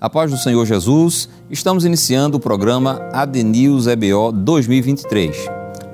A 0.00 0.08
paz 0.08 0.30
do 0.30 0.38
Senhor 0.38 0.64
Jesus, 0.64 1.28
estamos 1.50 1.84
iniciando 1.84 2.38
o 2.38 2.40
programa 2.40 3.06
ADNews 3.12 3.86
EBO 3.86 4.32
2023. 4.32 5.36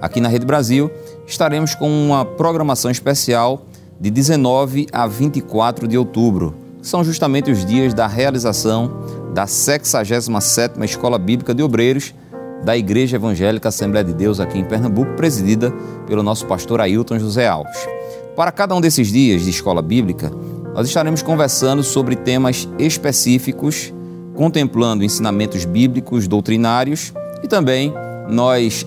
Aqui 0.00 0.20
na 0.20 0.28
Rede 0.28 0.46
Brasil, 0.46 0.88
estaremos 1.26 1.74
com 1.74 1.90
uma 1.90 2.24
programação 2.24 2.88
especial 2.88 3.66
de 4.00 4.08
19 4.08 4.86
a 4.92 5.08
24 5.08 5.88
de 5.88 5.98
outubro, 5.98 6.54
que 6.80 6.86
são 6.86 7.02
justamente 7.02 7.50
os 7.50 7.66
dias 7.66 7.92
da 7.92 8.06
realização 8.06 8.92
da 9.34 9.44
67ª 9.44 10.84
Escola 10.84 11.18
Bíblica 11.18 11.52
de 11.52 11.64
Obreiros 11.64 12.14
da 12.62 12.76
Igreja 12.76 13.16
Evangélica 13.16 13.70
Assembleia 13.70 14.04
de 14.04 14.14
Deus 14.14 14.38
aqui 14.38 14.56
em 14.56 14.64
Pernambuco, 14.64 15.14
presidida 15.14 15.72
pelo 16.06 16.22
nosso 16.22 16.46
pastor 16.46 16.80
Ailton 16.80 17.18
José 17.18 17.48
Alves. 17.48 17.88
Para 18.36 18.52
cada 18.52 18.72
um 18.72 18.80
desses 18.80 19.08
dias 19.08 19.42
de 19.42 19.50
escola 19.50 19.82
bíblica, 19.82 20.30
nós 20.72 20.86
estaremos 20.86 21.22
conversando 21.22 21.82
sobre 21.82 22.14
temas 22.14 22.68
específicos 22.78 23.92
contemplando 24.36 25.02
ensinamentos 25.02 25.64
bíblicos 25.64 26.28
doutrinários 26.28 27.12
e 27.42 27.48
também 27.48 27.92
nós 28.28 28.86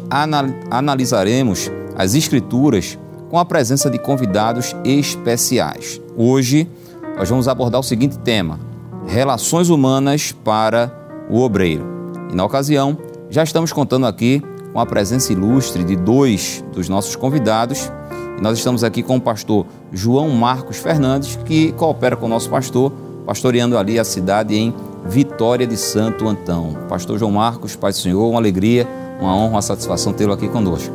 analisaremos 0.70 1.70
as 1.96 2.14
Escrituras 2.14 2.98
com 3.30 3.38
a 3.38 3.46
presença 3.46 3.90
de 3.90 4.00
convidados 4.00 4.76
especiais. 4.84 6.00
Hoje 6.16 6.70
nós 7.18 7.30
vamos 7.30 7.48
abordar 7.48 7.80
o 7.80 7.84
seguinte 7.84 8.18
tema: 8.20 8.60
Relações 9.08 9.70
humanas 9.70 10.32
para 10.32 10.92
o 11.30 11.42
obreiro. 11.42 11.86
E 12.32 12.36
na 12.36 12.46
ocasião, 12.46 12.98
já 13.30 13.44
estamos 13.44 13.74
contando 13.74 14.06
aqui 14.06 14.42
com 14.72 14.80
a 14.80 14.86
presença 14.86 15.34
ilustre 15.34 15.84
de 15.84 15.96
dois 15.96 16.64
dos 16.74 16.88
nossos 16.90 17.16
convidados. 17.16 17.92
E 18.38 18.42
nós 18.42 18.58
estamos 18.58 18.84
aqui 18.84 19.04
com 19.04 19.18
o 19.18 19.22
pastor 19.22 19.66
João 19.92 20.30
Marcos 20.30 20.78
Fernandes, 20.78 21.38
que 21.46 21.72
coopera 21.74 22.16
com 22.16 22.26
o 22.26 22.30
nosso 22.30 22.50
pastor, 22.50 22.92
pastoreando 23.26 23.78
ali 23.78 24.00
a 24.00 24.04
cidade 24.04 24.56
em 24.56 24.74
Vitória 25.06 25.66
de 25.66 25.78
Santo 25.78 26.28
Antão. 26.28 26.76
Pastor 26.88 27.18
João 27.18 27.32
Marcos, 27.32 27.76
Pai 27.76 27.92
do 27.92 27.98
Senhor, 27.98 28.30
uma 28.30 28.40
alegria, 28.40 28.88
uma 29.20 29.36
honra, 29.36 29.50
uma 29.50 29.62
satisfação 29.62 30.14
tê-lo 30.14 30.34
aqui 30.34 30.48
conosco. 30.48 30.94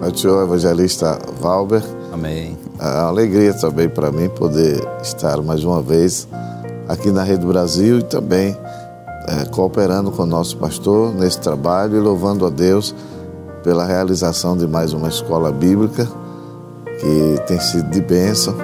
Pai 0.00 0.10
do 0.10 0.18
Senhor, 0.18 0.42
evangelista 0.42 1.18
Valber. 1.40 1.82
Amém. 2.12 2.56
É 2.78 2.84
uma 2.84 3.08
alegria 3.08 3.52
também 3.54 3.88
para 3.88 4.10
mim 4.10 4.28
poder 4.28 4.82
estar 5.02 5.40
mais 5.42 5.64
uma 5.64 5.82
vez 5.82 6.26
aqui 6.88 7.10
na 7.10 7.22
Rede 7.22 7.46
Brasil 7.46 7.98
e 7.98 8.02
também 8.02 8.56
é, 9.28 9.44
cooperando 9.50 10.10
com 10.10 10.22
o 10.22 10.26
nosso 10.26 10.56
pastor 10.56 11.14
nesse 11.14 11.38
trabalho 11.40 11.96
e 11.96 12.00
louvando 12.00 12.46
a 12.46 12.50
Deus 12.50 12.94
pela 13.62 13.84
realização 13.84 14.56
de 14.56 14.66
mais 14.66 14.92
uma 14.92 15.08
escola 15.08 15.52
bíblica 15.52 16.08
que 16.98 17.40
tem 17.46 17.60
sido 17.60 17.90
de 17.90 18.00
bênção 18.00 18.54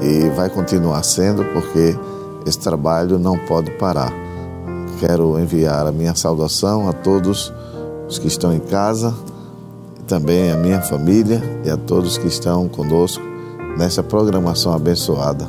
e 0.00 0.28
vai 0.30 0.50
continuar 0.50 1.02
sendo 1.02 1.44
porque 1.44 1.96
esse 2.46 2.58
trabalho 2.60 3.18
não 3.18 3.36
pode 3.36 3.72
parar. 3.72 4.12
Quero 5.00 5.38
enviar 5.38 5.86
a 5.86 5.92
minha 5.92 6.14
saudação 6.14 6.88
a 6.88 6.92
todos 6.92 7.52
os 8.08 8.18
que 8.18 8.28
estão 8.28 8.54
em 8.54 8.60
casa, 8.60 9.12
e 9.98 10.02
também 10.04 10.50
a 10.52 10.56
minha 10.56 10.80
família 10.80 11.42
e 11.64 11.70
a 11.70 11.76
todos 11.76 12.16
que 12.16 12.28
estão 12.28 12.68
conosco 12.68 13.22
nessa 13.76 14.02
programação 14.02 14.72
abençoada. 14.72 15.46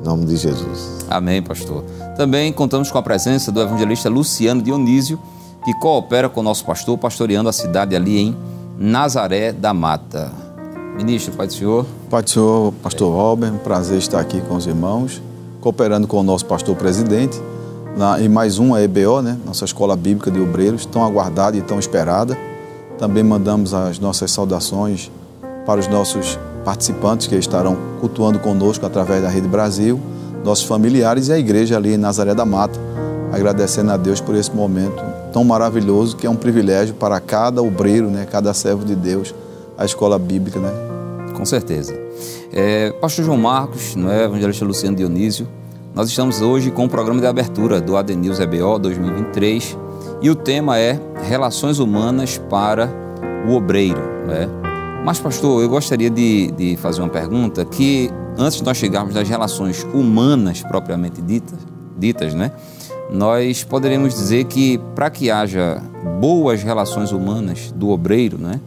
Em 0.00 0.04
nome 0.04 0.26
de 0.26 0.36
Jesus. 0.36 1.06
Amém, 1.08 1.40
pastor. 1.40 1.84
Também 2.16 2.52
contamos 2.52 2.90
com 2.90 2.98
a 2.98 3.02
presença 3.02 3.52
do 3.52 3.60
evangelista 3.60 4.10
Luciano 4.10 4.60
Dionísio, 4.60 5.18
que 5.64 5.72
coopera 5.74 6.28
com 6.28 6.40
o 6.40 6.42
nosso 6.42 6.64
pastor, 6.64 6.98
pastoreando 6.98 7.48
a 7.48 7.52
cidade 7.52 7.94
ali 7.94 8.18
em 8.18 8.36
Nazaré 8.76 9.52
da 9.52 9.72
Mata. 9.72 10.32
Ministro, 10.96 11.32
Pai 11.34 11.46
do 11.46 11.52
Senhor. 11.52 11.86
Pai 12.10 12.22
do 12.22 12.28
Senhor, 12.28 12.74
pastor 12.82 13.14
Robert, 13.14 13.52
prazer 13.58 13.98
estar 13.98 14.20
aqui 14.20 14.40
com 14.40 14.56
os 14.56 14.66
irmãos 14.66 15.22
cooperando 15.62 16.08
com 16.08 16.18
o 16.18 16.22
nosso 16.24 16.44
pastor 16.44 16.74
presidente, 16.74 17.40
na, 17.96 18.20
e 18.20 18.28
mais 18.28 18.58
uma 18.58 18.82
EBO, 18.82 19.22
né, 19.22 19.38
nossa 19.46 19.64
Escola 19.64 19.96
Bíblica 19.96 20.28
de 20.28 20.40
Obreiros, 20.40 20.84
tão 20.84 21.04
aguardada 21.04 21.56
e 21.56 21.62
tão 21.62 21.78
esperada. 21.78 22.36
Também 22.98 23.22
mandamos 23.22 23.72
as 23.72 23.98
nossas 24.00 24.32
saudações 24.32 25.10
para 25.64 25.78
os 25.78 25.86
nossos 25.86 26.36
participantes 26.64 27.28
que 27.28 27.36
estarão 27.36 27.76
cultuando 28.00 28.40
conosco 28.40 28.84
através 28.84 29.22
da 29.22 29.28
Rede 29.28 29.46
Brasil, 29.46 30.00
nossos 30.44 30.64
familiares 30.64 31.28
e 31.28 31.32
a 31.32 31.38
igreja 31.38 31.76
ali 31.76 31.94
em 31.94 31.96
Nazaré 31.96 32.34
da 32.34 32.44
Mata, 32.44 32.78
agradecendo 33.32 33.92
a 33.92 33.96
Deus 33.96 34.20
por 34.20 34.34
esse 34.34 34.50
momento 34.50 35.00
tão 35.32 35.44
maravilhoso 35.44 36.16
que 36.16 36.26
é 36.26 36.30
um 36.30 36.36
privilégio 36.36 36.94
para 36.94 37.20
cada 37.20 37.62
obreiro, 37.62 38.10
né, 38.10 38.26
cada 38.28 38.52
servo 38.52 38.84
de 38.84 38.96
Deus, 38.96 39.32
a 39.78 39.84
escola 39.84 40.18
bíblica, 40.18 40.58
né? 40.58 40.70
Com 41.34 41.44
certeza. 41.44 41.94
É, 42.52 42.90
Pastor 42.92 43.24
João 43.24 43.38
Marcos, 43.38 43.96
não 43.96 44.10
é, 44.10 44.24
evangelista 44.24 44.62
Luciano 44.62 44.94
Dionísio, 44.94 45.48
nós 45.94 46.10
estamos 46.10 46.42
hoje 46.42 46.70
com 46.70 46.84
o 46.84 46.88
programa 46.88 47.18
de 47.18 47.26
abertura 47.26 47.80
do 47.80 47.96
ADNews 47.96 48.40
EBO 48.40 48.78
2023 48.78 49.78
e 50.20 50.28
o 50.28 50.34
tema 50.34 50.78
é 50.78 51.00
Relações 51.22 51.78
Humanas 51.78 52.36
para 52.50 52.90
o 53.48 53.54
Obreiro. 53.54 54.02
Né? 54.26 54.48
Mas, 55.02 55.18
pastor, 55.18 55.62
eu 55.62 55.68
gostaria 55.68 56.10
de, 56.10 56.50
de 56.50 56.76
fazer 56.76 57.00
uma 57.00 57.08
pergunta 57.08 57.64
que, 57.64 58.10
antes 58.36 58.58
de 58.58 58.64
nós 58.64 58.76
chegarmos 58.76 59.14
nas 59.14 59.26
relações 59.26 59.86
humanas 59.94 60.60
propriamente 60.60 61.22
ditas, 61.22 61.58
ditas 61.98 62.34
né? 62.34 62.52
nós 63.10 63.64
poderíamos 63.64 64.12
dizer 64.12 64.44
que 64.44 64.78
para 64.94 65.08
que 65.08 65.30
haja 65.30 65.82
boas 66.20 66.62
relações 66.62 67.12
humanas 67.12 67.72
do 67.72 67.88
obreiro, 67.88 68.36
né? 68.36 68.60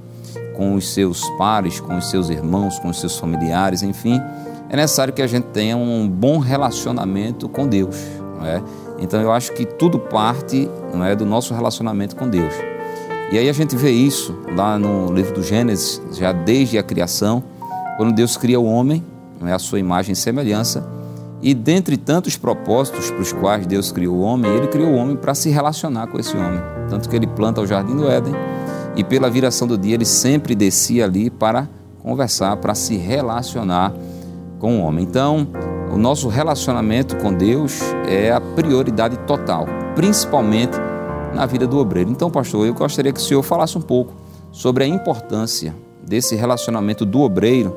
Com 0.55 0.75
os 0.75 0.89
seus 0.93 1.27
pares, 1.38 1.79
com 1.79 1.97
os 1.97 2.09
seus 2.09 2.29
irmãos, 2.29 2.79
com 2.79 2.89
os 2.89 2.99
seus 2.99 3.17
familiares, 3.17 3.83
enfim, 3.83 4.21
é 4.69 4.75
necessário 4.75 5.13
que 5.13 5.21
a 5.21 5.27
gente 5.27 5.45
tenha 5.45 5.77
um 5.77 6.07
bom 6.07 6.38
relacionamento 6.39 7.47
com 7.47 7.67
Deus. 7.67 7.95
Não 8.38 8.45
é? 8.45 8.61
Então 8.99 9.21
eu 9.21 9.31
acho 9.31 9.51
que 9.53 9.66
tudo 9.66 9.99
parte 9.99 10.69
não 10.93 11.03
é, 11.03 11.16
do 11.16 11.25
nosso 11.25 11.53
relacionamento 11.53 12.16
com 12.16 12.27
Deus. 12.27 12.53
E 13.31 13.38
aí 13.38 13.49
a 13.49 13.53
gente 13.53 13.75
vê 13.75 13.91
isso 13.91 14.38
lá 14.55 14.77
no 14.77 15.11
livro 15.11 15.33
do 15.33 15.43
Gênesis, 15.43 16.01
já 16.13 16.31
desde 16.31 16.77
a 16.77 16.83
criação, 16.83 17.43
quando 17.97 18.13
Deus 18.13 18.37
cria 18.37 18.59
o 18.59 18.66
homem, 18.66 19.03
não 19.39 19.47
é, 19.47 19.53
a 19.53 19.59
sua 19.59 19.79
imagem 19.79 20.13
e 20.13 20.16
semelhança, 20.16 20.87
e 21.41 21.53
dentre 21.53 21.97
tantos 21.97 22.37
propósitos 22.37 23.11
para 23.11 23.22
os 23.22 23.33
quais 23.33 23.66
Deus 23.66 23.91
criou 23.91 24.17
o 24.17 24.22
homem, 24.22 24.51
ele 24.51 24.67
criou 24.67 24.91
o 24.91 24.95
homem 24.95 25.16
para 25.16 25.35
se 25.35 25.49
relacionar 25.49 26.07
com 26.07 26.19
esse 26.19 26.35
homem. 26.35 26.61
Tanto 26.89 27.09
que 27.09 27.16
ele 27.16 27.27
planta 27.27 27.61
o 27.61 27.67
jardim 27.67 27.95
do 27.95 28.09
Éden, 28.09 28.33
e 28.95 29.03
pela 29.03 29.29
viração 29.29 29.67
do 29.67 29.78
dia 29.78 29.95
ele 29.95 30.06
sempre 30.06 30.56
descia 30.56 31.06
ali 31.06 31.29
para 31.29 31.67
conversar, 32.01 32.57
para 32.57 32.75
se 32.75 32.95
relacionar 32.97 33.94
com 34.59 34.79
o 34.79 34.81
homem. 34.83 35.03
Então, 35.03 35.47
o 35.91 35.97
nosso 35.97 36.28
relacionamento 36.28 37.16
com 37.17 37.34
Deus 37.34 37.79
é 38.07 38.31
a 38.31 38.39
prioridade 38.39 39.17
total, 39.19 39.66
principalmente 39.95 40.78
na 41.34 41.45
vida 41.45 41.67
do 41.67 41.78
obreiro. 41.78 42.09
Então, 42.09 42.29
pastor, 42.29 42.66
eu 42.66 42.73
gostaria 42.73 43.11
que 43.11 43.19
o 43.19 43.23
senhor 43.23 43.44
falasse 43.44 43.78
um 43.78 43.81
pouco 43.81 44.13
sobre 44.51 44.84
a 44.84 44.88
importância 44.88 45.75
desse 46.05 46.35
relacionamento 46.35 47.05
do 47.05 47.22
obreiro 47.22 47.75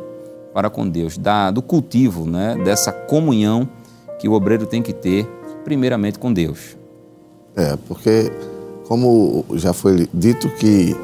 para 0.52 0.70
com 0.70 0.88
Deus, 0.88 1.16
da, 1.16 1.50
do 1.50 1.62
cultivo, 1.62 2.24
né, 2.24 2.56
dessa 2.64 2.92
comunhão 2.92 3.68
que 4.18 4.28
o 4.28 4.32
obreiro 4.32 4.66
tem 4.66 4.82
que 4.82 4.92
ter, 4.92 5.24
primeiramente 5.64 6.18
com 6.18 6.32
Deus. 6.32 6.76
É, 7.56 7.76
porque, 7.86 8.32
como 8.88 9.44
já 9.54 9.74
foi 9.74 10.08
dito 10.14 10.48
que 10.48 10.96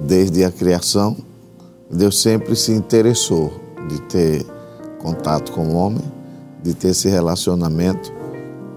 desde 0.00 0.44
a 0.44 0.50
criação, 0.50 1.16
Deus 1.90 2.20
sempre 2.20 2.54
se 2.54 2.72
interessou 2.72 3.50
de 3.88 4.00
ter 4.02 4.46
contato 4.98 5.50
com 5.52 5.68
o 5.68 5.74
homem, 5.74 6.02
de 6.62 6.74
ter 6.74 6.88
esse 6.88 7.08
relacionamento. 7.08 8.12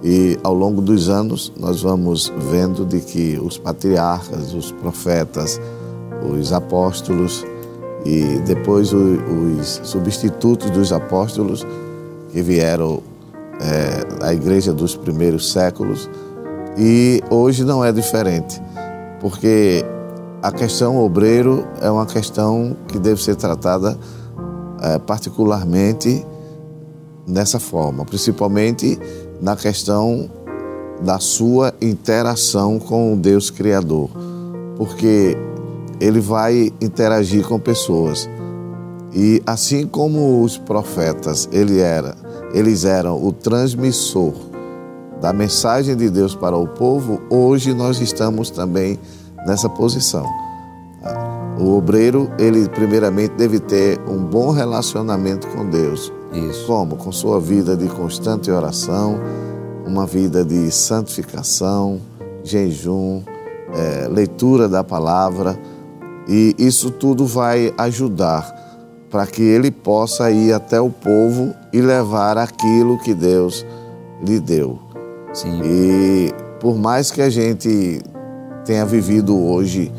E 0.01 0.37
ao 0.41 0.53
longo 0.53 0.81
dos 0.81 1.09
anos 1.09 1.51
nós 1.59 1.81
vamos 1.81 2.31
vendo 2.49 2.85
de 2.85 3.01
que 3.01 3.37
os 3.39 3.57
patriarcas, 3.57 4.53
os 4.53 4.71
profetas, 4.71 5.59
os 6.31 6.53
apóstolos 6.53 7.45
e 8.05 8.39
depois 8.45 8.93
os 8.93 9.81
substitutos 9.83 10.69
dos 10.69 10.93
apóstolos 10.93 11.65
que 12.31 12.41
vieram 12.41 13.01
é, 13.59 14.33
igreja 14.33 14.71
dos 14.71 14.95
primeiros 14.95 15.51
séculos 15.51 16.09
e 16.77 17.21
hoje 17.29 17.63
não 17.63 17.83
é 17.83 17.91
diferente, 17.91 18.61
porque 19.19 19.85
a 20.41 20.51
questão 20.51 20.97
obreiro 20.97 21.65
é 21.81 21.89
uma 21.89 22.05
questão 22.05 22.75
que 22.87 22.99
deve 22.99 23.21
ser 23.21 23.35
tratada 23.35 23.97
é, 24.81 24.99
particularmente 24.99 26.25
nessa 27.27 27.59
forma, 27.59 28.05
principalmente 28.05 28.99
na 29.41 29.55
questão 29.55 30.29
da 31.01 31.19
sua 31.19 31.73
interação 31.81 32.79
com 32.79 33.13
o 33.13 33.17
Deus 33.17 33.49
Criador, 33.49 34.09
porque 34.77 35.35
ele 35.99 36.19
vai 36.19 36.71
interagir 36.81 37.47
com 37.47 37.59
pessoas. 37.59 38.29
E 39.13 39.41
assim 39.45 39.87
como 39.87 40.43
os 40.43 40.57
profetas, 40.57 41.47
ele 41.51 41.79
era, 41.79 42.15
eles 42.53 42.83
eram 42.83 43.25
o 43.25 43.31
transmissor 43.31 44.33
da 45.21 45.33
mensagem 45.33 45.95
de 45.95 46.09
Deus 46.09 46.35
para 46.35 46.57
o 46.57 46.67
povo, 46.67 47.21
hoje 47.29 47.73
nós 47.73 47.99
estamos 47.99 48.49
também 48.49 48.99
nessa 49.45 49.69
posição. 49.69 50.25
O 51.57 51.77
obreiro, 51.77 52.29
ele 52.37 52.67
primeiramente 52.67 53.33
deve 53.35 53.59
ter 53.59 53.99
um 54.07 54.23
bom 54.23 54.51
relacionamento 54.51 55.47
com 55.47 55.69
Deus. 55.69 56.11
Isso. 56.33 56.67
Como? 56.67 56.97
Com 56.97 57.11
sua 57.11 57.39
vida 57.39 57.77
de 57.77 57.87
constante 57.87 58.51
oração, 58.51 59.19
uma 59.85 60.05
vida 60.05 60.43
de 60.43 60.69
santificação, 60.69 62.01
jejum, 62.43 63.21
é, 63.73 64.07
leitura 64.09 64.67
da 64.67 64.83
palavra, 64.83 65.57
e 66.27 66.55
isso 66.57 66.91
tudo 66.91 67.25
vai 67.25 67.73
ajudar 67.77 68.53
para 69.09 69.25
que 69.25 69.41
ele 69.41 69.71
possa 69.71 70.29
ir 70.31 70.51
até 70.51 70.81
o 70.81 70.89
povo 70.89 71.53
e 71.71 71.79
levar 71.79 72.37
aquilo 72.37 72.99
que 72.99 73.13
Deus 73.13 73.65
lhe 74.21 74.39
deu. 74.39 74.84
Sim. 75.35 75.61
E 75.63 76.33
por 76.61 76.77
mais 76.77 77.11
que 77.11 77.21
a 77.21 77.29
gente 77.29 78.01
tenha 78.63 78.85
vivido 78.85 79.37
hoje 79.37 79.91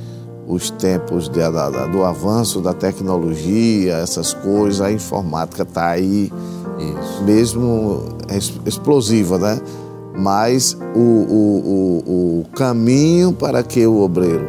os 0.46 0.70
tempos 0.70 1.28
de, 1.28 1.40
da, 1.40 1.86
do 1.86 2.04
avanço 2.04 2.60
da 2.60 2.72
tecnologia, 2.72 3.96
essas 3.96 4.32
coisas, 4.32 4.80
a 4.80 4.90
informática 4.90 5.62
está 5.62 5.90
aí 5.90 6.32
Isso. 6.78 7.22
mesmo 7.24 8.04
explosiva, 8.64 9.38
né? 9.38 9.60
Mas 10.16 10.74
o, 10.94 10.98
o, 10.98 12.02
o, 12.06 12.40
o 12.40 12.44
caminho 12.56 13.32
para 13.32 13.62
que 13.62 13.86
o 13.86 14.00
obreiro 14.00 14.46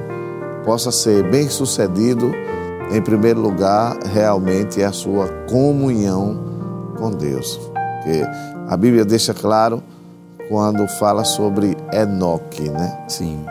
possa 0.63 0.91
ser 0.91 1.29
bem 1.29 1.49
sucedido, 1.49 2.31
em 2.91 3.01
primeiro 3.01 3.41
lugar, 3.41 3.97
realmente 4.05 4.81
é 4.81 4.85
a 4.85 4.93
sua 4.93 5.27
comunhão 5.49 6.41
com 6.97 7.11
Deus. 7.11 7.57
Porque 7.57 8.23
a 8.69 8.77
Bíblia 8.77 9.03
deixa 9.03 9.33
claro 9.33 9.83
quando 10.49 10.87
fala 10.87 11.23
sobre 11.23 11.75
Enoque, 11.91 12.69
né? 12.69 13.05
Sim. 13.07 13.43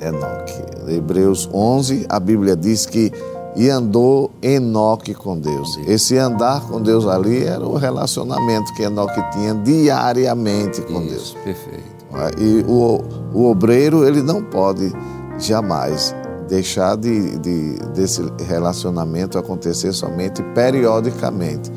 Enoque. 0.00 0.62
Hebreus 0.88 1.48
11, 1.52 2.06
a 2.08 2.18
Bíblia 2.18 2.56
diz 2.56 2.86
que 2.86 3.12
e 3.56 3.68
andou 3.68 4.30
Enoque 4.40 5.12
com 5.12 5.38
Deus. 5.38 5.68
Esse 5.86 6.16
andar 6.16 6.62
com 6.62 6.80
Deus 6.80 7.06
ali 7.06 7.44
era 7.44 7.66
o 7.66 7.76
relacionamento 7.76 8.72
que 8.74 8.82
Enoque 8.82 9.20
tinha 9.32 9.54
diariamente 9.54 10.80
com 10.82 11.02
Isso, 11.02 11.34
Deus. 11.34 11.36
perfeito. 11.44 12.00
E 12.38 12.64
o, 12.66 13.00
o 13.32 13.50
obreiro, 13.50 14.04
ele 14.04 14.22
não 14.22 14.42
pode 14.42 14.92
jamais 15.38 16.14
deixar 16.48 16.96
de, 16.96 17.38
de, 17.38 17.74
desse 17.94 18.22
relacionamento 18.46 19.38
acontecer 19.38 19.92
somente 19.92 20.42
periodicamente. 20.54 21.70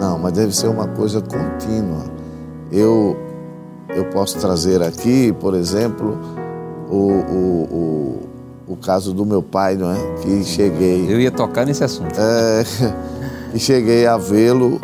Não, 0.00 0.18
mas 0.18 0.32
deve 0.32 0.54
ser 0.54 0.68
uma 0.68 0.86
coisa 0.86 1.20
contínua. 1.20 2.04
Eu, 2.70 3.16
eu 3.88 4.06
posso 4.06 4.38
trazer 4.38 4.82
aqui, 4.82 5.32
por 5.32 5.54
exemplo, 5.54 6.18
o, 6.90 6.96
o, 6.96 8.18
o, 8.68 8.72
o 8.72 8.76
caso 8.76 9.12
do 9.12 9.24
meu 9.24 9.42
pai, 9.42 9.76
não 9.76 9.90
é? 9.90 10.14
Que 10.22 10.44
cheguei. 10.44 11.12
Eu 11.12 11.20
ia 11.20 11.30
tocar 11.30 11.64
nesse 11.64 11.84
assunto. 11.84 12.14
É, 12.18 12.64
que 13.52 13.58
cheguei 13.58 14.06
a 14.06 14.16
vê-lo. 14.16 14.80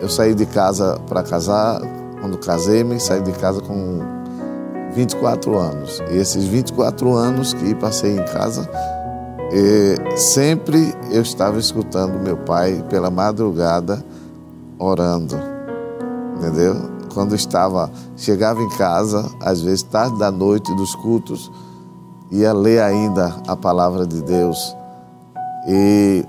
Eu 0.00 0.08
saí 0.08 0.34
de 0.34 0.46
casa 0.46 0.98
para 1.08 1.22
casar, 1.22 1.80
quando 2.20 2.38
casei-me, 2.38 3.00
saí 3.00 3.20
de 3.20 3.32
casa 3.32 3.60
com 3.60 4.00
24 4.94 5.58
anos. 5.58 6.02
E 6.10 6.16
esses 6.16 6.44
24 6.44 7.14
anos 7.14 7.52
que 7.52 7.74
passei 7.74 8.16
em 8.16 8.24
casa, 8.24 8.68
sempre 10.16 10.94
eu 11.10 11.22
estava 11.22 11.58
escutando 11.58 12.18
meu 12.18 12.36
pai 12.36 12.84
pela 12.88 13.10
madrugada 13.10 14.04
orando, 14.78 15.36
entendeu? 16.36 16.97
Quando 17.12 17.34
estava, 17.34 17.90
chegava 18.16 18.60
em 18.62 18.68
casa, 18.70 19.30
às 19.40 19.60
vezes 19.60 19.82
tarde 19.82 20.18
da 20.18 20.30
noite 20.30 20.74
dos 20.76 20.94
cultos, 20.94 21.50
ia 22.30 22.52
ler 22.52 22.80
ainda 22.80 23.34
a 23.46 23.56
palavra 23.56 24.06
de 24.06 24.22
Deus. 24.22 24.76
E 25.66 26.24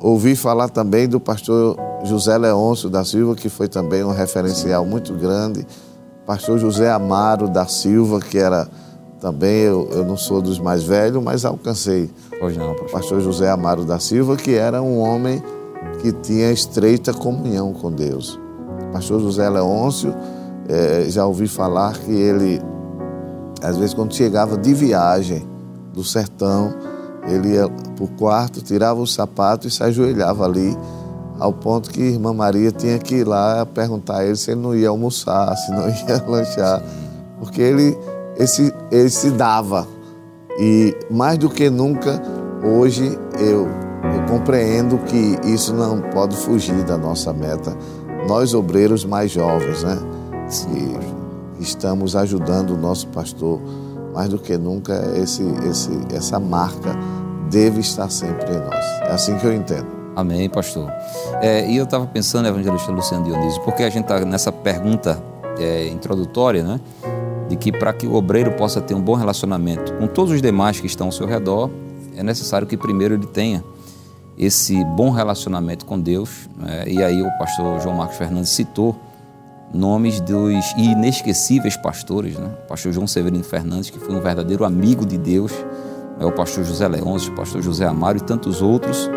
ouvi 0.00 0.34
falar 0.34 0.68
também 0.68 1.08
do 1.08 1.20
pastor 1.20 1.76
José 2.04 2.36
Leôncio 2.36 2.88
da 2.88 3.04
Silva, 3.04 3.34
que 3.34 3.48
foi 3.48 3.68
também 3.68 4.02
um 4.04 4.10
referencial 4.10 4.84
muito 4.84 5.12
grande. 5.14 5.66
Pastor 6.26 6.58
José 6.58 6.90
Amaro 6.90 7.48
da 7.48 7.66
Silva, 7.66 8.20
que 8.20 8.38
era 8.38 8.68
também, 9.20 9.62
eu, 9.62 9.88
eu 9.92 10.04
não 10.04 10.16
sou 10.16 10.42
dos 10.42 10.58
mais 10.58 10.82
velhos, 10.82 11.22
mas 11.22 11.44
alcancei. 11.44 12.10
Não, 12.32 12.74
pastor. 12.74 12.90
Pastor 12.90 13.20
José 13.20 13.48
Amaro 13.48 13.84
da 13.84 14.00
Silva, 14.00 14.36
que 14.36 14.54
era 14.54 14.82
um 14.82 14.98
homem 14.98 15.40
que 16.00 16.10
tinha 16.12 16.50
estreita 16.50 17.14
comunhão 17.14 17.72
com 17.72 17.92
Deus. 17.92 18.41
Pastor 18.92 19.20
José 19.20 19.48
Leôncio, 19.48 20.14
eh, 20.68 21.06
já 21.08 21.26
ouvi 21.26 21.48
falar 21.48 21.94
que 21.98 22.12
ele, 22.12 22.60
às 23.62 23.76
vezes, 23.76 23.94
quando 23.94 24.14
chegava 24.14 24.56
de 24.56 24.74
viagem 24.74 25.46
do 25.92 26.04
sertão, 26.04 26.74
ele 27.26 27.54
ia 27.54 27.68
para 27.68 28.04
o 28.04 28.08
quarto, 28.08 28.62
tirava 28.62 29.00
o 29.00 29.06
sapato 29.06 29.66
e 29.66 29.70
se 29.70 29.82
ajoelhava 29.82 30.44
ali, 30.44 30.76
ao 31.38 31.52
ponto 31.52 31.90
que 31.90 32.00
Irmã 32.00 32.32
Maria 32.32 32.70
tinha 32.70 32.98
que 32.98 33.16
ir 33.16 33.26
lá 33.26 33.66
perguntar 33.66 34.18
a 34.18 34.24
ele 34.24 34.36
se 34.36 34.52
ele 34.52 34.60
não 34.60 34.74
ia 34.74 34.88
almoçar, 34.88 35.56
se 35.56 35.70
não 35.70 35.88
ia 35.90 36.22
lanchar, 36.26 36.82
porque 37.38 37.60
ele, 37.60 37.98
esse, 38.36 38.72
ele 38.90 39.10
se 39.10 39.30
dava. 39.30 39.86
E 40.58 40.94
mais 41.10 41.38
do 41.38 41.48
que 41.48 41.70
nunca, 41.70 42.20
hoje 42.62 43.18
eu, 43.38 43.66
eu 43.66 44.26
compreendo 44.28 44.98
que 44.98 45.38
isso 45.44 45.72
não 45.74 46.00
pode 46.00 46.36
fugir 46.36 46.84
da 46.84 46.96
nossa 46.96 47.32
meta. 47.32 47.76
Nós, 48.26 48.54
obreiros 48.54 49.04
mais 49.04 49.30
jovens, 49.30 49.82
né? 49.82 49.98
Que 51.58 51.62
estamos 51.62 52.14
ajudando 52.16 52.70
o 52.70 52.76
nosso 52.76 53.08
pastor, 53.08 53.60
mais 54.14 54.28
do 54.28 54.38
que 54.38 54.56
nunca, 54.56 54.94
esse, 55.16 55.42
esse, 55.68 55.90
essa 56.14 56.38
marca 56.38 56.96
deve 57.50 57.80
estar 57.80 58.10
sempre 58.10 58.54
em 58.54 58.58
nós. 58.58 58.84
É 59.02 59.12
assim 59.12 59.36
que 59.38 59.46
eu 59.46 59.52
entendo. 59.52 59.86
Amém, 60.14 60.48
pastor. 60.48 60.90
É, 61.40 61.68
e 61.68 61.76
eu 61.76 61.84
estava 61.84 62.06
pensando, 62.06 62.46
evangelista 62.46 62.92
Luciano 62.92 63.24
Dionísio, 63.24 63.62
porque 63.62 63.82
a 63.82 63.90
gente 63.90 64.04
está 64.04 64.20
nessa 64.24 64.52
pergunta 64.52 65.22
é, 65.58 65.88
introdutória, 65.88 66.62
né? 66.62 66.80
De 67.48 67.56
que 67.56 67.72
para 67.72 67.92
que 67.92 68.06
o 68.06 68.14
obreiro 68.14 68.52
possa 68.52 68.80
ter 68.80 68.94
um 68.94 69.00
bom 69.00 69.14
relacionamento 69.14 69.92
com 69.94 70.06
todos 70.06 70.32
os 70.32 70.42
demais 70.42 70.80
que 70.80 70.86
estão 70.86 71.06
ao 71.06 71.12
seu 71.12 71.26
redor, 71.26 71.70
é 72.16 72.22
necessário 72.22 72.66
que 72.66 72.76
primeiro 72.76 73.14
ele 73.14 73.26
tenha 73.26 73.64
esse 74.38 74.82
bom 74.84 75.10
relacionamento 75.10 75.84
com 75.84 75.98
Deus. 75.98 76.48
Né? 76.56 76.84
E 76.88 77.02
aí 77.02 77.22
o 77.22 77.38
pastor 77.38 77.80
João 77.80 77.96
Marcos 77.96 78.16
Fernandes 78.16 78.50
citou 78.50 78.98
nomes 79.72 80.20
dos 80.20 80.72
inesquecíveis 80.76 81.76
pastores, 81.76 82.36
né? 82.36 82.50
O 82.64 82.68
pastor 82.68 82.92
João 82.92 83.06
Severino 83.06 83.42
Fernandes, 83.42 83.88
que 83.88 83.98
foi 83.98 84.14
um 84.14 84.20
verdadeiro 84.20 84.64
amigo 84.64 85.06
de 85.06 85.16
Deus, 85.16 85.52
né? 86.18 86.26
o 86.26 86.32
pastor 86.32 86.64
José 86.64 86.86
Leôncio, 86.86 87.32
o 87.32 87.34
pastor 87.34 87.62
José 87.62 87.86
Amaro 87.86 88.18
e 88.18 88.20
tantos 88.20 88.60
outros. 88.60 89.10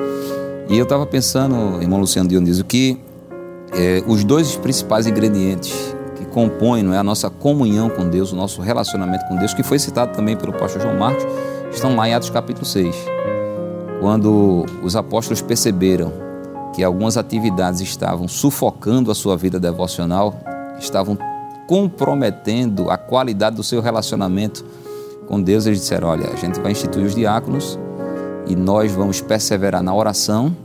E 0.70 0.78
eu 0.78 0.84
estava 0.84 1.06
pensando, 1.06 1.82
irmão 1.82 2.00
Luciano 2.00 2.30
Dionísio, 2.30 2.64
que 2.64 2.98
é, 3.74 4.02
os 4.08 4.24
dois 4.24 4.56
principais 4.56 5.06
ingredientes 5.06 5.74
que 6.16 6.26
compõem 6.26 6.82
não 6.82 6.94
é, 6.94 6.98
a 6.98 7.04
nossa 7.04 7.30
comunhão 7.30 7.90
com 7.90 8.10
Deus, 8.10 8.32
o 8.32 8.36
nosso 8.36 8.62
relacionamento 8.62 9.26
com 9.28 9.36
Deus, 9.36 9.54
que 9.54 9.62
foi 9.62 9.78
citado 9.78 10.14
também 10.14 10.36
pelo 10.38 10.54
pastor 10.54 10.82
João 10.82 10.98
Marcos, 10.98 11.26
estão 11.72 11.96
lá 11.96 12.08
em 12.08 12.14
Atos 12.14 12.30
capítulo 12.30 12.66
6. 12.66 12.96
Quando 14.00 14.66
os 14.84 14.96
apóstolos 14.96 15.42
perceberam 15.42 16.12
que 16.74 16.84
algumas 16.84 17.18
atividades 17.18 17.82
estavam 17.82 18.28
sufocando 18.28 19.10
a 19.10 19.16
sua 19.16 19.38
vida 19.38 19.60
devocional, 19.60 20.36
estavam 20.80 21.18
comprometendo 21.68 22.90
a 22.92 22.98
qualidade 22.98 23.56
do 23.56 23.64
seu 23.64 23.82
relacionamento 23.82 24.66
com 25.28 25.42
Deus, 25.42 25.66
eles 25.66 25.80
disseram: 25.80 26.10
Olha, 26.10 26.30
a 26.30 26.36
gente 26.36 26.60
vai 26.60 26.72
instituir 26.72 27.06
os 27.06 27.16
diáconos 27.16 27.80
e 28.48 28.56
nós 28.56 28.92
vamos 28.92 29.22
perseverar 29.22 29.82
na 29.82 29.94
oração 29.94 30.56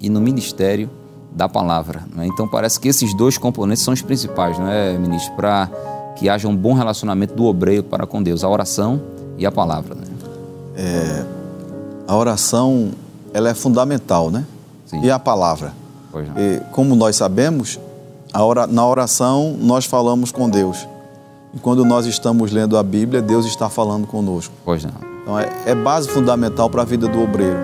e 0.00 0.08
no 0.08 0.20
ministério 0.20 0.90
da 1.30 1.48
palavra. 1.48 2.04
Né? 2.14 2.26
Então 2.26 2.48
parece 2.48 2.80
que 2.80 2.88
esses 2.88 3.14
dois 3.16 3.38
componentes 3.38 3.82
são 3.82 3.94
os 3.94 4.02
principais, 4.02 4.58
não 4.58 4.68
é, 4.68 4.96
ministro, 4.98 5.34
para 5.34 5.70
que 6.16 6.28
haja 6.28 6.48
um 6.48 6.56
bom 6.56 6.74
relacionamento 6.74 7.34
do 7.34 7.44
obreiro 7.44 7.84
para 7.84 8.06
com 8.06 8.22
Deus, 8.22 8.42
a 8.42 8.48
oração 8.48 9.00
e 9.36 9.46
a 9.46 9.52
palavra. 9.52 9.94
Né? 9.94 10.04
É, 10.76 11.37
a 12.08 12.16
oração 12.16 12.90
ela 13.34 13.50
é 13.50 13.54
fundamental, 13.54 14.30
né? 14.30 14.46
Sim. 14.86 15.02
E 15.02 15.10
a 15.10 15.18
palavra. 15.18 15.74
E, 16.36 16.60
como 16.72 16.96
nós 16.96 17.14
sabemos, 17.16 17.78
a 18.32 18.42
ora, 18.42 18.66
na 18.66 18.84
oração 18.86 19.54
nós 19.60 19.84
falamos 19.84 20.32
com 20.32 20.48
Deus. 20.48 20.88
E 21.54 21.58
quando 21.58 21.84
nós 21.84 22.06
estamos 22.06 22.50
lendo 22.50 22.78
a 22.78 22.82
Bíblia, 22.82 23.20
Deus 23.20 23.44
está 23.44 23.68
falando 23.68 24.06
conosco. 24.06 24.54
Pois 24.64 24.84
não. 24.84 24.94
Então 25.22 25.38
é, 25.38 25.50
é 25.66 25.74
base 25.74 26.08
fundamental 26.08 26.70
para 26.70 26.80
a 26.80 26.84
vida 26.84 27.06
do 27.06 27.22
obreiro. 27.22 27.58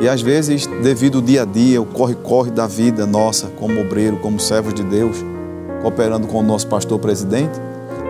E 0.00 0.08
às 0.08 0.22
vezes, 0.22 0.66
devido 0.82 1.18
ao 1.18 1.22
dia 1.22 1.42
a 1.42 1.44
dia, 1.44 1.80
o 1.80 1.84
corre-corre 1.84 2.50
da 2.50 2.66
vida 2.66 3.06
nossa, 3.06 3.48
como 3.58 3.78
obreiro, 3.78 4.16
como 4.16 4.40
servos 4.40 4.72
de 4.72 4.82
Deus, 4.82 5.18
cooperando 5.82 6.26
com 6.26 6.38
o 6.38 6.42
nosso 6.42 6.66
pastor 6.66 6.98
presidente, 6.98 7.60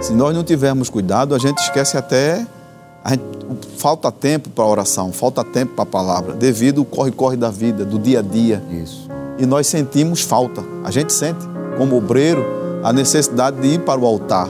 se 0.01 0.13
nós 0.13 0.35
não 0.35 0.45
tivermos 0.45 0.89
cuidado, 0.89 1.35
a 1.35 1.39
gente 1.39 1.59
esquece 1.59 1.97
até. 1.97 2.47
Gente- 3.11 3.23
falta 3.77 4.11
tempo 4.11 4.49
para 4.51 4.65
a 4.65 4.69
oração, 4.69 5.13
falta 5.13 5.43
tempo 5.45 5.75
para 5.75 5.83
a 5.83 5.87
palavra, 5.87 6.35
devido 6.35 6.81
ao 6.81 6.85
corre-corre 6.85 7.37
da 7.37 7.51
vida, 7.51 7.85
do 7.85 7.99
dia 7.99 8.21
a 8.21 8.23
dia. 8.23 8.63
Isso. 8.71 9.09
E 9.39 9.45
nós 9.47 9.67
sentimos 9.67 10.21
falta. 10.21 10.63
A 10.85 10.91
gente 10.91 11.13
sente, 11.13 11.41
como 11.77 11.97
obreiro, 11.97 12.45
a 12.83 12.93
necessidade 12.93 13.61
de 13.61 13.69
ir 13.75 13.81
para 13.81 14.01
o 14.01 14.07
altar. 14.07 14.49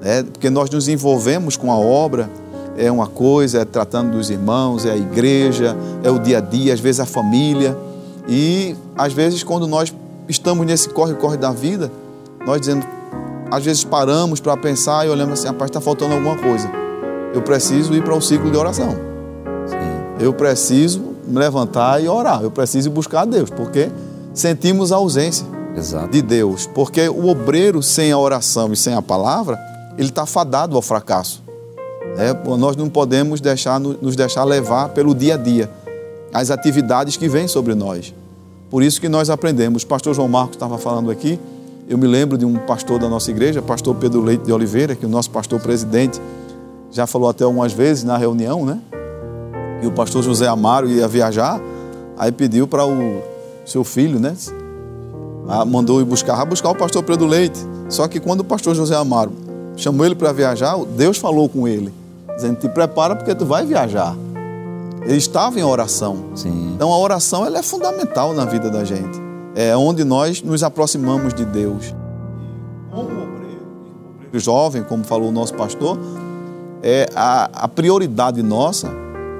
né? 0.00 0.22
Porque 0.22 0.48
nós 0.48 0.70
nos 0.70 0.88
envolvemos 0.88 1.56
com 1.56 1.70
a 1.70 1.76
obra, 1.76 2.30
é 2.76 2.90
uma 2.90 3.06
coisa, 3.06 3.60
é 3.60 3.64
tratando 3.64 4.12
dos 4.12 4.30
irmãos, 4.30 4.86
é 4.86 4.92
a 4.92 4.96
igreja, 4.96 5.76
é 6.02 6.10
o 6.10 6.18
dia 6.18 6.38
a 6.38 6.40
dia, 6.40 6.72
às 6.72 6.80
vezes 6.80 7.00
a 7.00 7.06
família. 7.06 7.76
E 8.28 8.74
às 8.96 9.12
vezes, 9.12 9.42
quando 9.42 9.66
nós 9.66 9.92
estamos 10.28 10.64
nesse 10.66 10.88
corre-corre 10.88 11.36
da 11.36 11.50
vida, 11.50 11.90
nós 12.46 12.60
dizendo: 12.60 12.86
às 13.50 13.64
vezes 13.64 13.84
paramos 13.84 14.40
para 14.40 14.56
pensar 14.56 15.06
e 15.06 15.10
olhamos 15.10 15.38
assim, 15.40 15.48
rapaz, 15.48 15.68
está 15.68 15.80
faltando 15.80 16.14
alguma 16.14 16.36
coisa. 16.38 16.70
Eu 17.32 17.42
preciso 17.42 17.94
ir 17.94 18.02
para 18.02 18.14
o 18.14 18.20
ciclo 18.20 18.50
de 18.50 18.56
oração. 18.56 18.96
Eu 20.18 20.32
preciso 20.32 21.00
me 21.26 21.38
levantar 21.38 22.02
e 22.02 22.08
orar. 22.08 22.42
Eu 22.42 22.50
preciso 22.50 22.90
buscar 22.90 23.22
a 23.22 23.24
Deus, 23.24 23.48
porque 23.48 23.88
sentimos 24.34 24.90
a 24.90 24.96
ausência 24.96 25.46
Exato. 25.76 26.08
de 26.08 26.20
Deus. 26.22 26.66
Porque 26.66 27.08
o 27.08 27.28
obreiro 27.28 27.82
sem 27.82 28.10
a 28.10 28.18
oração 28.18 28.72
e 28.72 28.76
sem 28.76 28.94
a 28.94 29.00
palavra, 29.00 29.58
ele 29.96 30.08
está 30.08 30.26
fadado 30.26 30.76
ao 30.76 30.82
fracasso. 30.82 31.42
É, 32.16 32.34
nós 32.56 32.74
não 32.74 32.88
podemos 32.88 33.40
deixar, 33.40 33.78
nos 33.78 34.16
deixar 34.16 34.42
levar 34.42 34.88
pelo 34.88 35.14
dia 35.14 35.34
a 35.34 35.36
dia, 35.36 35.70
as 36.32 36.50
atividades 36.50 37.16
que 37.16 37.28
vêm 37.28 37.46
sobre 37.46 37.74
nós. 37.74 38.12
Por 38.68 38.82
isso 38.82 39.00
que 39.00 39.08
nós 39.08 39.30
aprendemos. 39.30 39.84
O 39.84 39.86
pastor 39.86 40.14
João 40.14 40.28
Marcos 40.28 40.56
estava 40.56 40.78
falando 40.78 41.10
aqui. 41.10 41.38
Eu 41.88 41.96
me 41.96 42.06
lembro 42.06 42.36
de 42.36 42.44
um 42.44 42.54
pastor 42.54 42.98
da 42.98 43.08
nossa 43.08 43.30
igreja, 43.30 43.62
pastor 43.62 43.94
Pedro 43.96 44.20
Leite 44.20 44.44
de 44.44 44.52
Oliveira, 44.52 44.94
que 44.94 45.04
é 45.04 45.08
o 45.08 45.10
nosso 45.10 45.30
pastor 45.30 45.60
presidente 45.60 46.20
já 46.90 47.06
falou 47.06 47.28
até 47.28 47.44
algumas 47.44 47.72
vezes 47.72 48.04
na 48.04 48.16
reunião, 48.16 48.64
né? 48.64 48.78
E 49.82 49.86
o 49.86 49.92
pastor 49.92 50.22
José 50.22 50.46
Amaro 50.46 50.88
ia 50.88 51.08
viajar, 51.08 51.60
aí 52.18 52.30
pediu 52.30 52.66
para 52.66 52.84
o 52.84 53.22
seu 53.64 53.84
filho, 53.84 54.18
né? 54.18 54.34
Ah, 55.48 55.64
mandou 55.64 56.00
ir 56.00 56.04
buscar, 56.04 56.36
vai 56.36 56.46
buscar 56.46 56.70
o 56.70 56.74
pastor 56.74 57.02
Pedro 57.02 57.26
Leite. 57.26 57.58
Só 57.88 58.06
que 58.06 58.20
quando 58.20 58.40
o 58.40 58.44
pastor 58.44 58.74
José 58.74 58.94
Amaro 58.94 59.32
chamou 59.76 60.04
ele 60.04 60.14
para 60.14 60.32
viajar, 60.32 60.76
Deus 60.96 61.16
falou 61.16 61.48
com 61.48 61.66
ele, 61.66 61.92
dizendo: 62.36 62.56
"Te 62.56 62.68
prepara 62.68 63.16
porque 63.16 63.34
tu 63.34 63.46
vai 63.46 63.64
viajar". 63.64 64.14
Ele 65.02 65.16
estava 65.16 65.58
em 65.58 65.62
oração. 65.62 66.26
Sim. 66.34 66.72
Então 66.74 66.92
a 66.92 66.98
oração 66.98 67.46
ela 67.46 67.58
é 67.58 67.62
fundamental 67.62 68.34
na 68.34 68.44
vida 68.44 68.70
da 68.70 68.84
gente. 68.84 69.18
É 69.54 69.76
onde 69.76 70.04
nós 70.04 70.42
nos 70.42 70.62
aproximamos 70.62 71.32
de 71.32 71.44
Deus. 71.44 71.94
Como 72.90 73.06
obreiro 73.06 74.38
jovem, 74.38 74.82
como 74.82 75.02
falou 75.02 75.30
o 75.30 75.32
nosso 75.32 75.54
pastor, 75.54 75.98
é 76.82 77.08
a, 77.14 77.50
a 77.64 77.68
prioridade 77.68 78.42
nossa 78.42 78.90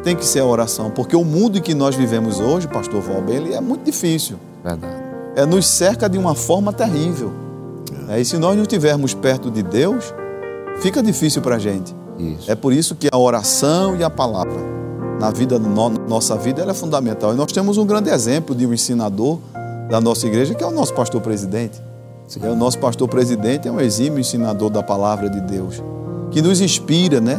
tem 0.02 0.16
que 0.16 0.24
ser 0.24 0.40
a 0.40 0.44
oração, 0.44 0.90
porque 0.90 1.14
o 1.14 1.24
mundo 1.24 1.58
em 1.58 1.60
que 1.60 1.74
nós 1.74 1.94
vivemos 1.94 2.40
hoje, 2.40 2.66
pastor 2.66 3.00
Valber, 3.02 3.36
ele 3.36 3.54
é 3.54 3.60
muito 3.60 3.84
difícil. 3.84 4.36
Verdade. 4.64 4.94
É, 5.36 5.44
nos 5.46 5.66
cerca 5.66 6.08
de 6.08 6.18
uma 6.18 6.34
forma 6.34 6.72
terrível. 6.72 7.32
É. 8.08 8.20
E 8.20 8.24
se 8.24 8.38
nós 8.38 8.56
não 8.56 8.62
estivermos 8.62 9.14
perto 9.14 9.50
de 9.50 9.62
Deus, 9.62 10.12
fica 10.80 11.02
difícil 11.02 11.42
para 11.42 11.56
a 11.56 11.58
gente. 11.58 11.94
Isso. 12.18 12.50
É 12.50 12.54
por 12.54 12.72
isso 12.72 12.94
que 12.94 13.08
a 13.10 13.16
oração 13.16 13.96
e 13.96 14.04
a 14.04 14.10
palavra 14.10 14.58
na 15.20 15.30
vida 15.30 15.58
no, 15.58 15.90
nossa 16.08 16.36
vida 16.36 16.62
ela 16.62 16.70
é 16.70 16.74
fundamental. 16.74 17.32
E 17.32 17.36
nós 17.36 17.52
temos 17.52 17.76
um 17.76 17.86
grande 17.86 18.10
exemplo 18.10 18.54
de 18.54 18.66
um 18.66 18.72
ensinador 18.72 19.38
da 19.90 20.00
nossa 20.00 20.26
igreja, 20.26 20.54
que 20.54 20.64
é 20.64 20.66
o 20.66 20.70
nosso 20.70 20.94
pastor 20.94 21.20
presidente. 21.20 21.80
Sim. 22.26 22.40
É 22.42 22.48
o 22.48 22.56
nosso 22.56 22.78
pastor 22.78 23.08
presidente 23.08 23.68
é 23.68 23.72
um 23.72 23.80
exímio 23.80 24.18
ensinador 24.18 24.70
da 24.70 24.82
palavra 24.82 25.28
de 25.28 25.40
Deus, 25.40 25.82
que 26.30 26.40
nos 26.40 26.60
inspira, 26.60 27.20
né? 27.20 27.38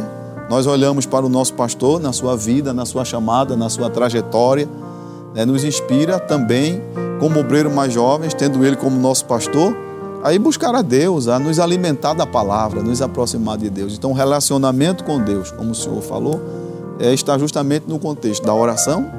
Nós 0.50 0.66
olhamos 0.66 1.06
para 1.06 1.24
o 1.24 1.28
nosso 1.28 1.54
pastor 1.54 2.00
na 2.00 2.12
sua 2.12 2.36
vida, 2.36 2.72
na 2.74 2.84
sua 2.84 3.04
chamada, 3.04 3.56
na 3.56 3.68
sua 3.68 3.88
trajetória, 3.88 4.68
né? 5.34 5.44
nos 5.44 5.64
inspira 5.64 6.18
também, 6.18 6.82
como 7.18 7.40
obreiro 7.40 7.70
mais 7.70 7.92
jovens, 7.92 8.34
tendo 8.34 8.64
ele 8.64 8.76
como 8.76 8.98
nosso 8.98 9.24
pastor, 9.24 9.74
a 10.22 10.32
ir 10.32 10.38
buscar 10.38 10.74
a 10.74 10.82
Deus, 10.82 11.26
a 11.26 11.38
nos 11.38 11.58
alimentar 11.58 12.12
da 12.14 12.26
palavra, 12.26 12.82
nos 12.82 13.00
aproximar 13.00 13.56
de 13.56 13.70
Deus. 13.70 13.94
Então, 13.94 14.10
o 14.10 14.14
relacionamento 14.14 15.04
com 15.04 15.18
Deus, 15.20 15.50
como 15.50 15.70
o 15.70 15.74
Senhor 15.74 16.02
falou, 16.02 16.40
é, 17.00 17.12
está 17.12 17.38
justamente 17.38 17.84
no 17.88 17.98
contexto 17.98 18.44
da 18.44 18.54
oração 18.54 19.10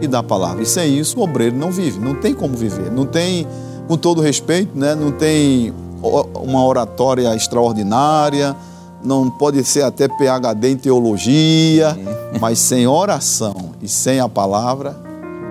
e 0.00 0.06
da 0.06 0.22
palavra. 0.22 0.62
E 0.62 0.66
sem 0.66 0.98
isso, 0.98 1.18
o 1.18 1.22
obreiro 1.22 1.56
não 1.56 1.70
vive, 1.70 1.98
não 2.00 2.14
tem 2.14 2.34
como 2.34 2.56
viver, 2.56 2.90
não 2.90 3.06
tem, 3.06 3.46
com 3.86 3.96
todo 3.96 4.20
respeito, 4.20 4.76
né? 4.76 4.94
não 4.94 5.12
tem 5.12 5.72
uma 6.02 6.64
oratória 6.64 7.34
extraordinária, 7.34 8.56
não 9.02 9.30
pode 9.30 9.64
ser 9.64 9.82
até 9.82 10.08
PhD 10.08 10.68
em 10.68 10.76
teologia, 10.76 11.96
mas 12.40 12.58
sem 12.58 12.86
oração 12.86 13.70
e 13.80 13.88
sem 13.88 14.20
a 14.20 14.28
palavra, 14.28 14.96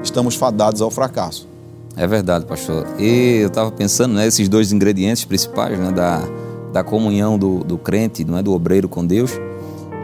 estamos 0.04 0.36
fadados 0.36 0.82
ao 0.82 0.90
fracasso. 0.90 1.48
É 1.96 2.08
verdade, 2.08 2.46
pastor. 2.46 2.88
E 2.98 3.40
eu 3.42 3.48
estava 3.48 3.72
pensando, 3.72 4.14
né, 4.14 4.28
esses 4.28 4.48
dois 4.48 4.72
ingredientes 4.72 5.26
principais 5.26 5.78
né, 5.78 5.92
da, 5.92 6.22
da 6.72 6.84
comunhão 6.84 7.38
do, 7.38 7.64
do 7.64 7.78
crente, 7.78 8.24
não 8.24 8.38
é, 8.38 8.44
do 8.44 8.54
obreiro 8.54 8.88
com 8.88 9.06
Deus, 9.06 9.32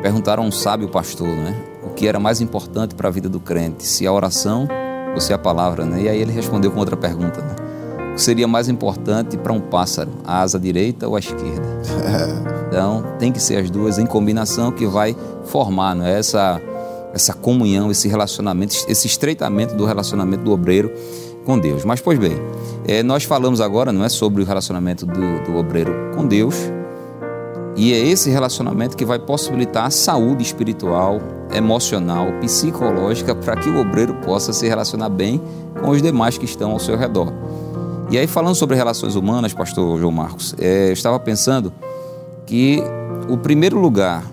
perguntaram 0.01 0.43
a 0.43 0.45
um 0.45 0.51
sábio 0.51 0.89
pastor, 0.89 1.27
né, 1.27 1.55
o 1.83 1.89
que 1.89 2.07
era 2.07 2.19
mais 2.19 2.41
importante 2.41 2.95
para 2.95 3.07
a 3.07 3.11
vida 3.11 3.29
do 3.29 3.39
crente, 3.39 3.85
se 3.85 4.05
a 4.05 4.11
oração 4.11 4.67
ou 5.13 5.21
se 5.21 5.31
a 5.31 5.37
palavra, 5.37 5.85
né? 5.85 6.03
E 6.03 6.09
aí 6.09 6.21
ele 6.21 6.33
respondeu 6.33 6.69
com 6.69 6.79
outra 6.79 6.97
pergunta, 6.97 7.41
né? 7.41 7.55
Que 8.15 8.21
seria 8.21 8.47
mais 8.47 8.69
importante 8.69 9.37
para 9.37 9.51
um 9.51 9.59
pássaro, 9.59 10.09
a 10.23 10.41
asa 10.41 10.57
direita 10.57 11.07
ou 11.07 11.15
a 11.15 11.19
esquerda? 11.19 11.81
Então, 12.67 13.03
tem 13.19 13.31
que 13.31 13.39
ser 13.39 13.57
as 13.57 13.69
duas 13.69 13.97
em 13.97 14.05
combinação 14.05 14.71
que 14.71 14.85
vai 14.85 15.15
formar 15.45 15.95
né, 15.95 16.17
essa, 16.17 16.61
essa 17.13 17.33
comunhão, 17.33 17.91
esse 17.91 18.07
relacionamento, 18.07 18.75
esse 18.87 19.07
estreitamento 19.07 19.75
do 19.75 19.85
relacionamento 19.85 20.43
do 20.43 20.51
obreiro 20.51 20.91
com 21.45 21.59
Deus. 21.59 21.85
Mas, 21.85 22.01
pois 22.01 22.17
bem, 22.17 22.33
é, 22.87 23.03
nós 23.03 23.23
falamos 23.23 23.61
agora 23.61 23.93
não 23.93 24.03
é 24.03 24.09
sobre 24.09 24.41
o 24.41 24.45
relacionamento 24.45 25.05
do, 25.05 25.43
do 25.43 25.55
obreiro 25.57 25.93
com 26.15 26.25
Deus, 26.25 26.55
e 27.77 27.93
é 27.93 27.97
esse 27.97 28.29
relacionamento 28.29 28.95
que 28.95 29.03
vai 29.03 29.19
possibilitar 29.19 29.85
a 29.85 29.89
saúde 29.89 30.41
espiritual, 30.41 31.19
emocional, 31.53 32.27
psicológica, 32.39 33.35
para 33.35 33.57
que 33.57 33.69
o 33.69 33.79
obreiro 33.79 34.13
possa 34.15 34.53
se 34.53 34.65
relacionar 34.67 35.09
bem 35.09 35.41
com 35.81 35.89
os 35.89 36.01
demais 36.01 36.37
que 36.37 36.45
estão 36.45 36.71
ao 36.71 36.79
seu 36.79 36.97
redor. 36.97 37.33
E 38.09 38.17
aí, 38.17 38.27
falando 38.27 38.55
sobre 38.55 38.75
relações 38.75 39.15
humanas, 39.15 39.53
pastor 39.53 39.99
João 39.99 40.11
Marcos, 40.11 40.55
é, 40.59 40.89
eu 40.89 40.93
estava 40.93 41.19
pensando 41.19 41.73
que 42.45 42.81
o 43.27 43.37
primeiro 43.37 43.79
lugar 43.79 44.23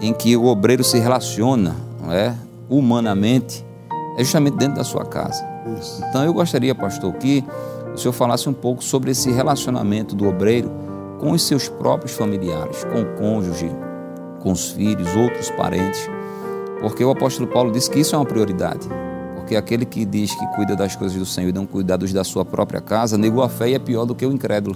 em 0.00 0.12
que 0.12 0.36
o 0.36 0.46
obreiro 0.46 0.82
se 0.82 0.98
relaciona 0.98 1.76
é, 2.10 2.34
humanamente 2.68 3.64
é 4.18 4.24
justamente 4.24 4.56
dentro 4.56 4.76
da 4.76 4.84
sua 4.84 5.04
casa. 5.04 5.46
Isso. 5.78 6.02
Então 6.08 6.24
eu 6.24 6.34
gostaria, 6.34 6.74
pastor, 6.74 7.12
que 7.14 7.44
o 7.94 7.96
senhor 7.96 8.12
falasse 8.12 8.48
um 8.48 8.52
pouco 8.52 8.82
sobre 8.82 9.12
esse 9.12 9.30
relacionamento 9.30 10.16
do 10.16 10.28
obreiro 10.28 10.70
com 11.20 11.30
os 11.30 11.42
seus 11.42 11.68
próprios 11.68 12.12
familiares, 12.12 12.84
com 12.84 13.00
o 13.00 13.06
cônjuge, 13.16 13.70
com 14.40 14.50
os 14.50 14.70
filhos, 14.72 15.14
outros 15.14 15.50
parentes, 15.50 16.10
porque 16.80 17.04
o 17.04 17.10
apóstolo 17.10 17.46
Paulo 17.48 17.70
disse 17.70 17.88
que 17.88 18.00
isso 18.00 18.14
é 18.14 18.18
uma 18.18 18.26
prioridade. 18.26 18.88
Porque 19.44 19.56
aquele 19.56 19.84
que 19.84 20.06
diz 20.06 20.34
que 20.34 20.46
cuida 20.54 20.74
das 20.74 20.96
coisas 20.96 21.18
do 21.18 21.26
Senhor 21.26 21.50
e 21.50 21.52
não 21.52 21.66
cuida 21.66 21.98
dos 21.98 22.14
da 22.14 22.24
sua 22.24 22.46
própria 22.46 22.80
casa, 22.80 23.18
negou 23.18 23.42
a 23.42 23.48
fé 23.50 23.68
e 23.68 23.74
é 23.74 23.78
pior 23.78 24.06
do 24.06 24.14
que 24.14 24.24
o 24.24 24.32
incrédulo. 24.32 24.74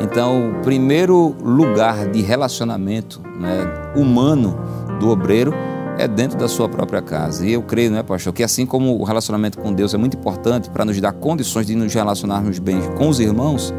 Então, 0.00 0.50
o 0.50 0.62
primeiro 0.64 1.36
lugar 1.40 2.10
de 2.10 2.20
relacionamento 2.20 3.22
né, 3.38 3.92
humano 3.94 4.58
do 4.98 5.10
obreiro 5.10 5.54
é 5.96 6.08
dentro 6.08 6.36
da 6.36 6.48
sua 6.48 6.68
própria 6.68 7.00
casa. 7.00 7.46
E 7.46 7.52
eu 7.52 7.62
creio, 7.62 7.92
né, 7.92 8.02
pastor, 8.02 8.32
que 8.32 8.42
assim 8.42 8.66
como 8.66 8.98
o 8.98 9.04
relacionamento 9.04 9.60
com 9.60 9.72
Deus 9.72 9.94
é 9.94 9.96
muito 9.96 10.16
importante 10.16 10.68
para 10.68 10.84
nos 10.84 11.00
dar 11.00 11.12
condições 11.12 11.64
de 11.64 11.76
nos 11.76 11.94
relacionarmos 11.94 12.58
bem 12.58 12.80
com 12.98 13.08
os 13.08 13.20
irmãos, 13.20 13.72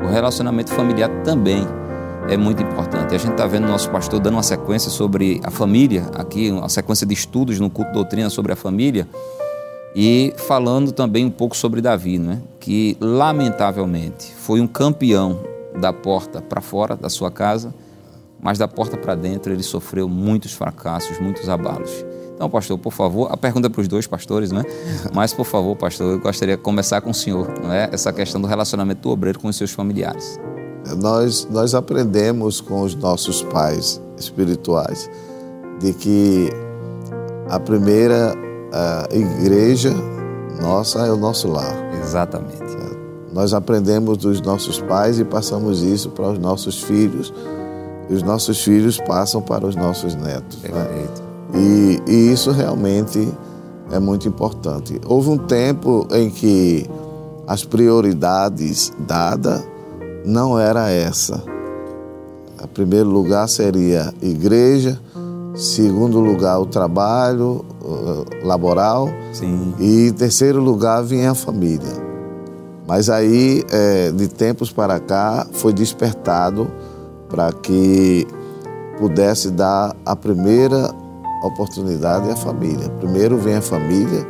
o 0.00 0.06
relacionamento 0.06 0.72
familiar 0.72 1.10
também 1.24 1.66
é 2.28 2.36
muito 2.36 2.62
importante. 2.62 3.16
A 3.16 3.18
gente 3.18 3.32
está 3.32 3.48
vendo 3.48 3.66
nosso 3.66 3.90
pastor 3.90 4.20
dando 4.20 4.34
uma 4.34 4.44
sequência 4.44 4.92
sobre 4.92 5.40
a 5.42 5.50
família, 5.50 6.04
aqui, 6.14 6.52
uma 6.52 6.68
sequência 6.68 7.04
de 7.04 7.14
estudos 7.14 7.58
no 7.58 7.68
culto 7.68 7.90
doutrina 7.92 8.30
sobre 8.30 8.52
a 8.52 8.56
família, 8.56 9.08
e 9.98 10.34
falando 10.36 10.92
também 10.92 11.24
um 11.24 11.30
pouco 11.30 11.56
sobre 11.56 11.80
Davi, 11.80 12.18
né? 12.18 12.42
que 12.60 12.98
lamentavelmente 13.00 14.30
foi 14.34 14.60
um 14.60 14.66
campeão 14.66 15.40
da 15.80 15.90
porta 15.90 16.42
para 16.42 16.60
fora 16.60 16.94
da 16.94 17.08
sua 17.08 17.30
casa, 17.30 17.74
mas 18.38 18.58
da 18.58 18.68
porta 18.68 18.98
para 18.98 19.14
dentro 19.14 19.50
ele 19.50 19.62
sofreu 19.62 20.06
muitos 20.06 20.52
fracassos, 20.52 21.18
muitos 21.18 21.48
abalos. 21.48 22.04
Então, 22.34 22.50
pastor, 22.50 22.76
por 22.76 22.92
favor, 22.92 23.32
a 23.32 23.38
pergunta 23.38 23.68
é 23.68 23.70
para 23.70 23.80
os 23.80 23.88
dois 23.88 24.06
pastores, 24.06 24.52
não 24.52 24.60
é? 24.60 24.64
Mas, 25.14 25.32
por 25.32 25.46
favor, 25.46 25.74
pastor, 25.74 26.12
eu 26.12 26.20
gostaria 26.20 26.54
de 26.54 26.62
começar 26.62 27.00
com 27.00 27.08
o 27.08 27.14
senhor, 27.14 27.58
não 27.62 27.72
é? 27.72 27.88
Essa 27.90 28.12
questão 28.12 28.38
do 28.38 28.46
relacionamento 28.46 29.00
do 29.00 29.08
obreiro 29.08 29.40
com 29.40 29.48
os 29.48 29.56
seus 29.56 29.70
familiares. 29.70 30.38
Nós, 30.98 31.48
nós 31.50 31.74
aprendemos 31.74 32.60
com 32.60 32.82
os 32.82 32.94
nossos 32.94 33.42
pais 33.42 34.02
espirituais 34.18 35.10
de 35.80 35.94
que 35.94 36.50
a 37.48 37.58
primeira 37.58 38.34
a 38.76 39.14
igreja 39.14 39.94
nossa 40.60 41.06
é 41.06 41.12
o 41.12 41.16
nosso 41.16 41.48
lar. 41.48 41.74
Exatamente. 42.02 42.76
Nós 43.32 43.52
aprendemos 43.52 44.16
dos 44.16 44.40
nossos 44.40 44.80
pais 44.80 45.18
e 45.18 45.24
passamos 45.24 45.82
isso 45.82 46.08
para 46.10 46.30
os 46.30 46.38
nossos 46.38 46.82
filhos. 46.82 47.32
E 48.08 48.14
os 48.14 48.22
nossos 48.22 48.62
filhos 48.62 48.98
passam 48.98 49.42
para 49.42 49.66
os 49.66 49.76
nossos 49.76 50.14
netos. 50.14 50.62
Né? 50.62 50.70
Perfeito. 50.70 51.22
Né? 51.52 51.60
E, 51.60 52.02
e 52.06 52.32
isso 52.32 52.50
realmente 52.50 53.30
é 53.90 53.98
muito 53.98 54.26
importante. 54.26 54.98
Houve 55.04 55.28
um 55.28 55.38
tempo 55.38 56.06
em 56.12 56.30
que 56.30 56.88
as 57.46 57.64
prioridades 57.64 58.92
dadas 58.98 59.62
não 60.24 60.58
era 60.58 60.90
essa. 60.90 61.42
Em 62.62 62.66
primeiro 62.68 63.08
lugar 63.08 63.48
seria 63.48 64.14
igreja, 64.22 64.98
segundo 65.56 66.20
lugar 66.20 66.60
o 66.60 66.66
trabalho 66.66 67.64
uh, 67.82 68.46
laboral 68.46 69.08
Sim. 69.32 69.74
e 69.78 70.08
em 70.08 70.12
terceiro 70.12 70.60
lugar 70.60 71.02
vinha 71.02 71.30
a 71.30 71.34
família. 71.34 72.06
Mas 72.86 73.10
aí, 73.10 73.64
é, 73.70 74.12
de 74.12 74.28
tempos 74.28 74.70
para 74.70 75.00
cá, 75.00 75.44
foi 75.50 75.72
despertado 75.72 76.70
para 77.28 77.52
que 77.52 78.26
pudesse 78.96 79.50
dar 79.50 79.96
a 80.04 80.14
primeira 80.14 80.94
oportunidade 81.42 82.30
à 82.30 82.36
família. 82.36 82.88
Primeiro 83.00 83.36
vem 83.38 83.56
a 83.56 83.60
família, 83.60 84.24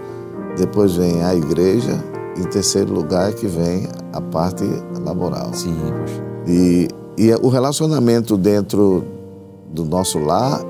depois 0.56 0.94
vem 0.94 1.22
a 1.22 1.34
igreja, 1.34 2.02
em 2.38 2.44
terceiro 2.44 2.94
lugar 2.94 3.28
é 3.28 3.32
que 3.32 3.46
vem 3.46 3.88
a 4.12 4.20
parte 4.22 4.64
laboral. 5.04 5.52
Sim, 5.52 5.76
poxa. 5.76 6.24
E, 6.46 6.88
e 7.18 7.34
o 7.34 7.48
relacionamento 7.48 8.38
dentro 8.38 9.04
do 9.70 9.84
nosso 9.84 10.18
lar 10.18 10.64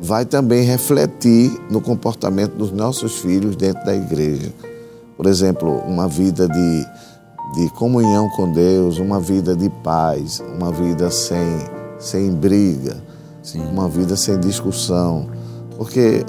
vai 0.00 0.24
também 0.24 0.64
refletir 0.64 1.52
no 1.70 1.80
comportamento 1.80 2.52
dos 2.52 2.72
nossos 2.72 3.16
filhos 3.16 3.54
dentro 3.54 3.84
da 3.84 3.94
igreja. 3.94 4.52
Por 5.16 5.26
exemplo, 5.26 5.70
uma 5.86 6.08
vida 6.08 6.48
de, 6.48 6.86
de 7.54 7.70
comunhão 7.74 8.28
com 8.30 8.50
Deus, 8.50 8.98
uma 8.98 9.20
vida 9.20 9.54
de 9.54 9.68
paz, 9.84 10.42
uma 10.56 10.72
vida 10.72 11.10
sem, 11.10 11.58
sem 11.98 12.32
briga, 12.32 12.96
Sim. 13.42 13.60
uma 13.66 13.88
vida 13.88 14.16
sem 14.16 14.40
discussão. 14.40 15.28
Porque 15.76 16.24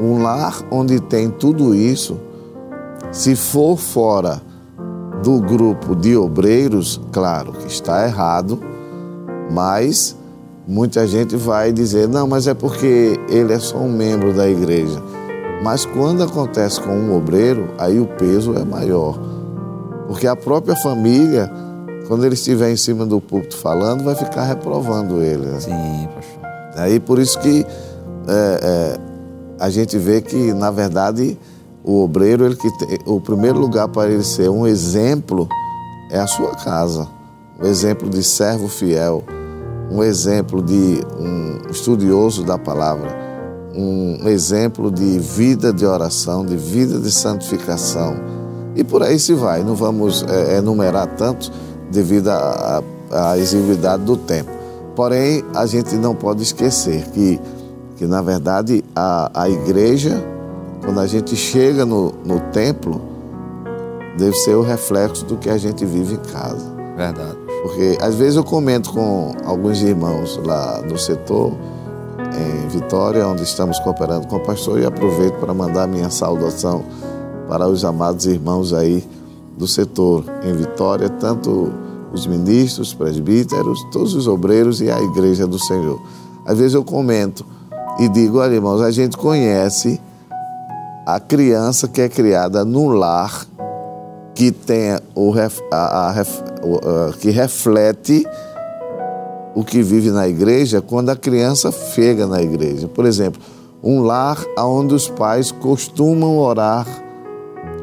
um 0.00 0.22
lar 0.22 0.62
onde 0.70 0.98
tem 0.98 1.30
tudo 1.30 1.74
isso, 1.74 2.18
se 3.12 3.36
for 3.36 3.76
fora 3.76 4.40
do 5.22 5.40
grupo 5.40 5.94
de 5.94 6.16
obreiros, 6.16 7.00
claro 7.12 7.52
que 7.52 7.66
está 7.66 8.06
errado, 8.06 8.58
mas 9.50 10.16
muita 10.66 11.06
gente 11.06 11.36
vai 11.36 11.72
dizer: 11.72 12.08
não, 12.08 12.26
mas 12.26 12.46
é 12.46 12.54
porque 12.54 13.18
ele 13.28 13.52
é 13.52 13.58
só 13.58 13.78
um 13.78 13.90
membro 13.92 14.32
da 14.32 14.48
igreja. 14.48 15.02
Mas 15.62 15.86
quando 15.86 16.22
acontece 16.22 16.80
com 16.80 16.90
um 16.90 17.16
obreiro, 17.16 17.68
aí 17.78 17.98
o 17.98 18.06
peso 18.06 18.54
é 18.54 18.64
maior. 18.64 19.18
Porque 20.06 20.26
a 20.26 20.36
própria 20.36 20.76
família, 20.76 21.50
quando 22.06 22.24
ele 22.26 22.34
estiver 22.34 22.70
em 22.70 22.76
cima 22.76 23.06
do 23.06 23.20
púlpito 23.20 23.56
falando, 23.56 24.04
vai 24.04 24.14
ficar 24.14 24.44
reprovando 24.44 25.22
ele. 25.22 25.46
né? 25.46 25.60
Sim, 25.60 26.08
pastor. 26.14 26.44
Aí 26.76 27.00
por 27.00 27.18
isso 27.18 27.38
que 27.38 27.64
é, 28.28 28.60
é, 28.62 28.98
a 29.58 29.70
gente 29.70 29.96
vê 29.96 30.20
que, 30.20 30.52
na 30.52 30.70
verdade, 30.70 31.38
o 31.82 32.02
obreiro, 32.02 32.44
ele 32.44 32.56
que 32.56 32.70
tem- 32.78 32.98
o 33.06 33.20
primeiro 33.20 33.58
lugar 33.58 33.88
para 33.88 34.10
ele 34.10 34.24
ser 34.24 34.50
um 34.50 34.66
exemplo 34.66 35.48
é 36.10 36.18
a 36.18 36.26
sua 36.26 36.50
casa. 36.56 37.08
Um 37.62 37.66
exemplo 37.66 38.10
de 38.10 38.22
servo 38.22 38.68
fiel, 38.68 39.22
um 39.90 40.02
exemplo 40.02 40.62
de 40.62 41.00
um 41.18 41.70
estudioso 41.70 42.44
da 42.44 42.58
palavra, 42.58 43.14
um 43.74 44.28
exemplo 44.28 44.90
de 44.90 45.18
vida 45.18 45.72
de 45.72 45.84
oração, 45.84 46.44
de 46.44 46.56
vida 46.56 46.98
de 46.98 47.10
santificação. 47.10 48.16
E 48.76 48.82
por 48.82 49.02
aí 49.02 49.18
se 49.18 49.34
vai. 49.34 49.62
Não 49.62 49.74
vamos 49.74 50.24
é, 50.28 50.58
enumerar 50.58 51.06
tantos 51.16 51.50
devido 51.92 52.28
à- 52.28 52.82
à 53.10 53.38
exiguidade 53.38 54.02
do 54.04 54.16
tempo. 54.16 54.50
Porém, 54.96 55.44
a 55.54 55.66
gente 55.66 55.94
não 55.96 56.14
pode 56.14 56.42
esquecer 56.42 57.04
que, 57.10 57.40
que 57.96 58.06
na 58.06 58.22
verdade, 58.22 58.84
a, 58.94 59.30
a 59.42 59.48
igreja, 59.48 60.22
quando 60.84 61.00
a 61.00 61.06
gente 61.06 61.34
chega 61.36 61.84
no, 61.84 62.12
no 62.24 62.40
templo, 62.52 63.00
deve 64.16 64.34
ser 64.38 64.54
o 64.54 64.62
reflexo 64.62 65.24
do 65.24 65.36
que 65.36 65.50
a 65.50 65.58
gente 65.58 65.84
vive 65.84 66.14
em 66.14 66.32
casa. 66.32 66.72
Verdade. 66.96 67.43
Porque 67.64 67.96
às 68.02 68.14
vezes 68.16 68.36
eu 68.36 68.44
comento 68.44 68.92
com 68.92 69.32
alguns 69.42 69.80
irmãos 69.80 70.38
lá 70.44 70.82
do 70.82 70.98
setor, 70.98 71.50
em 72.36 72.68
Vitória, 72.68 73.26
onde 73.26 73.42
estamos 73.42 73.78
cooperando 73.78 74.26
com 74.26 74.36
o 74.36 74.40
pastor, 74.40 74.78
e 74.80 74.84
aproveito 74.84 75.36
para 75.36 75.54
mandar 75.54 75.88
minha 75.88 76.10
saudação 76.10 76.84
para 77.48 77.66
os 77.66 77.82
amados 77.82 78.26
irmãos 78.26 78.74
aí 78.74 79.02
do 79.56 79.66
setor 79.66 80.26
em 80.44 80.52
Vitória, 80.52 81.08
tanto 81.08 81.72
os 82.12 82.26
ministros, 82.26 82.92
presbíteros, 82.92 83.82
todos 83.90 84.14
os 84.14 84.28
obreiros 84.28 84.82
e 84.82 84.90
a 84.90 85.00
igreja 85.00 85.46
do 85.46 85.58
Senhor. 85.58 85.98
Às 86.44 86.58
vezes 86.58 86.74
eu 86.74 86.84
comento 86.84 87.46
e 87.98 88.10
digo, 88.10 88.40
olha 88.40 88.56
irmãos, 88.56 88.82
a 88.82 88.90
gente 88.90 89.16
conhece 89.16 89.98
a 91.06 91.18
criança 91.18 91.88
que 91.88 92.02
é 92.02 92.10
criada 92.10 92.62
no 92.62 92.88
lar 92.88 93.46
que 94.34 94.50
tenha 94.50 95.00
o, 95.14 95.30
ref- 95.30 95.62
a- 95.70 96.10
a 96.10 96.20
ah, 96.20 97.12
que 97.20 97.30
reflete 97.30 98.26
o 99.54 99.62
que 99.62 99.82
vive 99.82 100.10
na 100.10 100.26
igreja 100.28 100.80
quando 100.82 101.10
a 101.10 101.16
criança 101.16 101.70
chega 101.70 102.26
na 102.26 102.42
igreja. 102.42 102.88
Por 102.88 103.06
exemplo, 103.06 103.40
um 103.82 104.02
lar 104.02 104.44
onde 104.58 104.94
os 104.94 105.08
pais 105.08 105.52
costumam 105.52 106.38
orar 106.38 106.86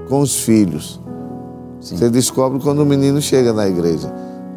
com 0.10 0.20
os 0.20 0.42
filhos. 0.42 1.00
Sim. 1.80 1.98
Você 1.98 2.10
descobre 2.10 2.60
quando 2.60 2.80
o 2.80 2.86
menino 2.86 3.22
chega 3.22 3.54
na 3.54 3.68
igreja. 3.68 4.12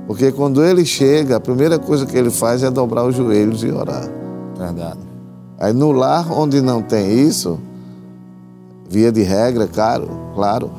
Porque 0.06 0.32
quando 0.32 0.62
ele 0.64 0.84
chega, 0.84 1.36
a 1.36 1.40
primeira 1.40 1.78
coisa 1.78 2.04
que 2.04 2.16
ele 2.16 2.30
faz 2.30 2.62
é 2.62 2.70
dobrar 2.70 3.04
os 3.06 3.14
joelhos 3.14 3.62
e 3.62 3.70
orar. 3.70 4.06
Verdade. 4.58 5.00
Aí 5.58 5.72
no 5.72 5.92
lar 5.92 6.30
onde 6.32 6.60
não 6.60 6.82
tem 6.82 7.20
isso, 7.20 7.58
via 8.90 9.10
de 9.10 9.22
regra, 9.22 9.66
claro, 9.66 10.08
claro. 10.34 10.70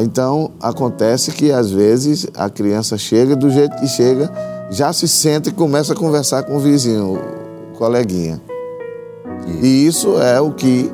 Então 0.00 0.52
acontece 0.60 1.32
que 1.32 1.52
às 1.52 1.70
vezes 1.70 2.26
a 2.34 2.48
criança 2.48 2.96
chega 2.96 3.36
do 3.36 3.50
jeito 3.50 3.76
que 3.76 3.86
chega, 3.86 4.30
já 4.70 4.90
se 4.92 5.06
senta 5.06 5.50
e 5.50 5.52
começa 5.52 5.92
a 5.92 5.96
conversar 5.96 6.44
com 6.44 6.56
o 6.56 6.58
vizinho, 6.58 7.18
o 7.74 7.76
coleguinha. 7.76 8.40
Isso. 9.46 9.58
E 9.62 9.86
isso 9.86 10.22
é 10.22 10.40
o 10.40 10.52
que 10.52 10.90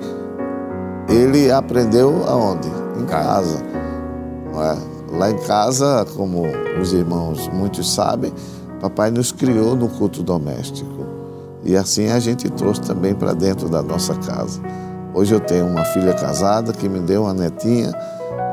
ele 1.08 1.50
aprendeu 1.50 2.24
aonde? 2.26 2.68
Em 3.00 3.04
casa. 3.04 3.62
é? 4.54 5.16
Lá 5.16 5.30
em 5.30 5.38
casa, 5.38 6.04
como 6.16 6.42
os 6.80 6.92
irmãos 6.92 7.48
muitos 7.48 7.94
sabem, 7.94 8.32
papai 8.80 9.10
nos 9.10 9.30
criou 9.30 9.76
no 9.76 9.88
culto 9.88 10.22
doméstico. 10.22 11.06
E 11.64 11.76
assim 11.76 12.08
a 12.08 12.18
gente 12.18 12.50
trouxe 12.50 12.80
também 12.80 13.14
para 13.14 13.32
dentro 13.32 13.68
da 13.68 13.82
nossa 13.82 14.14
casa. 14.14 14.60
Hoje 15.14 15.34
eu 15.34 15.40
tenho 15.40 15.66
uma 15.66 15.84
filha 15.86 16.12
casada 16.14 16.72
que 16.72 16.88
me 16.88 17.00
deu 17.00 17.22
uma 17.22 17.32
netinha 17.32 17.92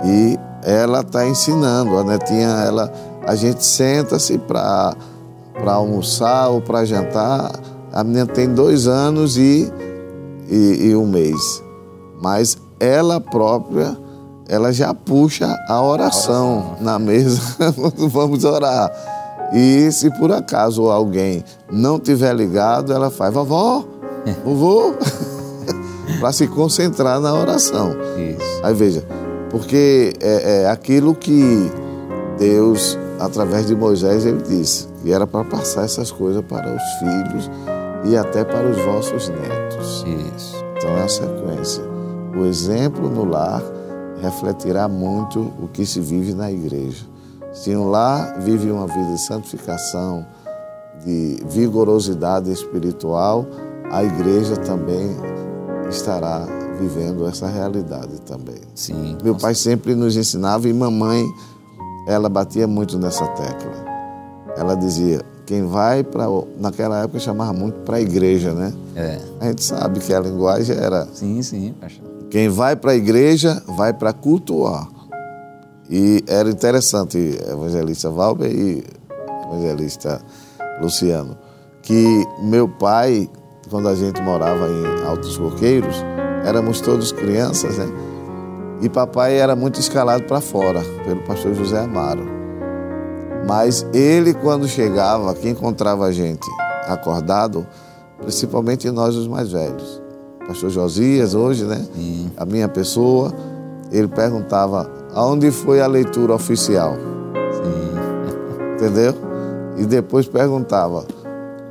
e 0.05 0.39
ela 0.63 1.01
está 1.01 1.27
ensinando. 1.27 1.97
A 1.97 2.03
netinha, 2.03 2.47
ela, 2.65 2.91
a 3.25 3.35
gente 3.35 3.65
senta-se 3.65 4.37
para 4.37 4.95
almoçar 5.65 6.49
ou 6.49 6.61
para 6.61 6.85
jantar. 6.85 7.51
A 7.91 8.03
menina 8.03 8.27
tem 8.27 8.53
dois 8.53 8.87
anos 8.87 9.37
e, 9.37 9.71
e, 10.49 10.89
e 10.89 10.95
um 10.95 11.07
mês. 11.07 11.63
Mas 12.21 12.57
ela 12.79 13.19
própria, 13.19 13.97
ela 14.47 14.71
já 14.71 14.93
puxa 14.93 15.55
a 15.67 15.81
oração 15.81 16.75
na 16.79 16.99
mesa 16.99 17.41
quando 17.73 18.07
vamos 18.09 18.43
orar. 18.43 18.91
E 19.53 19.91
se 19.91 20.09
por 20.19 20.31
acaso 20.31 20.89
alguém 20.89 21.43
não 21.71 21.99
tiver 21.99 22.33
ligado, 22.35 22.91
ela 22.91 23.09
faz, 23.09 23.33
vovó, 23.33 23.85
vovô, 24.43 24.93
para 26.19 26.31
se 26.31 26.47
concentrar 26.47 27.19
na 27.19 27.33
oração. 27.33 27.91
Isso. 28.17 28.61
Aí 28.63 28.73
veja, 28.73 29.05
porque 29.55 30.11
é, 30.19 30.63
é 30.63 30.69
aquilo 30.69 31.15
que 31.15 31.71
Deus, 32.37 32.99
através 33.17 33.65
de 33.65 33.73
Moisés, 33.73 34.25
ele 34.25 34.41
disse, 34.41 34.85
que 35.01 35.13
era 35.13 35.25
para 35.25 35.45
passar 35.45 35.85
essas 35.85 36.11
coisas 36.11 36.43
para 36.43 36.75
os 36.75 36.83
filhos 36.99 37.49
e 38.03 38.17
até 38.17 38.43
para 38.43 38.67
os 38.67 38.75
vossos 38.83 39.29
netos. 39.29 40.03
Isso. 40.35 40.57
Então 40.75 40.89
é 40.97 41.03
a 41.03 41.07
sequência. 41.07 41.81
O 42.37 42.43
exemplo 42.43 43.09
no 43.09 43.23
lar 43.23 43.63
refletirá 44.21 44.89
muito 44.89 45.39
o 45.39 45.69
que 45.71 45.85
se 45.85 46.01
vive 46.01 46.33
na 46.33 46.51
igreja. 46.51 47.05
Se 47.53 47.73
um 47.77 47.89
lar 47.89 48.37
vive 48.41 48.69
uma 48.69 48.87
vida 48.87 49.13
de 49.13 49.21
santificação, 49.21 50.25
de 51.05 51.41
vigorosidade 51.47 52.51
espiritual, 52.51 53.45
a 53.89 54.03
igreja 54.03 54.57
também 54.57 55.15
estará 55.89 56.64
vivendo 56.75 57.27
essa 57.27 57.47
realidade 57.47 58.21
também. 58.21 58.61
Sim. 58.73 59.17
Meu 59.23 59.35
pai 59.35 59.55
sempre 59.55 59.95
nos 59.95 60.15
ensinava 60.15 60.67
e 60.67 60.73
mamãe, 60.73 61.25
ela 62.07 62.29
batia 62.29 62.67
muito 62.67 62.97
nessa 62.97 63.25
tecla. 63.27 63.85
Ela 64.57 64.75
dizia: 64.75 65.21
quem 65.45 65.63
vai 65.65 66.03
para. 66.03 66.25
Naquela 66.59 67.03
época 67.03 67.19
chamava 67.19 67.53
muito 67.53 67.79
para 67.81 67.97
a 67.97 68.01
igreja, 68.01 68.53
né? 68.53 68.73
É. 68.95 69.19
A 69.39 69.45
gente 69.47 69.63
sabe 69.63 69.99
que 69.99 70.13
a 70.13 70.19
linguagem 70.19 70.75
era: 70.75 71.07
Sim, 71.13 71.41
sim, 71.41 71.73
pastor. 71.79 72.03
quem 72.29 72.49
vai 72.49 72.75
para 72.75 72.91
a 72.91 72.95
igreja 72.95 73.61
vai 73.77 73.93
para 73.93 74.11
cultuar. 74.11 74.87
E 75.89 76.23
era 76.27 76.49
interessante, 76.49 77.17
evangelista 77.47 78.09
Valber 78.09 78.51
e 78.51 78.83
evangelista 79.45 80.19
Luciano, 80.81 81.37
que 81.83 82.25
meu 82.41 82.67
pai, 82.67 83.29
quando 83.69 83.87
a 83.87 83.93
gente 83.93 84.19
morava 84.21 84.67
em 84.67 85.07
Altos 85.07 85.37
Coqueiros, 85.37 85.95
éramos 86.45 86.79
todos 86.79 87.11
crianças, 87.11 87.77
né? 87.77 87.87
E 88.81 88.89
papai 88.89 89.37
era 89.37 89.55
muito 89.55 89.79
escalado 89.79 90.23
para 90.23 90.39
fora, 90.39 90.81
pelo 91.03 91.21
pastor 91.21 91.53
José 91.55 91.79
Amaro. 91.79 92.25
Mas 93.47 93.85
ele, 93.93 94.33
quando 94.33 94.67
chegava, 94.67 95.33
que 95.33 95.49
encontrava 95.49 96.05
a 96.05 96.11
gente 96.11 96.47
acordado, 96.87 97.65
principalmente 98.21 98.89
nós 98.91 99.15
os 99.15 99.27
mais 99.27 99.51
velhos, 99.51 100.01
pastor 100.47 100.69
Josias 100.69 101.33
hoje, 101.33 101.63
né? 101.63 101.83
Sim. 101.95 102.31
A 102.37 102.45
minha 102.45 102.67
pessoa, 102.67 103.33
ele 103.91 104.07
perguntava 104.07 104.89
aonde 105.13 105.49
foi 105.51 105.81
a 105.81 105.87
leitura 105.87 106.33
oficial? 106.33 106.95
Sim. 107.53 108.75
Entendeu? 108.75 109.13
E 109.77 109.85
depois 109.85 110.27
perguntava 110.27 111.05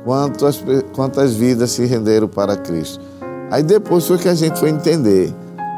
quantas, 0.03 0.63
quantas 0.93 1.33
vidas 1.33 1.71
se 1.71 1.85
renderam 1.85 2.27
para 2.27 2.55
Cristo. 2.55 3.14
Aí 3.55 3.63
depois 3.63 4.05
foi 4.05 4.17
que 4.17 4.27
a 4.27 4.35
gente 4.35 4.59
foi 4.59 4.69
entender. 4.69 5.33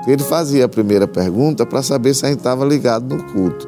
Ele 0.08 0.24
fazia 0.24 0.66
a 0.66 0.68
primeira 0.68 1.08
pergunta 1.08 1.64
para 1.64 1.84
saber 1.84 2.16
se 2.16 2.26
a 2.26 2.30
gente 2.30 2.40
estava 2.40 2.66
ligado 2.66 3.16
no 3.16 3.24
culto. 3.26 3.68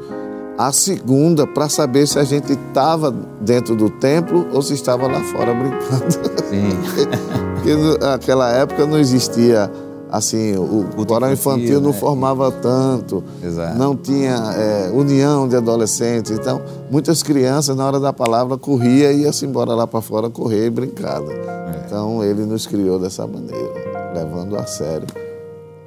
A 0.58 0.72
segunda 0.72 1.45
para 1.45 1.69
saber 1.69 2.08
se 2.08 2.17
a 2.17 2.24
gente 2.24 2.54
estava 2.54 3.13
dentro 3.39 3.76
do 3.76 3.88
templo 3.88 4.48
ou 4.52 4.63
se 4.63 4.74
estava 4.74 5.06
lá 5.06 5.22
fora 5.26 5.54
brincando. 5.54 6.12
Sim. 6.50 6.72
Porque 7.54 7.76
naquela 8.04 8.52
época 8.52 8.84
não 8.88 8.98
existia 8.98 9.69
assim, 10.12 10.58
o 10.58 11.06
coral 11.06 11.32
infantil 11.32 11.80
não 11.80 11.91
né? 11.91 11.98
formava 11.98 12.52
tanto, 12.52 13.24
Exato. 13.43 13.78
não 13.78 13.95
tinha 13.95 14.34
é, 14.58 14.89
união 14.91 15.48
de 15.48 15.56
adolescentes. 15.56 16.32
Então, 16.32 16.60
muitas 16.89 17.22
crianças, 17.22 17.76
na 17.76 17.86
hora 17.86 18.00
da 18.00 18.12
palavra, 18.12 18.58
corria 18.58 19.12
e 19.12 19.22
ia-se 19.22 19.45
embora 19.45 19.76
lá 19.76 19.86
para 19.86 20.02
fora 20.02 20.30
correr 20.30 20.65
e 20.65 20.69
brincar. 20.72 21.22
É. 21.22 21.84
Então, 21.86 22.24
ele 22.24 22.43
nos 22.45 22.65
criou 22.65 22.98
dessa 22.98 23.28
maneira, 23.28 23.88
levando 24.13 24.58
a 24.58 24.65
sério 24.65 25.08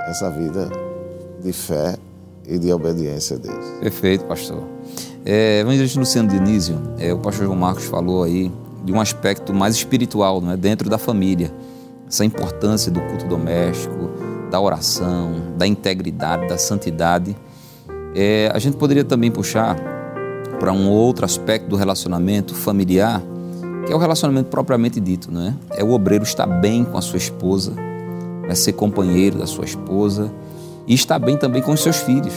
essa 0.00 0.30
vida 0.30 0.68
de 1.42 1.52
fé 1.52 1.96
e 2.46 2.58
de 2.58 2.72
obediência 2.72 3.36
a 3.36 3.38
Deus. 3.38 3.64
Perfeito, 3.80 4.24
pastor. 4.24 4.62
É, 5.24 5.60
Evangelista 5.60 5.98
Luciano 5.98 6.28
Dionísio, 6.28 6.76
é, 6.98 7.12
o 7.12 7.18
pastor 7.18 7.46
João 7.46 7.58
Marcos 7.58 7.84
falou 7.84 8.24
aí 8.24 8.50
de 8.84 8.92
um 8.92 9.00
aspecto 9.00 9.54
mais 9.54 9.74
espiritual, 9.74 10.40
não 10.40 10.52
é, 10.52 10.56
dentro 10.56 10.90
da 10.90 10.98
família 10.98 11.52
essa 12.12 12.26
importância 12.26 12.92
do 12.92 13.00
culto 13.00 13.26
doméstico, 13.26 14.10
da 14.50 14.60
oração, 14.60 15.32
da 15.56 15.66
integridade, 15.66 16.46
da 16.46 16.58
santidade. 16.58 17.34
É, 18.14 18.50
a 18.52 18.58
gente 18.58 18.76
poderia 18.76 19.02
também 19.02 19.30
puxar 19.30 19.76
para 20.60 20.72
um 20.72 20.90
outro 20.90 21.24
aspecto 21.24 21.68
do 21.68 21.76
relacionamento 21.76 22.54
familiar, 22.54 23.22
que 23.86 23.92
é 23.92 23.96
o 23.96 23.98
relacionamento 23.98 24.50
propriamente 24.50 25.00
dito, 25.00 25.32
não 25.32 25.48
é? 25.48 25.54
É 25.70 25.82
o 25.82 25.92
obreiro 25.92 26.22
estar 26.22 26.46
bem 26.46 26.84
com 26.84 26.98
a 26.98 27.00
sua 27.00 27.16
esposa, 27.16 27.72
é 28.48 28.54
ser 28.54 28.72
companheiro 28.72 29.38
da 29.38 29.46
sua 29.46 29.64
esposa 29.64 30.32
e 30.86 30.94
estar 30.94 31.18
bem 31.18 31.36
também 31.36 31.62
com 31.62 31.72
os 31.72 31.82
seus 31.82 31.96
filhos, 31.98 32.32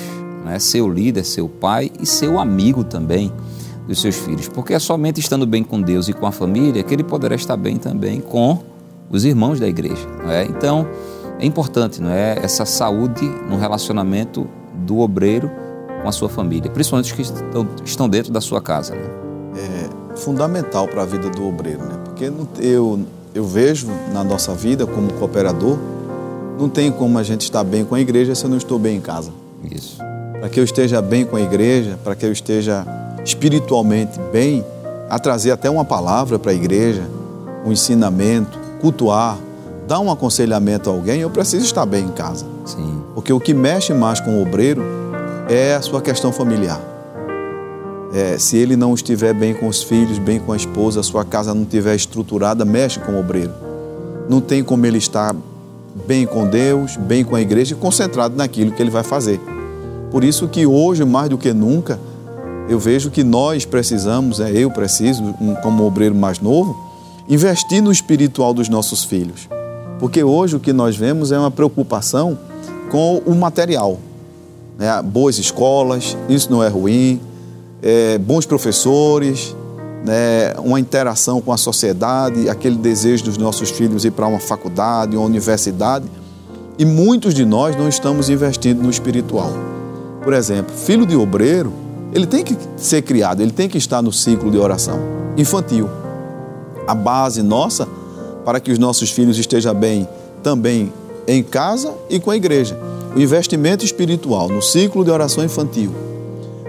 é? 0.47 0.59
ser 0.59 0.81
o 0.81 0.89
líder, 0.89 1.23
ser 1.23 1.41
o 1.41 1.49
pai 1.49 1.91
e 1.99 2.05
ser 2.05 2.27
o 2.27 2.39
amigo 2.39 2.83
também 2.83 3.31
dos 3.87 4.01
seus 4.01 4.15
filhos, 4.15 4.47
porque 4.47 4.73
é 4.73 4.79
somente 4.79 5.19
estando 5.19 5.45
bem 5.45 5.63
com 5.63 5.81
Deus 5.81 6.07
e 6.07 6.13
com 6.13 6.25
a 6.25 6.31
família 6.31 6.83
que 6.83 6.93
ele 6.93 7.03
poderá 7.03 7.35
estar 7.35 7.55
bem 7.55 7.77
também 7.77 8.19
com 8.19 8.59
os 9.09 9.25
irmãos 9.25 9.59
da 9.59 9.67
igreja. 9.67 10.07
É? 10.27 10.43
Então, 10.43 10.87
é 11.39 11.45
importante 11.45 12.01
não 12.01 12.09
é? 12.09 12.39
essa 12.41 12.65
saúde 12.65 13.25
no 13.49 13.57
relacionamento 13.57 14.47
do 14.73 14.99
obreiro 14.99 15.49
com 16.01 16.09
a 16.09 16.11
sua 16.11 16.29
família, 16.29 16.69
principalmente 16.69 17.05
os 17.05 17.11
que 17.11 17.21
estão, 17.21 17.67
estão 17.83 18.09
dentro 18.09 18.31
da 18.31 18.41
sua 18.41 18.61
casa. 18.61 18.95
Né? 18.95 19.09
É 19.57 20.15
fundamental 20.17 20.87
para 20.87 21.03
a 21.03 21.05
vida 21.05 21.29
do 21.29 21.47
obreiro, 21.47 21.83
né? 21.83 21.97
porque 22.03 22.31
eu, 22.59 22.99
eu 23.33 23.43
vejo 23.43 23.87
na 24.13 24.23
nossa 24.23 24.53
vida 24.53 24.85
como 24.87 25.11
cooperador, 25.13 25.77
não 26.59 26.69
tem 26.69 26.91
como 26.91 27.17
a 27.17 27.23
gente 27.23 27.41
estar 27.41 27.63
bem 27.63 27.83
com 27.83 27.95
a 27.95 27.99
igreja 27.99 28.33
se 28.33 28.43
eu 28.43 28.49
não 28.49 28.57
estou 28.57 28.79
bem 28.79 28.97
em 28.97 29.01
casa. 29.01 29.31
Isso. 29.69 29.97
Para 30.39 30.49
que 30.49 30.59
eu 30.59 30.63
esteja 30.63 31.01
bem 31.01 31.25
com 31.25 31.35
a 31.35 31.41
igreja, 31.41 31.99
para 32.03 32.15
que 32.15 32.25
eu 32.25 32.31
esteja 32.31 32.85
espiritualmente 33.23 34.19
bem, 34.31 34.63
a 35.09 35.19
trazer 35.19 35.51
até 35.51 35.69
uma 35.69 35.85
palavra 35.85 36.37
para 36.39 36.51
a 36.51 36.55
igreja, 36.55 37.03
um 37.65 37.71
ensinamento, 37.71 38.57
cultuar, 38.79 39.37
dar 39.87 39.99
um 39.99 40.11
aconselhamento 40.11 40.89
a 40.89 40.93
alguém, 40.93 41.21
eu 41.21 41.29
preciso 41.29 41.65
estar 41.65 41.85
bem 41.85 42.05
em 42.05 42.11
casa. 42.11 42.45
Sim. 42.65 43.01
Porque 43.13 43.31
o 43.31 43.39
que 43.39 43.53
mexe 43.53 43.93
mais 43.93 44.19
com 44.19 44.39
o 44.39 44.41
obreiro 44.41 44.83
é 45.49 45.75
a 45.75 45.81
sua 45.81 46.01
questão 46.01 46.31
familiar. 46.31 46.81
É, 48.13 48.37
se 48.37 48.55
ele 48.55 48.75
não 48.75 48.93
estiver 48.93 49.33
bem 49.33 49.53
com 49.53 49.67
os 49.67 49.83
filhos, 49.83 50.17
bem 50.17 50.39
com 50.39 50.53
a 50.53 50.55
esposa, 50.55 51.01
a 51.01 51.03
sua 51.03 51.25
casa 51.25 51.53
não 51.53 51.63
estiver 51.63 51.95
estruturada, 51.95 52.63
mexe 52.63 52.99
com 52.99 53.13
o 53.13 53.19
obreiro. 53.19 53.51
Não 54.29 54.39
tem 54.39 54.63
como 54.63 54.85
ele 54.85 54.97
estar 54.97 55.35
bem 56.05 56.25
com 56.25 56.47
Deus, 56.47 56.97
bem 56.97 57.23
com 57.23 57.35
a 57.35 57.41
igreja 57.41 57.73
e 57.73 57.77
concentrado 57.77 58.35
naquilo 58.35 58.71
que 58.71 58.81
ele 58.81 58.89
vai 58.89 59.03
fazer. 59.03 59.39
Por 60.11 60.23
isso 60.23 60.47
que 60.47 60.65
hoje, 60.65 61.05
mais 61.05 61.29
do 61.29 61.37
que 61.37 61.53
nunca, 61.53 61.99
eu 62.67 62.79
vejo 62.79 63.09
que 63.09 63.23
nós 63.23 63.63
precisamos, 63.65 64.39
é, 64.39 64.51
eu 64.51 64.71
preciso, 64.71 65.33
como 65.61 65.85
obreiro 65.85 66.15
mais 66.15 66.39
novo, 66.39 66.75
investir 67.29 67.81
no 67.81 67.91
espiritual 67.91 68.53
dos 68.53 68.69
nossos 68.69 69.03
filhos. 69.03 69.47
Porque 69.99 70.23
hoje 70.23 70.55
o 70.55 70.59
que 70.59 70.73
nós 70.73 70.95
vemos 70.95 71.31
é 71.31 71.39
uma 71.39 71.51
preocupação 71.51 72.37
com 72.91 73.21
o 73.25 73.33
material. 73.33 73.99
Né? 74.77 75.01
Boas 75.01 75.37
escolas, 75.37 76.17
isso 76.27 76.51
não 76.51 76.63
é 76.63 76.67
ruim, 76.67 77.21
é, 77.81 78.17
bons 78.17 78.45
professores, 78.45 79.55
né? 80.05 80.53
uma 80.59 80.79
interação 80.79 81.41
com 81.41 81.51
a 81.51 81.57
sociedade, 81.57 82.49
aquele 82.49 82.75
desejo 82.75 83.25
dos 83.25 83.37
nossos 83.37 83.69
filhos 83.69 84.05
ir 84.05 84.11
para 84.11 84.27
uma 84.27 84.39
faculdade, 84.39 85.17
uma 85.17 85.25
universidade. 85.25 86.05
E 86.77 86.85
muitos 86.85 87.33
de 87.33 87.45
nós 87.45 87.75
não 87.75 87.87
estamos 87.87 88.29
investindo 88.29 88.81
no 88.81 88.89
espiritual. 88.89 89.51
Por 90.23 90.33
exemplo, 90.33 90.75
filho 90.75 91.05
de 91.05 91.15
obreiro, 91.15 91.71
ele 92.13 92.25
tem 92.25 92.43
que 92.43 92.57
ser 92.77 93.01
criado, 93.01 93.41
ele 93.41 93.51
tem 93.51 93.69
que 93.69 93.77
estar 93.77 94.01
no 94.01 94.11
ciclo 94.11 94.51
de 94.51 94.57
oração 94.57 94.99
infantil 95.37 95.89
a 96.87 96.93
base 96.93 97.41
nossa 97.41 97.87
para 98.43 98.59
que 98.59 98.71
os 98.71 98.79
nossos 98.79 99.11
filhos 99.11 99.37
estejam 99.37 99.73
bem 99.73 100.07
também 100.43 100.93
em 101.27 101.41
casa 101.41 101.93
e 102.09 102.19
com 102.19 102.29
a 102.31 102.35
igreja. 102.35 102.77
O 103.15 103.19
investimento 103.19 103.83
espiritual 103.83 104.49
no 104.49 104.61
ciclo 104.61 105.03
de 105.03 105.09
oração 105.09 105.43
infantil, 105.43 105.91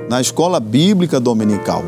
na 0.09 0.21
escola 0.21 0.61
bíblica 0.61 1.21
dominical. 1.21 1.83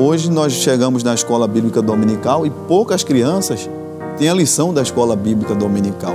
Hoje 0.00 0.30
nós 0.30 0.52
chegamos 0.52 1.02
na 1.02 1.12
escola 1.12 1.48
bíblica 1.48 1.82
dominical 1.82 2.46
e 2.46 2.50
poucas 2.50 3.02
crianças 3.02 3.68
têm 4.16 4.28
a 4.28 4.34
lição 4.34 4.72
da 4.72 4.80
escola 4.80 5.16
bíblica 5.16 5.56
dominical. 5.56 6.14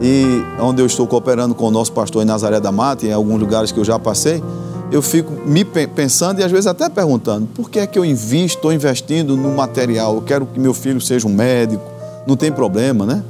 E 0.00 0.42
onde 0.58 0.80
eu 0.80 0.86
estou 0.86 1.06
cooperando 1.06 1.54
com 1.54 1.66
o 1.66 1.70
nosso 1.70 1.92
pastor 1.92 2.22
em 2.22 2.24
Nazaré 2.24 2.58
da 2.60 2.72
Mata, 2.72 3.04
em 3.04 3.12
alguns 3.12 3.38
lugares 3.38 3.70
que 3.70 3.78
eu 3.78 3.84
já 3.84 3.98
passei, 3.98 4.42
eu 4.90 5.02
fico 5.02 5.30
me 5.46 5.66
pensando 5.66 6.40
e 6.40 6.42
às 6.42 6.50
vezes 6.50 6.66
até 6.66 6.88
perguntando: 6.88 7.46
por 7.54 7.68
que 7.68 7.78
é 7.78 7.86
que 7.86 7.98
eu 7.98 8.06
invisto, 8.06 8.56
estou 8.56 8.72
investindo 8.72 9.36
no 9.36 9.50
material? 9.50 10.14
Eu 10.14 10.22
quero 10.22 10.46
que 10.46 10.58
meu 10.58 10.72
filho 10.72 10.98
seja 10.98 11.28
um 11.28 11.34
médico, 11.34 11.84
não 12.26 12.36
tem 12.36 12.50
problema, 12.50 13.04
né? 13.04 13.22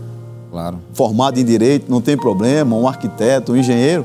Claro. 0.52 0.78
Formado 0.92 1.40
em 1.40 1.44
direito, 1.44 1.90
não 1.90 2.00
tem 2.00 2.16
problema, 2.16 2.76
um 2.76 2.86
arquiteto, 2.86 3.54
um 3.54 3.56
engenheiro. 3.56 4.04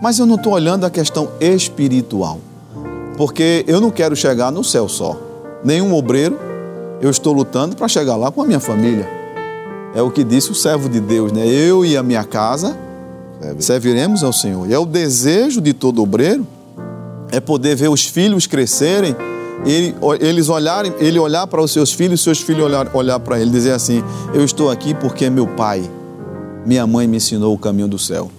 Mas 0.00 0.18
eu 0.18 0.24
não 0.24 0.36
estou 0.36 0.54
olhando 0.54 0.86
a 0.86 0.90
questão 0.90 1.28
espiritual. 1.38 2.40
Porque 3.16 3.64
eu 3.66 3.80
não 3.80 3.90
quero 3.90 4.16
chegar 4.16 4.50
no 4.50 4.64
céu 4.64 4.88
só. 4.88 5.18
Nenhum 5.64 5.94
obreiro, 5.94 6.38
eu 7.00 7.10
estou 7.10 7.32
lutando 7.32 7.76
para 7.76 7.88
chegar 7.88 8.16
lá 8.16 8.30
com 8.30 8.42
a 8.42 8.46
minha 8.46 8.60
família. 8.60 9.08
É 9.94 10.02
o 10.02 10.10
que 10.10 10.24
disse 10.24 10.50
o 10.50 10.54
servo 10.54 10.88
de 10.88 11.00
Deus, 11.00 11.32
né? 11.32 11.46
Eu 11.46 11.84
e 11.84 11.96
a 11.96 12.02
minha 12.02 12.24
casa 12.24 12.76
serviremos 13.58 14.22
ao 14.22 14.32
Senhor. 14.32 14.68
E 14.68 14.72
é 14.72 14.78
o 14.78 14.86
desejo 14.86 15.60
de 15.60 15.72
todo 15.72 16.02
obreiro 16.02 16.46
é 17.32 17.40
poder 17.40 17.74
ver 17.74 17.88
os 17.88 18.04
filhos 18.04 18.46
crescerem, 18.46 19.16
ele, 19.64 19.94
eles 20.20 20.50
olharem, 20.50 20.92
ele 20.98 21.18
olhar 21.18 21.46
para 21.46 21.62
os 21.62 21.72
seus 21.72 21.90
filhos, 21.90 22.22
seus 22.22 22.40
filhos 22.42 22.62
olhar, 22.62 22.94
olhar 22.94 23.18
para 23.18 23.40
ele, 23.40 23.50
dizer 23.50 23.72
assim: 23.72 24.04
Eu 24.34 24.44
estou 24.44 24.70
aqui 24.70 24.92
porque 24.92 25.30
meu 25.30 25.46
pai, 25.46 25.82
minha 26.66 26.86
mãe 26.86 27.06
me 27.06 27.16
ensinou 27.16 27.54
o 27.54 27.58
caminho 27.58 27.88
do 27.88 27.98
céu. 27.98 28.30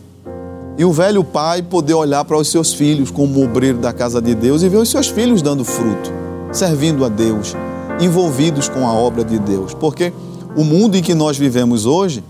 E 0.78 0.84
o 0.84 0.92
velho 0.92 1.24
pai 1.24 1.62
poder 1.62 1.94
olhar 1.94 2.26
para 2.26 2.38
os 2.38 2.48
seus 2.48 2.74
filhos 2.74 3.12
como 3.12 3.44
obreiro 3.44 3.78
da 3.78 3.94
casa 3.94 4.20
de 4.20 4.34
Deus 4.34 4.64
e 4.64 4.70
ver 4.70 4.78
os 4.78 4.90
seus 4.90 5.08
filhos 5.08 5.42
dando 5.42 5.64
fruto, 5.64 6.12
servindo 6.52 7.06
a 7.06 7.10
Deus, 7.10 7.56
envolvidos 8.00 8.68
com 8.68 8.88
a 8.88 8.92
obra 8.92 9.24
de 9.24 9.38
Deus. 9.38 9.74
Porque 9.76 10.12
o 10.56 10.64
mundo 10.64 10.96
em 10.96 11.04
que 11.04 11.14
nós 11.14 11.38
vivemos 11.38 11.86
hoje, 11.86 12.24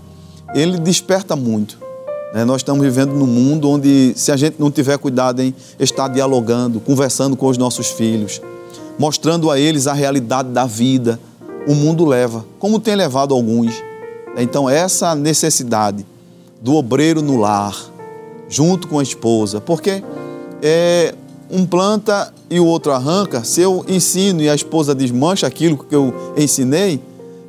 ele 0.54 0.78
desperta 0.78 1.34
muito. 1.34 1.78
Né? 2.34 2.44
Nós 2.44 2.56
estamos 2.56 2.82
vivendo 2.82 3.14
num 3.14 3.26
mundo 3.26 3.70
onde, 3.70 4.12
se 4.14 4.30
a 4.30 4.36
gente 4.36 4.56
não 4.58 4.70
tiver 4.70 4.98
cuidado 4.98 5.40
em 5.40 5.54
estar 5.78 6.08
dialogando, 6.08 6.80
conversando 6.80 7.36
com 7.36 7.46
os 7.46 7.56
nossos 7.56 7.88
filhos, 7.88 8.42
mostrando 8.98 9.50
a 9.50 9.58
eles 9.58 9.86
a 9.86 9.94
realidade 9.94 10.50
da 10.50 10.66
vida, 10.66 11.18
o 11.66 11.74
mundo 11.74 12.04
leva, 12.04 12.44
como 12.58 12.78
tem 12.78 12.94
levado 12.94 13.32
alguns. 13.32 13.74
Então, 14.36 14.68
essa 14.68 15.14
necessidade 15.14 16.04
do 16.60 16.74
obreiro 16.74 17.22
no 17.22 17.38
lar, 17.38 17.93
junto 18.48 18.88
com 18.88 18.98
a 18.98 19.02
esposa, 19.02 19.60
porque 19.60 20.02
é, 20.62 21.14
um 21.50 21.66
planta 21.66 22.32
e 22.50 22.58
o 22.58 22.66
outro 22.66 22.92
arranca, 22.92 23.44
se 23.44 23.60
eu 23.60 23.84
ensino 23.88 24.42
e 24.42 24.48
a 24.48 24.54
esposa 24.54 24.94
desmancha 24.94 25.46
aquilo 25.46 25.76
que 25.76 25.94
eu 25.94 26.14
ensinei, 26.36 27.00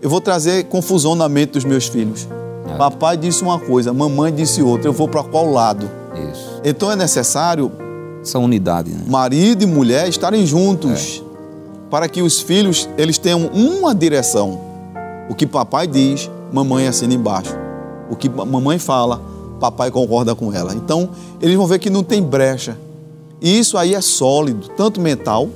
eu 0.01 0.09
vou 0.09 0.21
trazer 0.21 0.65
confusão 0.65 1.15
na 1.15 1.27
mente 1.27 1.53
dos 1.53 1.63
meus 1.63 1.87
filhos. 1.87 2.27
É. 2.69 2.77
Papai 2.77 3.17
disse 3.17 3.41
uma 3.41 3.59
coisa, 3.59 3.93
mamãe 3.93 4.33
disse 4.33 4.61
outra. 4.61 4.87
Eu 4.87 4.93
vou 4.93 5.07
para 5.07 5.23
qual 5.23 5.51
lado? 5.51 5.89
Isso. 6.31 6.61
Então 6.63 6.91
é 6.91 6.95
necessário 6.95 7.71
essa 8.21 8.39
unidade, 8.39 8.91
né? 8.91 9.03
marido 9.07 9.63
e 9.63 9.65
mulher 9.67 10.07
estarem 10.07 10.45
juntos 10.45 11.21
é. 11.23 11.89
para 11.89 12.09
que 12.09 12.21
os 12.21 12.39
filhos 12.39 12.89
eles 12.97 13.17
tenham 13.17 13.47
uma 13.47 13.93
direção. 13.93 14.59
O 15.29 15.35
que 15.35 15.45
papai 15.45 15.87
diz, 15.87 16.29
mamãe 16.51 16.87
assina 16.87 17.13
embaixo. 17.13 17.55
O 18.09 18.15
que 18.15 18.29
mamãe 18.29 18.77
fala, 18.77 19.21
papai 19.59 19.91
concorda 19.91 20.35
com 20.35 20.51
ela. 20.53 20.73
Então 20.73 21.09
eles 21.41 21.55
vão 21.55 21.67
ver 21.67 21.79
que 21.79 21.89
não 21.89 22.03
tem 22.03 22.21
brecha, 22.21 22.77
E 23.41 23.59
isso 23.59 23.77
aí 23.77 23.93
é 23.93 24.01
sólido, 24.01 24.69
tanto 24.69 24.99
mental, 24.99 25.49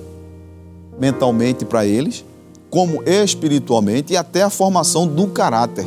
mentalmente 1.00 1.66
para 1.66 1.86
eles, 1.86 2.26
como 2.70 3.02
espiritualmente 3.04 4.14
e 4.14 4.18
até 4.18 4.44
a 4.44 4.50
formação 4.50 5.08
do 5.08 5.28
caráter, 5.28 5.86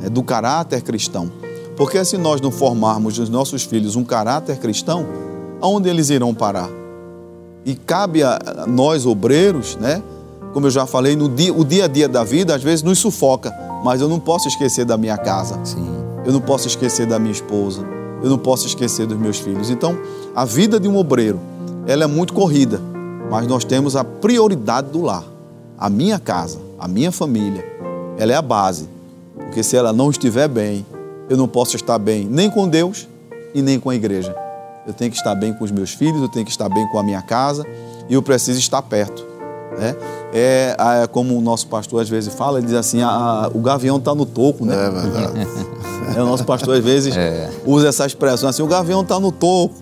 né, 0.00 0.08
do 0.08 0.22
caráter 0.22 0.82
cristão. 0.82 1.30
Porque 1.76 2.04
se 2.04 2.18
nós 2.18 2.40
não 2.40 2.50
formarmos 2.50 3.18
nos 3.18 3.28
nossos 3.28 3.62
filhos 3.62 3.94
um 3.94 4.02
caráter 4.02 4.58
cristão, 4.58 5.06
aonde 5.60 5.88
eles 5.88 6.10
irão 6.10 6.34
parar? 6.34 6.68
E 7.64 7.76
cabe 7.76 8.22
a 8.22 8.64
nós, 8.66 9.06
obreiros, 9.06 9.76
né? 9.76 10.02
Como 10.52 10.66
eu 10.66 10.70
já 10.70 10.86
falei, 10.86 11.14
no 11.14 11.28
dia, 11.28 11.52
o 11.52 11.64
dia 11.64 11.84
a 11.84 11.88
dia 11.88 12.08
da 12.08 12.24
vida 12.24 12.54
às 12.54 12.62
vezes 12.62 12.82
nos 12.82 12.98
sufoca, 12.98 13.54
mas 13.84 14.00
eu 14.00 14.08
não 14.08 14.18
posso 14.18 14.48
esquecer 14.48 14.84
da 14.84 14.96
minha 14.96 15.16
casa. 15.16 15.60
Sim. 15.62 15.97
Eu 16.28 16.34
não 16.34 16.42
posso 16.42 16.68
esquecer 16.68 17.06
da 17.06 17.18
minha 17.18 17.32
esposa. 17.32 17.82
Eu 18.22 18.28
não 18.28 18.36
posso 18.36 18.66
esquecer 18.66 19.06
dos 19.06 19.16
meus 19.16 19.38
filhos. 19.38 19.70
Então, 19.70 19.98
a 20.36 20.44
vida 20.44 20.78
de 20.78 20.86
um 20.86 20.94
obreiro, 20.98 21.40
ela 21.86 22.04
é 22.04 22.06
muito 22.06 22.34
corrida, 22.34 22.78
mas 23.30 23.46
nós 23.46 23.64
temos 23.64 23.96
a 23.96 24.04
prioridade 24.04 24.90
do 24.90 25.00
lar. 25.00 25.24
A 25.78 25.88
minha 25.88 26.18
casa, 26.18 26.58
a 26.78 26.86
minha 26.86 27.10
família, 27.10 27.64
ela 28.18 28.30
é 28.30 28.34
a 28.34 28.42
base. 28.42 28.90
Porque 29.36 29.62
se 29.62 29.74
ela 29.74 29.90
não 29.90 30.10
estiver 30.10 30.48
bem, 30.48 30.84
eu 31.30 31.36
não 31.38 31.48
posso 31.48 31.76
estar 31.76 31.98
bem 31.98 32.26
nem 32.30 32.50
com 32.50 32.68
Deus 32.68 33.08
e 33.54 33.62
nem 33.62 33.80
com 33.80 33.88
a 33.88 33.94
igreja. 33.94 34.36
Eu 34.86 34.92
tenho 34.92 35.10
que 35.10 35.16
estar 35.16 35.34
bem 35.34 35.54
com 35.54 35.64
os 35.64 35.70
meus 35.70 35.94
filhos, 35.94 36.20
eu 36.20 36.28
tenho 36.28 36.44
que 36.44 36.50
estar 36.50 36.68
bem 36.68 36.86
com 36.88 36.98
a 36.98 37.02
minha 37.02 37.22
casa 37.22 37.66
e 38.06 38.12
eu 38.12 38.20
preciso 38.22 38.58
estar 38.58 38.82
perto. 38.82 39.27
Né? 39.78 39.94
É, 40.32 40.76
é 41.02 41.06
como 41.06 41.36
o 41.38 41.40
nosso 41.40 41.68
pastor 41.68 42.02
às 42.02 42.08
vezes 42.08 42.34
fala, 42.34 42.58
ele 42.58 42.66
diz 42.66 42.76
assim: 42.76 43.00
a, 43.00 43.08
a, 43.08 43.48
o 43.54 43.60
gavião 43.60 43.96
está 43.96 44.14
no 44.14 44.26
toco, 44.26 44.64
né? 44.64 44.74
É 44.74 44.90
verdade. 44.90 45.48
É, 46.16 46.22
o 46.22 46.24
nosso 46.26 46.42
pastor 46.42 46.74
às 46.74 46.82
vezes 46.82 47.14
É. 47.14 47.50
usa 47.66 47.88
essa 47.88 48.06
expressão 48.06 48.48
assim: 48.48 48.62
o 48.62 48.66
gavião 48.66 49.02
está 49.02 49.20
no 49.20 49.30
toco. 49.30 49.74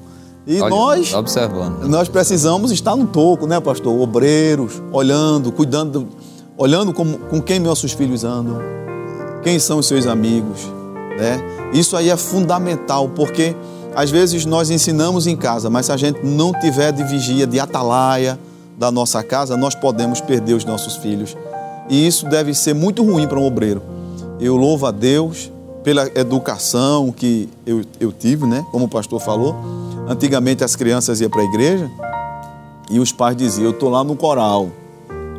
E 0.44 0.60
Olha, 0.60 0.70
nós, 0.70 1.14
observando. 1.14 1.84
nós 1.88 2.08
precisamos 2.08 2.72
estar 2.72 2.96
no 2.96 3.06
toco, 3.06 3.46
né, 3.46 3.60
pastor? 3.60 3.96
Obreiros, 3.98 4.82
olhando, 4.92 5.52
cuidando, 5.52 6.08
olhando 6.58 6.92
como, 6.92 7.16
com 7.18 7.40
quem 7.40 7.60
nossos 7.60 7.92
filhos 7.92 8.24
andam, 8.24 8.58
quem 9.42 9.58
são 9.60 9.78
os 9.78 9.86
seus 9.86 10.06
amigos, 10.06 10.60
né? 11.16 11.38
Isso 11.72 11.96
aí 11.96 12.10
é 12.10 12.16
fundamental, 12.16 13.08
porque 13.08 13.54
às 13.94 14.10
vezes 14.10 14.44
nós 14.44 14.68
ensinamos 14.68 15.26
em 15.28 15.36
casa, 15.36 15.70
mas 15.70 15.86
se 15.86 15.92
a 15.92 15.96
gente 15.96 16.26
não 16.26 16.52
tiver 16.52 16.92
de 16.92 17.04
vigia, 17.04 17.46
de 17.46 17.58
atalaia 17.60 18.36
da 18.78 18.90
nossa 18.90 19.22
casa, 19.22 19.56
nós 19.56 19.74
podemos 19.74 20.20
perder 20.20 20.54
os 20.54 20.64
nossos 20.64 20.96
filhos. 20.96 21.36
E 21.88 22.06
isso 22.06 22.26
deve 22.28 22.52
ser 22.54 22.74
muito 22.74 23.02
ruim 23.04 23.26
para 23.26 23.38
um 23.38 23.46
obreiro. 23.46 23.80
Eu 24.40 24.56
louvo 24.56 24.86
a 24.86 24.90
Deus 24.90 25.50
pela 25.82 26.06
educação 26.18 27.12
que 27.12 27.48
eu, 27.64 27.82
eu 28.00 28.12
tive, 28.12 28.44
né? 28.46 28.66
Como 28.72 28.84
o 28.84 28.88
pastor 28.88 29.20
falou. 29.20 29.54
Antigamente 30.08 30.62
as 30.62 30.76
crianças 30.76 31.20
iam 31.20 31.30
para 31.30 31.40
a 31.40 31.44
igreja 31.44 31.90
e 32.90 32.98
os 33.00 33.12
pais 33.12 33.36
diziam: 33.36 33.66
Eu 33.66 33.70
estou 33.70 33.88
lá 33.88 34.04
no 34.04 34.14
coral, 34.16 34.68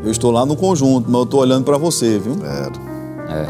eu 0.04 0.10
estou 0.12 0.32
lá 0.32 0.46
no 0.46 0.56
conjunto, 0.56 1.06
mas 1.08 1.16
eu 1.20 1.24
estou 1.24 1.40
olhando 1.42 1.64
para 1.64 1.78
você, 1.78 2.18
viu? 2.18 2.38
Era. 2.44 2.72
É. 3.30 3.48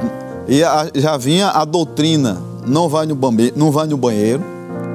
E 0.47 0.63
a- 0.63 0.89
já 0.95 1.17
vinha 1.17 1.49
a 1.49 1.63
doutrina: 1.65 2.41
não 2.65 2.89
vai, 2.89 3.05
no 3.05 3.15
banheiro, 3.15 3.53
não 3.57 3.71
vai 3.71 3.87
no 3.87 3.97
banheiro, 3.97 4.43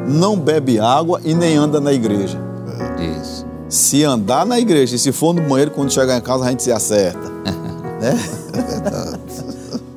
não 0.08 0.38
bebe 0.38 0.78
água 0.78 1.20
e 1.24 1.34
nem 1.34 1.56
anda 1.56 1.80
na 1.80 1.92
igreja. 1.92 2.38
Isso. 3.20 3.46
Se 3.72 4.04
andar 4.04 4.44
na 4.44 4.60
igreja 4.60 4.96
e 4.96 4.98
se 4.98 5.12
for 5.12 5.32
no 5.34 5.40
banheiro, 5.48 5.70
quando 5.70 5.90
chegar 5.90 6.18
em 6.18 6.20
casa 6.20 6.44
a 6.44 6.50
gente 6.50 6.62
se 6.62 6.70
acerta. 6.70 7.30
né? 8.00 8.18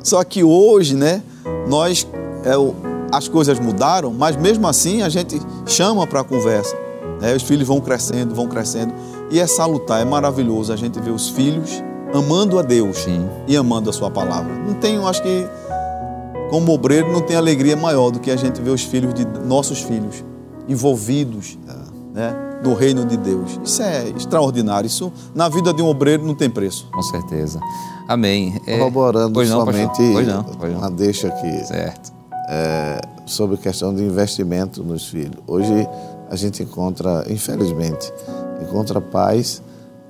Só 0.02 0.24
que 0.24 0.44
hoje, 0.44 0.96
né, 0.96 1.22
nós, 1.68 2.08
é, 2.46 2.58
o- 2.58 2.74
as 3.12 3.28
coisas 3.28 3.60
mudaram, 3.60 4.14
mas 4.14 4.36
mesmo 4.38 4.66
assim 4.68 5.02
a 5.02 5.10
gente 5.10 5.42
chama 5.66 6.08
para 6.08 6.22
a 6.22 6.24
conversa. 6.24 6.74
né? 7.20 7.36
Os 7.36 7.44
filhos 7.44 7.68
vão 7.68 7.82
crescendo, 7.82 8.34
vão 8.34 8.48
crescendo. 8.48 8.94
E 9.30 9.40
é 9.42 9.48
salutar, 9.48 10.02
é 10.02 10.06
maravilhoso 10.06 10.72
a 10.72 10.76
gente 10.78 10.98
ver 11.00 11.12
os 11.12 11.28
filhos 11.30 11.84
amando 12.14 12.58
a 12.58 12.62
Deus 12.62 13.00
Sim. 13.00 13.28
e 13.46 13.58
amando 13.58 13.90
a 13.90 13.94
sua 13.94 14.10
palavra. 14.10 14.54
Não 14.66 14.76
tem, 14.76 14.96
eu 14.96 15.06
acho 15.08 15.22
que, 15.22 15.46
como 16.50 16.72
obreiro, 16.72 17.12
não 17.12 17.20
tem 17.20 17.36
alegria 17.36 17.76
maior 17.76 18.10
do 18.10 18.20
que 18.22 18.32
a 18.32 18.38
gente 18.38 18.62
ver 18.62 18.70
os 18.70 18.84
filhos 18.84 19.14
de 19.14 19.26
nossos 19.46 19.80
filhos 19.82 20.24
envolvidos 20.68 21.58
né, 22.14 22.34
no 22.64 22.74
reino 22.74 23.06
de 23.06 23.18
Deus. 23.18 23.60
Isso 23.64 23.82
é 23.82 24.10
extraordinário. 24.10 24.88
Isso, 24.88 25.12
na 25.34 25.50
vida 25.50 25.74
de 25.74 25.82
um 25.82 25.88
obreiro, 25.88 26.26
não 26.26 26.36
tem 26.36 26.50
preço. 26.50 26.88
Com 26.92 27.02
certeza. 27.04 27.60
Amém. 28.08 28.60
É, 28.66 28.78
Corroborando 28.78 29.34
pois 29.34 29.50
não, 29.50 29.66
somente? 29.66 29.98
Pois 30.14 30.28
não, 30.28 30.44
pois 30.44 30.72
não. 30.72 30.80
uma 30.80 30.92
deixa 30.92 31.28
aqui 31.28 31.66
Certo. 31.66 32.14
é, 32.50 33.02
sobre 33.26 33.58
questão 33.58 33.94
de 33.94 34.04
investimento 34.04 34.84
nos 34.84 35.08
filhos. 35.08 35.38
Hoje 35.48 35.88
a 36.30 36.36
gente 36.36 36.62
encontra, 36.64 37.26
infelizmente, 37.30 38.12
encontra 38.62 39.02
pais 39.02 39.62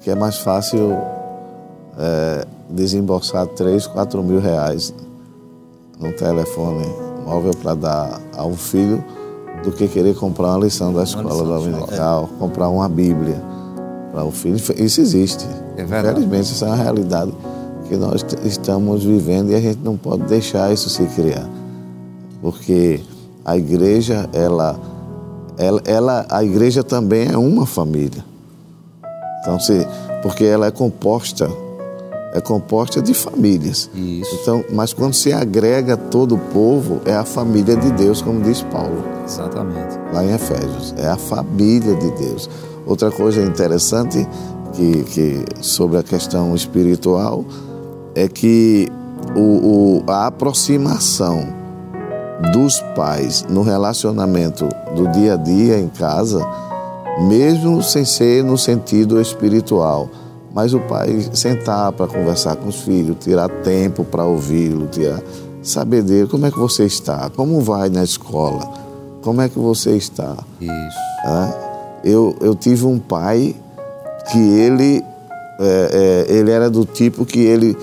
que 0.01 0.09
é 0.09 0.15
mais 0.15 0.37
fácil 0.37 0.97
é, 1.97 2.45
desembolsar 2.69 3.47
3, 3.47 3.87
4 3.87 4.23
mil 4.23 4.39
reais 4.39 4.93
num 5.99 6.11
telefone 6.11 6.85
móvel 7.25 7.53
para 7.61 7.73
dar 7.73 8.21
a 8.35 8.45
um 8.45 8.55
filho 8.55 9.03
do 9.63 9.71
que 9.71 9.87
querer 9.87 10.15
comprar 10.15 10.49
uma 10.49 10.65
lição 10.65 10.93
da 10.93 11.03
escola 11.03 11.29
lição 11.31 11.45
dominical, 11.47 12.29
comprar 12.39 12.69
uma 12.69 12.87
Bíblia 12.87 13.41
para 14.11 14.23
o 14.23 14.31
filho. 14.31 14.55
Isso 14.55 15.01
existe. 15.01 15.45
É 15.77 15.83
verdade. 15.83 16.19
Infelizmente, 16.19 16.51
isso 16.53 16.63
é 16.63 16.67
uma 16.67 16.75
realidade 16.75 17.31
que 17.87 17.95
nós 17.97 18.25
estamos 18.43 19.03
vivendo 19.03 19.51
e 19.51 19.55
a 19.55 19.59
gente 19.61 19.79
não 19.83 19.97
pode 19.97 20.23
deixar 20.23 20.71
isso 20.73 20.89
se 20.89 21.03
criar. 21.07 21.47
Porque 22.41 22.99
a 23.43 23.57
igreja, 23.57 24.29
ela, 24.33 24.79
ela, 25.57 25.81
ela- 25.85 26.25
a 26.29 26.43
igreja 26.43 26.83
também 26.83 27.27
é 27.31 27.37
uma 27.37 27.65
família. 27.65 28.23
Então, 29.41 29.59
se, 29.59 29.85
porque 30.23 30.43
ela 30.43 30.67
é 30.67 30.71
composta, 30.71 31.49
é 32.35 32.41
composta 32.41 33.01
de 33.01 33.13
famílias. 33.13 33.89
Isso. 33.95 34.37
Então, 34.41 34.63
mas 34.71 34.91
quando 34.93 35.13
se 35.13 35.31
agrega 35.31 35.95
todo 35.95 36.35
o 36.35 36.37
povo, 36.37 36.99
é 37.05 37.15
a 37.15 37.23
família 37.23 37.75
de 37.77 37.91
Deus, 37.93 38.21
como 38.21 38.41
diz 38.41 38.61
Paulo 38.63 39.03
Exatamente. 39.25 39.97
lá 40.13 40.23
em 40.23 40.33
Efésios. 40.33 40.93
É 40.97 41.07
a 41.07 41.15
família 41.17 41.95
de 41.95 42.11
Deus. 42.11 42.49
Outra 42.85 43.09
coisa 43.09 43.41
interessante 43.41 44.27
que, 44.73 45.03
que 45.05 45.45
sobre 45.61 45.97
a 45.97 46.03
questão 46.03 46.53
espiritual 46.53 47.45
é 48.13 48.27
que 48.27 48.87
o, 49.35 49.39
o- 49.39 50.03
a 50.11 50.27
aproximação 50.27 51.47
dos 52.53 52.79
pais 52.95 53.45
no 53.49 53.61
relacionamento 53.61 54.67
do 54.95 55.07
dia 55.13 55.33
a 55.33 55.37
dia 55.37 55.79
em 55.79 55.87
casa, 55.87 56.45
mesmo 57.27 57.81
sem 57.81 58.03
ser 58.03 58.43
no 58.43 58.57
sentido 58.57 59.19
espiritual, 59.21 60.09
mas 60.55 60.73
o 60.73 60.79
pai 60.79 61.29
sentar 61.33 61.91
para 61.91 62.07
conversar 62.07 62.55
com 62.55 62.69
os 62.69 62.79
filhos, 62.79 63.17
tirar 63.19 63.49
tempo 63.49 64.05
para 64.05 64.23
ouvi-lo, 64.23 64.87
tirar 64.87 65.21
saber 65.61 66.01
dele 66.01 66.27
como 66.27 66.45
é 66.45 66.51
que 66.51 66.57
você 66.57 66.85
está, 66.85 67.29
como 67.35 67.59
vai 67.59 67.89
na 67.89 68.03
escola, 68.03 68.65
como 69.21 69.41
é 69.41 69.49
que 69.49 69.59
você 69.59 69.97
está. 69.97 70.37
Isso. 70.61 70.69
né? 71.25 71.53
Eu, 72.05 72.35
eu 72.39 72.55
tive 72.55 72.85
um 72.85 72.97
pai 72.97 73.55
que 74.31 74.37
ele, 74.37 75.03
é, 75.59 76.25
é, 76.29 76.33
ele 76.33 76.51
era 76.51 76.69
do 76.69 76.85
tipo 76.85 77.25
que 77.25 77.39
ele 77.39 77.75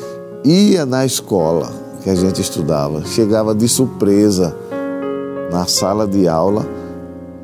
ia 0.44 0.86
na 0.86 1.04
escola 1.04 1.70
que 2.02 2.08
a 2.08 2.14
gente 2.14 2.40
estudava, 2.40 3.04
chegava 3.04 3.54
de 3.54 3.68
surpresa 3.68 4.56
na 5.50 5.66
sala 5.66 6.06
de 6.06 6.26
aula 6.26 6.66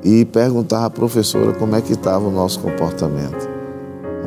e 0.02 0.24
perguntava 0.24 0.86
à 0.86 0.90
professora 0.90 1.52
como 1.52 1.76
é 1.76 1.80
que 1.80 1.92
estava 1.92 2.26
o 2.26 2.30
nosso 2.30 2.60
comportamento, 2.60 3.47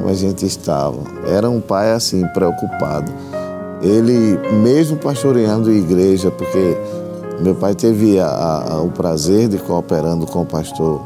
como 0.02 0.10
a 0.10 0.16
gente 0.16 0.46
estava. 0.46 0.98
Era 1.28 1.48
um 1.50 1.62
pai 1.62 1.92
assim, 1.94 2.26
preocupado. 2.30 3.12
Ele, 3.82 4.38
mesmo 4.62 4.98
pastoreando 4.98 5.70
a 5.70 5.74
igreja, 5.74 6.32
porque 6.32 6.76
meu 7.40 7.54
pai 7.56 7.76
teve 7.76 8.20
a- 8.20 8.66
a- 8.72 8.82
o 8.82 8.90
prazer 8.90 9.48
de 9.48 9.58
cooperando 9.60 10.26
com 10.26 10.42
o 10.42 10.46
pastor 10.46 11.02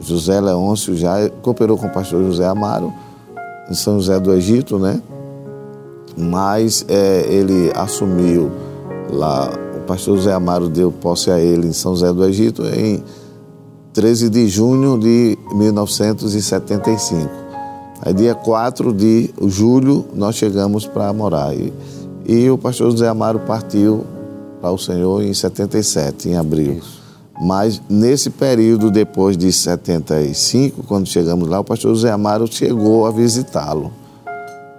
José 0.00 0.40
Leôncio, 0.40 0.96
já 0.96 1.28
cooperou 1.42 1.78
com 1.78 1.86
o 1.86 1.90
pastor 1.90 2.24
José 2.24 2.44
Amaro, 2.44 2.92
em 3.70 3.74
São 3.74 4.00
José 4.00 4.18
do 4.18 4.32
Egito, 4.32 4.78
né? 4.78 5.00
Mas 6.16 6.84
é, 6.88 7.24
ele 7.28 7.70
assumiu 7.74 8.50
lá, 9.10 9.50
o 9.76 9.80
pastor 9.86 10.16
José 10.16 10.32
Amaro 10.32 10.68
deu 10.68 10.90
posse 10.90 11.30
a 11.30 11.38
ele 11.38 11.68
em 11.68 11.72
São 11.72 11.94
José 11.94 12.12
do 12.12 12.24
Egito 12.24 12.62
em 12.66 13.02
13 13.92 14.28
de 14.28 14.48
junho 14.48 14.98
de 14.98 15.38
1975. 15.54 17.41
Aí, 18.04 18.12
dia 18.12 18.34
4 18.34 18.92
de 18.92 19.32
julho, 19.46 20.04
nós 20.12 20.34
chegamos 20.34 20.84
para 20.84 21.12
morar. 21.12 21.54
E, 21.54 21.72
e 22.26 22.50
o 22.50 22.58
pastor 22.58 22.90
José 22.90 23.06
Amaro 23.06 23.38
partiu 23.38 24.04
para 24.60 24.72
o 24.72 24.78
Senhor 24.78 25.22
em 25.22 25.32
77, 25.32 26.30
em 26.30 26.36
abril. 26.36 26.80
Mas 27.40 27.80
nesse 27.88 28.28
período, 28.28 28.90
depois 28.90 29.36
de 29.36 29.52
75, 29.52 30.82
quando 30.82 31.06
chegamos 31.06 31.48
lá, 31.48 31.60
o 31.60 31.64
pastor 31.64 31.94
José 31.94 32.10
Amaro 32.10 32.52
chegou 32.52 33.06
a 33.06 33.10
visitá-lo 33.12 33.92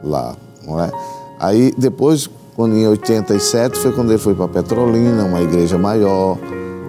lá, 0.04 0.36
não 0.66 0.82
é? 0.82 0.92
Aí 1.40 1.74
depois, 1.78 2.30
quando 2.56 2.76
em 2.76 2.88
87, 2.88 3.80
foi 3.80 3.94
quando 3.94 4.12
ele 4.12 4.20
foi 4.20 4.36
para 4.36 4.50
Petrolina, 4.50 5.24
uma 5.24 5.42
igreja 5.42 5.78
maior, 5.78 6.38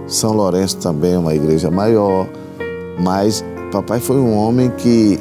São 0.06 0.32
Lourenço 0.32 0.78
também, 0.78 1.16
uma 1.16 1.34
igreja 1.34 1.70
maior, 1.70 2.28
mas 3.00 3.44
papai 3.72 3.98
foi 3.98 4.16
um 4.16 4.36
homem 4.36 4.70
que 4.70 5.18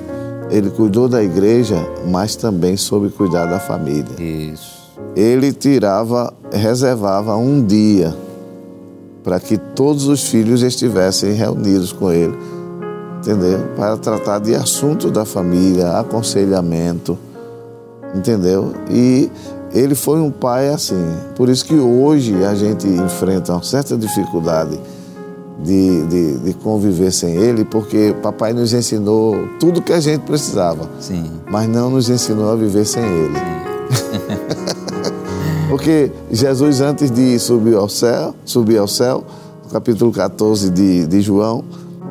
ele 0.49 0.69
cuidou 0.69 1.08
da 1.08 1.23
igreja, 1.23 1.77
mas 2.08 2.36
também 2.36 2.77
soube 2.77 3.10
cuidar 3.10 3.45
da 3.45 3.60
família. 3.60 4.15
Isso. 4.19 4.84
Ele 5.15 5.51
tirava, 5.51 6.34
reservava 6.51 7.36
um 7.36 7.65
dia 7.65 8.15
para 9.23 9.39
que 9.39 9.58
todos 9.58 10.08
os 10.08 10.23
filhos 10.23 10.62
estivessem 10.62 11.34
reunidos 11.34 11.93
com 11.93 12.12
ele, 12.12 12.38
entendeu? 13.19 13.60
Para 13.75 13.95
tratar 13.97 14.39
de 14.39 14.53
assuntos 14.53 15.12
da 15.12 15.23
família, 15.23 15.97
aconselhamento, 15.99 17.17
entendeu? 18.13 18.73
E 18.89 19.32
ele 19.73 19.95
foi 19.95 20.19
um 20.19 20.29
pai 20.29 20.69
assim. 20.69 21.15
Por 21.36 21.49
isso 21.49 21.65
que 21.65 21.75
hoje 21.75 22.43
a 22.43 22.53
gente 22.53 22.88
enfrenta 22.88 23.53
uma 23.53 23.63
certa 23.63 23.97
dificuldade 23.97 24.79
de, 25.59 26.05
de, 26.07 26.39
de, 26.39 26.53
conviver 26.55 27.11
sem 27.11 27.35
ele, 27.35 27.63
porque 27.63 28.15
papai 28.21 28.53
nos 28.53 28.73
ensinou 28.73 29.47
tudo 29.59 29.81
que 29.81 29.93
a 29.93 29.99
gente 29.99 30.21
precisava, 30.21 30.89
Sim. 30.99 31.23
mas 31.49 31.69
não 31.69 31.89
nos 31.89 32.09
ensinou 32.09 32.51
a 32.51 32.55
viver 32.55 32.85
sem 32.85 33.03
ele. 33.03 33.37
porque 35.69 36.11
Jesus, 36.31 36.81
antes 36.81 37.11
de 37.11 37.37
subir 37.39 37.75
ao 37.75 37.87
céu, 37.87 38.35
subir 38.45 38.77
ao 38.77 38.87
céu, 38.87 39.23
no 39.63 39.69
capítulo 39.69 40.11
14 40.11 40.69
de, 40.69 41.07
de 41.07 41.21
João, 41.21 41.63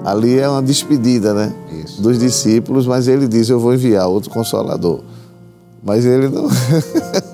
ali 0.04 0.38
é 0.38 0.48
uma 0.48 0.62
despedida, 0.62 1.34
né? 1.34 1.52
Isso. 1.84 2.00
Dos 2.00 2.18
discípulos, 2.18 2.86
mas 2.86 3.08
ele 3.08 3.26
diz: 3.26 3.48
Eu 3.48 3.58
vou 3.58 3.74
enviar 3.74 4.06
outro 4.08 4.30
consolador. 4.30 5.00
Mas 5.82 6.04
ele 6.06 6.28
não. 6.28 6.48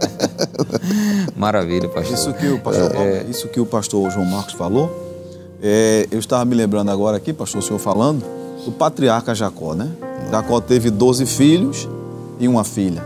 Maravilha, 1.36 1.88
pastor. 1.88 2.14
Isso 2.14 2.32
que 2.32 2.48
o 2.48 2.58
pastor, 2.58 2.96
é, 2.96 3.26
isso 3.28 3.48
que 3.48 3.60
o 3.60 3.66
pastor 3.66 4.10
João 4.10 4.24
Marcos 4.24 4.54
falou, 4.54 5.07
é, 5.62 6.06
eu 6.10 6.18
estava 6.18 6.44
me 6.44 6.54
lembrando 6.54 6.90
agora 6.90 7.16
aqui, 7.16 7.32
pastor, 7.32 7.60
o 7.60 7.64
senhor 7.64 7.78
falando, 7.78 8.24
do 8.64 8.72
patriarca 8.72 9.34
Jacó, 9.34 9.74
né? 9.74 9.90
Jacó 10.30 10.60
teve 10.60 10.90
12 10.90 11.26
filhos 11.26 11.88
e 12.38 12.46
uma 12.46 12.64
filha. 12.64 13.02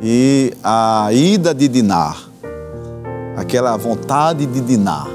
E 0.00 0.52
a 0.64 1.08
ida 1.12 1.54
de 1.54 1.68
Dinar, 1.68 2.28
aquela 3.36 3.76
vontade 3.76 4.46
de 4.46 4.60
Dinar, 4.60 5.08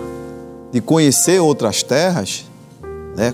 de 0.72 0.80
conhecer 0.80 1.40
outras 1.40 1.84
terras, 1.84 2.46
né? 3.16 3.34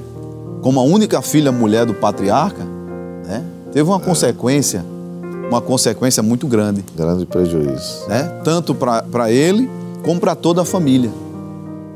Como 0.61 0.79
a 0.79 0.83
única 0.83 1.21
filha 1.21 1.51
mulher 1.51 1.85
do 1.85 1.93
patriarca, 1.93 2.63
né? 3.25 3.43
Teve 3.71 3.89
uma 3.89 3.99
consequência 3.99 4.83
uma 5.53 5.61
consequência 5.61 6.23
muito 6.23 6.47
grande. 6.47 6.83
Grande 6.95 7.25
prejuízo. 7.25 8.07
Né? 8.07 8.23
Tanto 8.43 8.73
para 8.73 9.31
ele 9.31 9.69
como 10.03 10.19
para 10.19 10.35
toda 10.35 10.63
a 10.63 10.65
família. 10.65 11.11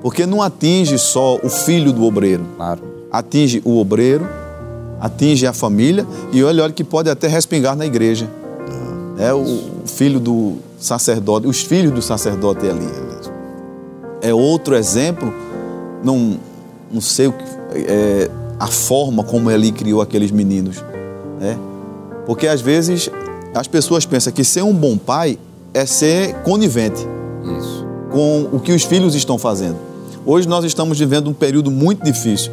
Porque 0.02 0.26
não 0.26 0.42
atinge 0.42 0.98
só 0.98 1.40
o 1.42 1.50
filho 1.50 1.92
do 1.92 2.04
obreiro. 2.04 2.46
Claro. 2.56 2.82
Atinge 3.12 3.62
o 3.66 3.80
obreiro, 3.80 4.28
atinge 5.00 5.46
a 5.48 5.54
família 5.54 6.06
e 6.32 6.44
olha, 6.44 6.64
olha 6.64 6.74
que 6.74 6.84
pode 6.84 7.10
até 7.10 7.28
respingar 7.28 7.76
na 7.76 7.86
igreja. 7.86 8.30
É 9.18 9.34
o 9.34 9.62
filho 9.86 10.20
do 10.20 10.58
sacerdote, 10.80 11.48
os 11.48 11.62
filhos 11.62 11.92
do 11.92 12.02
sacerdote 12.02 12.68
ali. 12.68 12.88
É 14.22 14.34
outro 14.34 14.76
exemplo, 14.76 15.34
não, 16.04 16.38
não 16.92 17.02
sei 17.02 17.28
o 17.28 17.34
que, 17.34 17.44
é, 17.74 18.30
a 18.60 18.68
forma 18.68 19.24
como 19.24 19.50
ele 19.50 19.72
criou 19.72 20.02
aqueles 20.02 20.30
meninos. 20.30 20.84
Né? 21.40 21.58
Porque 22.26 22.48
às 22.48 22.62
vezes 22.62 23.10
as 23.56 23.68
pessoas 23.68 24.06
pensam 24.06 24.32
que 24.32 24.44
ser 24.44 24.62
um 24.62 24.74
bom 24.74 24.98
pai 24.98 25.40
é 25.74 25.86
ser 25.86 26.36
conivente. 26.44 27.08
Com 28.12 28.50
o 28.52 28.60
que 28.60 28.72
os 28.72 28.84
filhos 28.84 29.16
estão 29.16 29.38
fazendo. 29.38 29.78
Hoje 30.26 30.48
nós 30.48 30.66
estamos 30.66 31.00
vivendo 31.00 31.30
um 31.30 31.34
período 31.34 31.72
muito 31.72 32.04
difícil, 32.04 32.52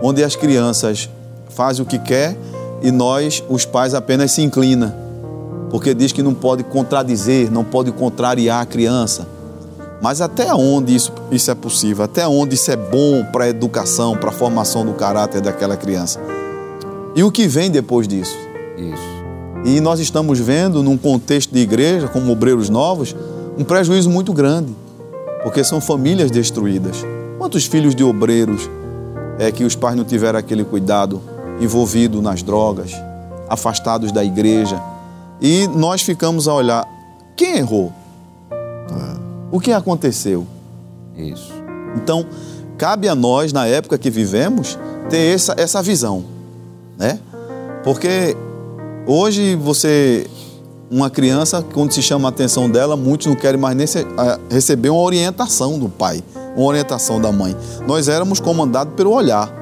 onde 0.00 0.22
as 0.22 0.36
crianças 0.36 1.08
fazem 1.48 1.84
o 1.84 1.88
que 1.88 1.98
quer 1.98 2.36
e 2.82 2.90
nós, 2.90 3.42
os 3.48 3.64
pais, 3.64 3.94
apenas 3.94 4.32
se 4.32 4.42
inclina, 4.42 4.96
porque 5.70 5.94
diz 5.94 6.12
que 6.12 6.22
não 6.22 6.34
pode 6.34 6.62
contradizer, 6.62 7.50
não 7.50 7.64
pode 7.64 7.90
contrariar 7.90 8.60
a 8.60 8.66
criança. 8.66 9.26
Mas 10.00 10.20
até 10.20 10.54
onde 10.54 10.94
isso, 10.94 11.12
isso 11.30 11.50
é 11.50 11.54
possível? 11.54 12.04
Até 12.04 12.28
onde 12.28 12.54
isso 12.54 12.70
é 12.70 12.76
bom 12.76 13.24
para 13.32 13.44
a 13.44 13.48
educação, 13.48 14.16
para 14.16 14.28
a 14.28 14.32
formação 14.32 14.84
do 14.84 14.92
caráter 14.92 15.40
daquela 15.40 15.76
criança? 15.76 16.20
E 17.14 17.24
o 17.24 17.30
que 17.32 17.48
vem 17.48 17.70
depois 17.70 18.06
disso? 18.06 18.36
Isso. 18.76 19.16
E 19.64 19.80
nós 19.80 19.98
estamos 19.98 20.38
vendo, 20.38 20.82
num 20.82 20.98
contexto 20.98 21.52
de 21.52 21.60
igreja, 21.60 22.08
como 22.08 22.30
obreiros 22.30 22.68
novos, 22.68 23.16
um 23.58 23.64
prejuízo 23.64 24.10
muito 24.10 24.34
grande, 24.34 24.72
porque 25.46 25.62
são 25.62 25.80
famílias 25.80 26.28
destruídas. 26.28 26.96
Quantos 27.38 27.66
filhos 27.66 27.94
de 27.94 28.02
obreiros 28.02 28.68
é 29.38 29.52
que 29.52 29.62
os 29.62 29.76
pais 29.76 29.94
não 29.94 30.02
tiveram 30.02 30.40
aquele 30.40 30.64
cuidado, 30.64 31.22
envolvido 31.60 32.20
nas 32.20 32.42
drogas, 32.42 32.90
afastados 33.48 34.10
da 34.10 34.24
igreja, 34.24 34.82
e 35.40 35.68
nós 35.68 36.02
ficamos 36.02 36.48
a 36.48 36.52
olhar: 36.52 36.84
quem 37.36 37.58
errou? 37.58 37.92
O 39.52 39.60
que 39.60 39.70
aconteceu? 39.70 40.44
Isso. 41.16 41.52
Então, 41.94 42.26
cabe 42.76 43.08
a 43.08 43.14
nós, 43.14 43.52
na 43.52 43.68
época 43.68 43.96
que 43.96 44.10
vivemos, 44.10 44.76
ter 45.08 45.32
essa, 45.32 45.54
essa 45.56 45.80
visão, 45.80 46.24
né? 46.98 47.20
Porque 47.84 48.36
Hoje 49.08 49.54
você, 49.54 50.26
uma 50.90 51.10
criança, 51.10 51.64
quando 51.74 51.92
se 51.92 52.02
chama 52.02 52.28
a 52.28 52.30
atenção 52.30 52.70
dela, 52.70 52.96
muitos 52.96 53.26
não 53.26 53.34
querem 53.34 53.60
mais 53.60 53.76
nem 53.76 53.86
receber 54.50 54.90
uma 54.90 55.00
orientação 55.00 55.78
do 55.78 55.88
pai, 55.88 56.22
uma 56.56 56.66
orientação 56.66 57.20
da 57.20 57.32
mãe. 57.32 57.56
Nós 57.86 58.08
éramos 58.08 58.40
comandados 58.40 58.94
pelo 58.94 59.12
olhar. 59.12 59.52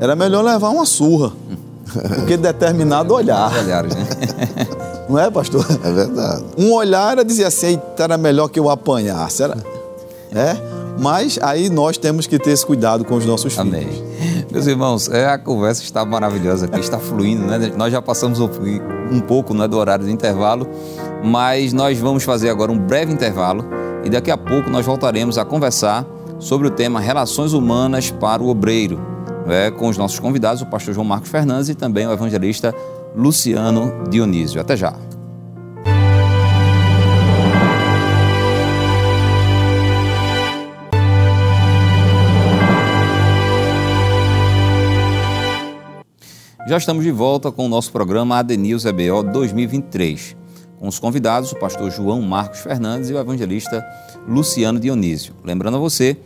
Era 0.00 0.14
melhor 0.14 0.42
levar 0.42 0.70
uma 0.70 0.84
surra 0.84 1.32
do 2.16 2.26
que 2.26 2.36
determinado 2.36 3.12
olhar. 3.14 3.52
Olhares, 3.58 3.94
né? 3.94 4.06
Não 5.08 5.18
é, 5.18 5.30
pastor? 5.30 5.64
É 5.84 5.92
verdade. 5.92 6.44
Um 6.58 6.72
olhar 6.72 7.12
era 7.12 7.24
dizer 7.24 7.44
assim, 7.44 7.80
era 7.98 8.18
melhor 8.18 8.48
que 8.48 8.58
eu 8.58 8.68
apanhasse. 8.68 9.42
Era, 9.42 9.56
é? 10.34 10.56
Mas 10.98 11.38
aí 11.42 11.68
nós 11.68 11.96
temos 11.96 12.26
que 12.26 12.38
ter 12.38 12.50
esse 12.50 12.64
cuidado 12.64 13.04
com 13.04 13.14
os 13.14 13.24
nossos 13.24 13.52
filhos. 13.52 13.68
Amém. 13.68 14.04
Meus 14.50 14.66
irmãos, 14.66 15.08
é, 15.08 15.26
a 15.26 15.38
conversa 15.38 15.82
está 15.82 16.04
maravilhosa 16.04 16.66
aqui, 16.66 16.80
está 16.80 16.98
fluindo, 16.98 17.44
né? 17.44 17.72
Nós 17.76 17.92
já 17.92 18.00
passamos 18.00 18.40
um, 18.40 18.48
um 19.10 19.20
pouco 19.20 19.54
né, 19.54 19.66
do 19.66 19.76
horário 19.76 20.04
do 20.04 20.10
intervalo, 20.10 20.66
mas 21.24 21.72
nós 21.72 21.98
vamos 21.98 22.24
fazer 22.24 22.48
agora 22.48 22.70
um 22.70 22.78
breve 22.78 23.12
intervalo 23.12 23.64
e 24.04 24.10
daqui 24.10 24.30
a 24.30 24.36
pouco 24.36 24.70
nós 24.70 24.84
voltaremos 24.84 25.38
a 25.38 25.44
conversar 25.44 26.06
sobre 26.38 26.68
o 26.68 26.70
tema 26.70 27.00
Relações 27.00 27.52
Humanas 27.52 28.10
para 28.10 28.42
o 28.42 28.48
Obreiro, 28.48 29.00
né, 29.46 29.70
com 29.70 29.88
os 29.88 29.96
nossos 29.96 30.18
convidados, 30.18 30.62
o 30.62 30.66
pastor 30.66 30.94
João 30.94 31.06
Marcos 31.06 31.30
Fernandes 31.30 31.68
e 31.68 31.74
também 31.74 32.06
o 32.06 32.12
evangelista 32.12 32.74
Luciano 33.14 34.04
Dionísio. 34.10 34.60
Até 34.60 34.76
já. 34.76 35.15
Já 46.66 46.76
estamos 46.76 47.04
de 47.04 47.12
volta 47.12 47.52
com 47.52 47.64
o 47.64 47.68
nosso 47.68 47.92
programa 47.92 48.38
ADNews 48.38 48.84
EBO 48.86 49.22
2023, 49.22 50.36
com 50.80 50.88
os 50.88 50.98
convidados, 50.98 51.52
o 51.52 51.56
pastor 51.56 51.92
João 51.92 52.20
Marcos 52.20 52.58
Fernandes 52.58 53.08
e 53.08 53.12
o 53.12 53.18
evangelista 53.20 53.86
Luciano 54.26 54.80
Dionísio. 54.80 55.32
Lembrando 55.44 55.76
a 55.76 55.80
você 55.80 56.16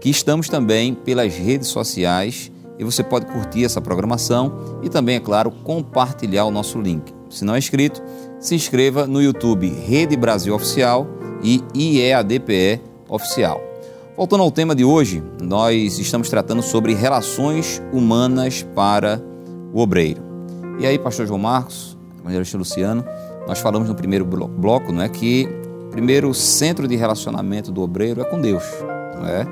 que 0.00 0.08
estamos 0.08 0.48
também 0.48 0.94
pelas 0.94 1.34
redes 1.34 1.68
sociais 1.68 2.50
e 2.78 2.84
você 2.84 3.04
pode 3.04 3.26
curtir 3.26 3.62
essa 3.62 3.78
programação 3.78 4.80
e 4.82 4.88
também, 4.88 5.16
é 5.16 5.20
claro, 5.20 5.50
compartilhar 5.50 6.46
o 6.46 6.50
nosso 6.50 6.80
link. 6.80 7.12
Se 7.28 7.44
não 7.44 7.54
é 7.54 7.58
inscrito, 7.58 8.02
se 8.38 8.54
inscreva 8.54 9.06
no 9.06 9.20
YouTube 9.20 9.68
Rede 9.68 10.16
Brasil 10.16 10.54
Oficial 10.54 11.06
e 11.42 11.62
IEADPE 11.74 12.80
Oficial. 13.06 13.60
Voltando 14.16 14.44
ao 14.44 14.50
tema 14.50 14.74
de 14.74 14.82
hoje, 14.82 15.22
nós 15.42 15.98
estamos 15.98 16.30
tratando 16.30 16.62
sobre 16.62 16.94
relações 16.94 17.82
humanas 17.92 18.66
para 18.74 19.22
o 19.72 19.80
obreiro. 19.80 20.22
E 20.78 20.86
aí, 20.86 20.98
pastor 20.98 21.26
João 21.26 21.38
Marcos, 21.38 21.96
evangelista 22.20 22.58
Luciano, 22.58 23.04
nós 23.46 23.58
falamos 23.58 23.88
no 23.88 23.94
primeiro 23.94 24.24
bloco, 24.24 24.92
não 24.92 25.02
é 25.02 25.08
que 25.08 25.48
primeiro 25.90 26.32
centro 26.32 26.86
de 26.86 26.96
relacionamento 26.96 27.72
do 27.72 27.82
obreiro 27.82 28.20
é 28.20 28.24
com 28.24 28.40
Deus, 28.40 28.64
não 29.16 29.26
é? 29.26 29.46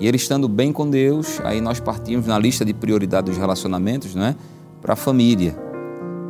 E 0.00 0.06
ele 0.06 0.16
estando 0.16 0.48
bem 0.48 0.72
com 0.72 0.88
Deus, 0.88 1.40
aí 1.44 1.60
nós 1.60 1.80
partimos 1.80 2.26
na 2.26 2.38
lista 2.38 2.64
de 2.64 2.72
prioridade 2.72 3.26
dos 3.26 3.36
relacionamentos, 3.36 4.14
não 4.14 4.26
é? 4.26 4.36
Para 4.80 4.92
a 4.92 4.96
família. 4.96 5.56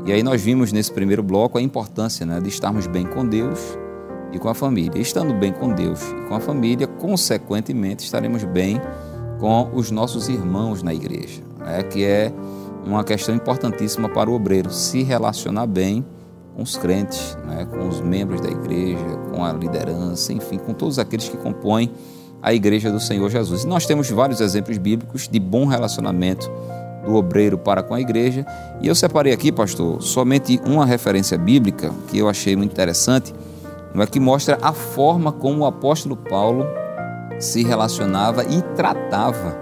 E 0.07 0.12
aí 0.12 0.23
nós 0.23 0.41
vimos 0.41 0.73
nesse 0.73 0.91
primeiro 0.91 1.23
bloco 1.23 1.59
a 1.59 1.62
importância, 1.62 2.25
né, 2.25 2.41
de 2.41 2.49
estarmos 2.49 2.87
bem 2.87 3.05
com 3.07 3.27
Deus 3.27 3.79
e 4.33 4.39
com 4.39 4.49
a 4.49 4.55
família. 4.55 5.01
Estando 5.01 5.35
bem 5.35 5.53
com 5.53 5.73
Deus 5.73 6.01
e 6.03 6.29
com 6.29 6.35
a 6.35 6.41
família, 6.41 6.87
consequentemente 6.87 8.05
estaremos 8.05 8.43
bem 8.45 8.81
com 9.39 9.71
os 9.75 9.91
nossos 9.91 10.29
irmãos 10.29 10.83
na 10.83 10.95
igreja, 10.95 11.43
é 11.66 11.83
que 11.83 12.05
é 12.05 12.33
uma 12.89 13.05
questão 13.05 13.34
importantíssima 13.34 14.09
para 14.09 14.30
o 14.30 14.34
obreiro 14.34 14.70
se 14.70 15.03
relacionar 15.03 15.66
bem 15.66 16.05
com 16.55 16.62
os 16.62 16.76
crentes, 16.76 17.36
né, 17.47 17.66
com 17.66 17.86
os 17.86 18.01
membros 18.01 18.41
da 18.41 18.49
igreja, 18.49 19.05
com 19.30 19.45
a 19.45 19.53
liderança, 19.53 20.32
enfim, 20.32 20.59
com 20.59 20.72
todos 20.72 20.99
aqueles 20.99 21.28
que 21.28 21.36
compõem 21.36 21.93
a 22.43 22.53
igreja 22.53 22.91
do 22.91 22.99
Senhor 22.99 23.28
Jesus. 23.30 23.64
E 23.64 23.66
nós 23.66 23.86
temos 23.86 24.11
vários 24.11 24.41
exemplos 24.41 24.78
bíblicos 24.78 25.28
de 25.28 25.39
bom 25.39 25.66
relacionamento 25.66 26.51
do 27.05 27.14
obreiro 27.14 27.59
para 27.59 27.82
com 27.82 27.95
a 27.95 28.01
igreja. 28.01 28.45
E 28.80 28.89
eu 28.89 28.95
separei 28.95 29.32
aqui, 29.32 29.53
pastor, 29.53 30.03
somente 30.03 30.61
uma 30.66 30.84
referência 30.84 31.39
bíblica 31.39 31.93
que 32.09 32.18
eu 32.18 32.28
achei 32.28 32.57
muito 32.57 32.72
interessante, 32.72 33.34
não 33.95 34.03
é 34.03 34.07
que 34.07 34.20
mostra 34.20 34.59
a 34.61 34.72
forma 34.72 35.32
como 35.32 35.62
o 35.62 35.66
apóstolo 35.66 36.16
Paulo 36.16 36.66
se 37.39 37.62
relacionava 37.62 38.45
e 38.45 38.61
tratava 38.74 39.57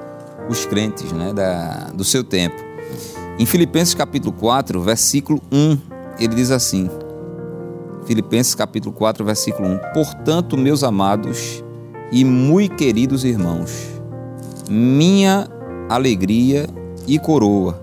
os 0.49 0.64
crentes 0.64 1.12
né, 1.12 1.33
da, 1.33 1.91
do 1.95 2.05
seu 2.05 2.24
tempo. 2.24 2.66
Em 3.39 3.45
Filipenses 3.45 3.93
capítulo 3.93 4.32
4, 4.32 4.80
versículo 4.80 5.43
1, 5.53 5.78
ele 6.18 6.34
diz 6.34 6.51
assim: 6.51 6.89
Filipenses 8.07 8.55
capítulo 8.55 8.95
4, 8.95 9.22
versículo 9.26 9.68
1: 9.68 9.78
Portanto, 9.93 10.57
meus 10.57 10.82
amados 10.82 11.62
e 12.11 12.24
muito 12.24 12.76
queridos 12.76 13.24
irmãos, 13.24 13.89
minha 14.70 15.47
alegria 15.87 16.66
e 17.07 17.18
coroa, 17.18 17.78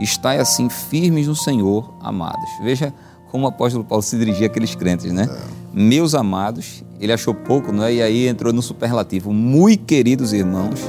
estai 0.00 0.40
assim 0.40 0.68
firmes 0.68 1.28
no 1.28 1.36
Senhor, 1.36 1.94
amados. 2.00 2.50
Veja 2.60 2.92
como 3.30 3.44
o 3.44 3.48
apóstolo 3.48 3.84
Paulo 3.84 4.02
se 4.02 4.18
dirigia 4.18 4.48
àqueles 4.48 4.74
crentes, 4.74 5.12
né? 5.12 5.28
É. 5.30 5.60
Meus 5.72 6.16
amados, 6.16 6.82
ele 6.98 7.12
achou 7.12 7.32
pouco, 7.32 7.70
não 7.70 7.84
é? 7.84 7.94
E 7.94 8.02
aí 8.02 8.26
entrou 8.26 8.52
no 8.52 8.60
superlativo, 8.60 9.32
muito 9.32 9.84
queridos 9.84 10.32
irmãos. 10.32 10.80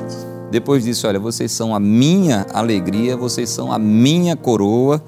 Depois 0.52 0.84
disse, 0.84 1.08
olha, 1.08 1.18
vocês 1.18 1.52
são 1.52 1.74
a 1.74 1.80
minha 1.80 2.46
alegria, 2.54 3.16
vocês 3.16 3.50
são 3.50 3.72
a 3.72 3.80
minha 3.80 4.36
coroa. 4.36 5.02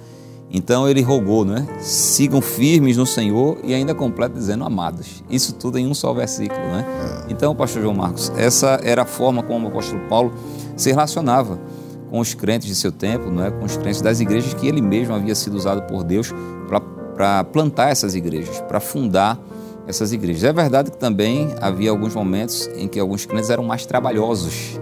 Então 0.50 0.88
ele 0.88 1.02
rogou, 1.02 1.44
não 1.44 1.58
é? 1.58 1.68
Sigam 1.80 2.40
firmes 2.40 2.96
no 2.96 3.06
Senhor 3.06 3.58
e 3.64 3.74
ainda 3.74 3.94
completa 3.94 4.36
dizendo 4.36 4.64
amados. 4.64 5.24
Isso 5.30 5.54
tudo 5.56 5.80
em 5.80 5.88
um 5.88 5.94
só 5.94 6.14
versículo, 6.14 6.62
não 6.62 6.80
é? 6.80 6.82
é. 6.82 7.26
Então, 7.30 7.56
pastor 7.56 7.82
João 7.82 7.96
Marcos, 7.96 8.32
essa 8.38 8.80
era 8.84 9.02
a 9.02 9.06
forma 9.06 9.42
como 9.44 9.66
o 9.66 9.70
apóstolo 9.70 10.02
Paulo 10.08 10.32
se 10.78 10.92
relacionava 10.92 11.60
com 12.10 12.20
os 12.20 12.36
crentes 12.36 12.68
de 12.68 12.76
seu 12.76 12.92
tempo, 12.92 13.32
não 13.32 13.44
é? 13.44 13.50
com 13.50 13.66
os 13.66 13.76
crentes 13.76 14.00
das 14.00 14.20
igrejas 14.20 14.54
que 14.54 14.68
ele 14.68 14.82
mesmo 14.82 15.16
havia 15.16 15.34
sido 15.34 15.56
usado 15.56 15.82
por 15.88 16.04
Deus 16.04 16.32
para 17.16 17.44
plantar 17.44 17.90
essas 17.90 18.14
igrejas, 18.14 18.62
para 18.62 18.80
fundar 18.80 19.40
essas 19.88 20.14
igrejas. 20.14 20.44
É 20.44 20.54
verdade 20.54 20.92
que 20.92 20.98
também 20.98 21.54
havia 21.60 21.90
alguns 21.90 22.14
momentos 22.14 22.70
em 22.76 22.88
que 22.88 23.00
alguns 23.00 23.26
crentes 23.26 23.50
eram 23.50 23.64
mais 23.64 23.88
trabalhosos, 23.88 24.80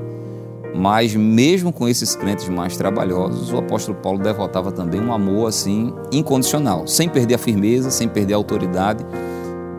mas 0.76 1.16
mesmo 1.16 1.72
com 1.72 1.88
esses 1.88 2.16
crentes 2.16 2.48
mais 2.50 2.78
trabalhosos, 2.78 3.52
o 3.52 3.58
apóstolo 3.58 3.98
Paulo 3.98 4.20
devotava 4.20 4.72
também 4.72 5.02
um 5.02 5.14
amor 5.14 5.48
assim 5.48 5.94
incondicional, 6.12 6.88
sem 6.88 7.10
perder 7.10 7.36
a 7.36 7.38
firmeza, 7.38 7.92
sem 7.92 8.08
perder 8.08 8.34
a 8.34 8.38
autoridade, 8.38 9.06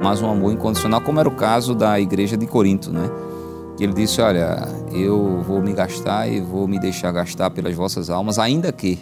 mas 0.02 0.20
um 0.20 0.30
amor 0.30 0.52
incondicional, 0.52 1.00
como 1.00 1.20
era 1.20 1.28
o 1.28 1.34
caso 1.34 1.74
da 1.74 1.98
igreja 1.98 2.36
de 2.36 2.46
Corinto, 2.46 2.92
né? 2.92 3.10
ele 3.84 3.92
disse: 3.92 4.20
Olha, 4.20 4.68
eu 4.92 5.40
vou 5.42 5.60
me 5.60 5.72
gastar 5.72 6.28
e 6.28 6.40
vou 6.40 6.66
me 6.68 6.78
deixar 6.78 7.12
gastar 7.12 7.50
pelas 7.50 7.74
vossas 7.74 8.10
almas, 8.10 8.38
ainda 8.38 8.72
que, 8.72 8.98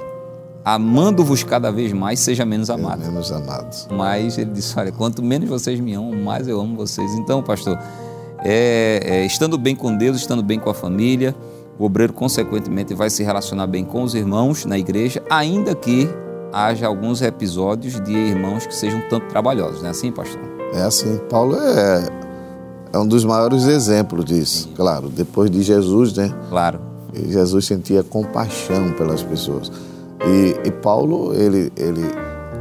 amando-vos 0.64 1.42
cada 1.42 1.70
vez 1.70 1.92
mais, 1.92 2.20
seja 2.20 2.44
menos 2.44 2.70
amado. 2.70 3.00
Menos 3.00 3.30
amados. 3.32 3.88
Mas 3.90 4.38
ele 4.38 4.50
disse: 4.50 4.78
Olha, 4.78 4.92
quanto 4.92 5.22
menos 5.22 5.48
vocês 5.48 5.78
me 5.80 5.94
amam, 5.94 6.12
mais 6.12 6.48
eu 6.48 6.60
amo 6.60 6.76
vocês. 6.76 7.12
Então, 7.14 7.42
pastor, 7.42 7.78
é, 8.44 9.00
é, 9.04 9.26
estando 9.26 9.58
bem 9.58 9.74
com 9.74 9.96
Deus, 9.96 10.16
estando 10.16 10.42
bem 10.42 10.58
com 10.58 10.70
a 10.70 10.74
família, 10.74 11.34
o 11.80 11.84
obreiro, 11.84 12.12
consequentemente, 12.12 12.92
vai 12.92 13.08
se 13.08 13.24
relacionar 13.24 13.66
bem 13.66 13.86
com 13.86 14.02
os 14.02 14.14
irmãos 14.14 14.66
na 14.66 14.78
igreja, 14.78 15.22
ainda 15.30 15.74
que 15.74 16.06
haja 16.52 16.86
alguns 16.86 17.22
episódios 17.22 17.98
de 18.02 18.12
irmãos 18.12 18.66
que 18.66 18.74
sejam 18.74 19.00
tanto 19.08 19.26
trabalhosos, 19.28 19.80
não 19.80 19.88
é 19.88 19.90
assim, 19.90 20.12
pastor? 20.12 20.42
É 20.74 20.82
assim. 20.82 21.18
Paulo 21.30 21.56
é 21.56 22.20
é 22.92 22.98
um 22.98 23.06
dos 23.06 23.24
maiores 23.24 23.64
exemplos 23.66 24.24
disso. 24.24 24.68
Claro, 24.74 25.08
depois 25.08 25.50
de 25.50 25.62
Jesus, 25.62 26.12
né? 26.12 26.34
Claro. 26.48 26.80
Jesus 27.14 27.64
sentia 27.64 28.02
compaixão 28.02 28.92
pelas 28.92 29.22
pessoas. 29.22 29.70
E, 30.26 30.68
e 30.68 30.70
Paulo, 30.70 31.32
ele, 31.34 31.72
ele 31.76 32.02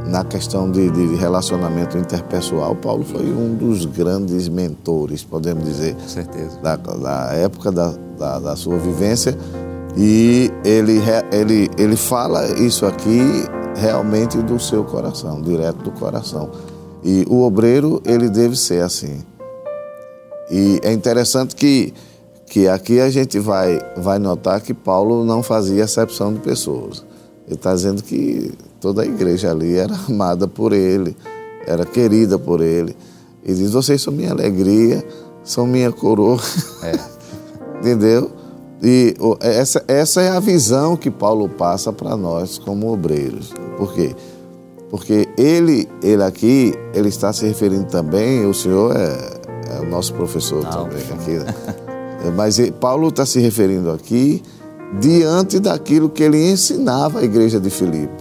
na 0.06 0.24
questão 0.24 0.70
de, 0.70 0.90
de, 0.90 1.14
relacionamento 1.16 1.96
interpessoal, 1.96 2.74
Paulo 2.74 3.04
foi 3.04 3.32
um 3.32 3.54
dos 3.54 3.84
grandes 3.84 4.48
mentores, 4.48 5.22
podemos 5.22 5.64
dizer, 5.64 5.94
Com 5.94 6.08
certeza. 6.08 6.58
Da, 6.60 6.76
da 6.76 7.32
época 7.34 7.70
da, 7.70 7.92
da, 8.18 8.38
da, 8.38 8.56
sua 8.56 8.78
vivência. 8.78 9.36
E 9.96 10.50
ele, 10.64 11.00
ele, 11.32 11.68
ele 11.76 11.96
fala 11.96 12.46
isso 12.60 12.86
aqui 12.86 13.20
realmente 13.76 14.38
do 14.38 14.58
seu 14.58 14.84
coração, 14.84 15.40
direto 15.42 15.78
do 15.82 15.90
coração. 15.92 16.50
E 17.02 17.24
o 17.28 17.42
obreiro, 17.42 18.02
ele 18.04 18.28
deve 18.28 18.56
ser 18.56 18.82
assim. 18.82 19.24
E 20.50 20.80
é 20.82 20.92
interessante 20.92 21.54
que, 21.54 21.94
que 22.46 22.68
aqui 22.68 23.00
a 23.00 23.08
gente 23.08 23.38
vai, 23.38 23.78
vai 23.96 24.18
notar 24.18 24.60
que 24.60 24.74
Paulo 24.74 25.24
não 25.24 25.42
fazia 25.42 25.84
exceção 25.84 26.34
de 26.34 26.40
pessoas. 26.40 27.04
Ele 27.46 27.54
está 27.54 27.74
dizendo 27.74 28.02
que 28.02 28.52
toda 28.80 29.02
a 29.02 29.06
igreja 29.06 29.50
ali 29.50 29.76
era 29.76 29.94
amada 30.08 30.48
por 30.48 30.72
ele, 30.72 31.16
era 31.66 31.84
querida 31.84 32.38
por 32.38 32.60
ele. 32.60 32.96
E 33.44 33.52
diz: 33.52 33.72
Vocês 33.72 34.00
são 34.02 34.12
minha 34.12 34.32
alegria, 34.32 35.04
são 35.44 35.66
minha 35.66 35.92
coroa. 35.92 36.40
É. 36.82 36.98
Entendeu? 37.80 38.30
E 38.82 39.14
essa, 39.40 39.84
essa 39.86 40.22
é 40.22 40.30
a 40.30 40.40
visão 40.40 40.96
que 40.96 41.10
Paulo 41.10 41.48
passa 41.48 41.92
para 41.92 42.16
nós 42.16 42.58
como 42.58 42.90
obreiros. 42.90 43.52
Por 43.76 43.92
quê? 43.92 44.14
Porque 44.88 45.28
ele, 45.36 45.88
ele 46.02 46.22
aqui, 46.22 46.74
ele 46.94 47.08
está 47.08 47.32
se 47.32 47.46
referindo 47.46 47.84
também, 47.84 48.44
o 48.46 48.54
Senhor 48.54 48.96
é, 48.96 49.76
é 49.76 49.80
o 49.80 49.88
nosso 49.88 50.14
professor 50.14 50.62
Não. 50.64 50.70
também 50.70 51.02
aqui. 51.12 51.32
Né? 51.32 51.54
É, 52.22 52.30
mas 52.30 52.60
Paulo 52.78 53.08
está 53.08 53.24
se 53.24 53.40
referindo 53.40 53.90
aqui 53.90 54.42
diante 55.00 55.58
daquilo 55.58 56.10
que 56.10 56.22
ele 56.22 56.50
ensinava 56.50 57.20
à 57.20 57.24
igreja 57.24 57.58
de 57.58 57.70
Filipe, 57.70 58.12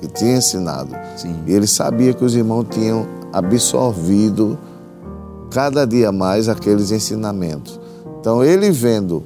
que 0.00 0.08
tinha 0.08 0.36
ensinado. 0.36 0.94
Sim. 1.16 1.36
E 1.46 1.52
ele 1.52 1.66
sabia 1.66 2.12
que 2.12 2.24
os 2.24 2.34
irmãos 2.34 2.66
tinham 2.70 3.06
absorvido 3.32 4.58
cada 5.50 5.84
dia 5.86 6.10
mais 6.10 6.48
aqueles 6.48 6.90
ensinamentos. 6.90 7.78
Então, 8.20 8.44
ele 8.44 8.70
vendo 8.70 9.22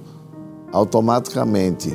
automaticamente 0.73 1.93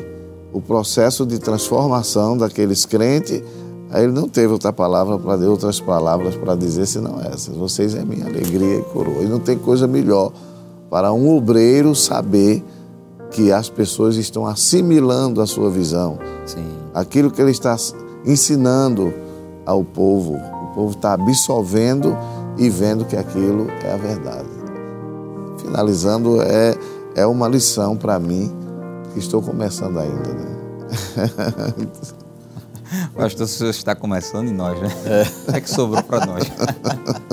o 0.51 0.61
processo 0.61 1.25
de 1.25 1.39
transformação 1.39 2.37
daqueles 2.37 2.85
crentes, 2.85 3.43
Aí 3.91 4.03
ele 4.03 4.13
não 4.13 4.29
teve 4.29 4.53
outra 4.53 4.71
palavra 4.71 5.17
para 5.17 5.35
outras 5.49 5.79
palavras 5.79 6.35
para 6.35 6.55
dizer 6.55 6.85
senão 6.85 7.19
essas. 7.21 7.55
Vocês 7.55 7.95
é 7.95 8.05
minha 8.05 8.25
alegria 8.25 8.77
e 8.77 8.81
coroa. 8.83 9.23
E 9.23 9.25
não 9.25 9.39
tem 9.39 9.57
coisa 9.57 9.87
melhor 9.87 10.31
para 10.91 11.11
um 11.11 11.35
obreiro 11.35 11.95
saber 11.95 12.63
que 13.31 13.51
as 13.51 13.67
pessoas 13.67 14.15
estão 14.15 14.45
assimilando 14.45 15.41
a 15.41 15.47
sua 15.47 15.71
visão. 15.71 16.19
Sim. 16.45 16.65
Aquilo 16.93 17.31
que 17.31 17.41
ele 17.41 17.51
está 17.51 17.75
ensinando 18.29 19.11
ao 19.65 19.83
povo, 19.83 20.35
o 20.35 20.73
povo 20.73 20.91
está 20.91 21.13
absolvendo 21.13 22.15
e 22.57 22.69
vendo 22.69 23.05
que 23.05 23.15
aquilo 23.15 23.67
é 23.83 23.91
a 23.91 23.97
verdade. 23.97 24.47
Finalizando, 25.59 26.41
é, 26.41 26.77
é 27.15 27.25
uma 27.25 27.47
lição 27.47 27.97
para 27.97 28.19
mim 28.19 28.53
que 29.13 29.19
estou 29.19 29.41
começando 29.41 29.97
ainda. 29.99 30.29
Né? 30.29 30.57
Pastor, 33.15 33.45
o 33.45 33.47
senhor 33.47 33.69
está 33.69 33.95
começando 33.95 34.47
em 34.47 34.53
nós, 34.53 34.79
né? 34.79 34.89
É, 35.05 35.57
é 35.57 35.61
que 35.61 35.69
sobrou 35.69 36.01
para 36.03 36.25
nós. 36.25 36.43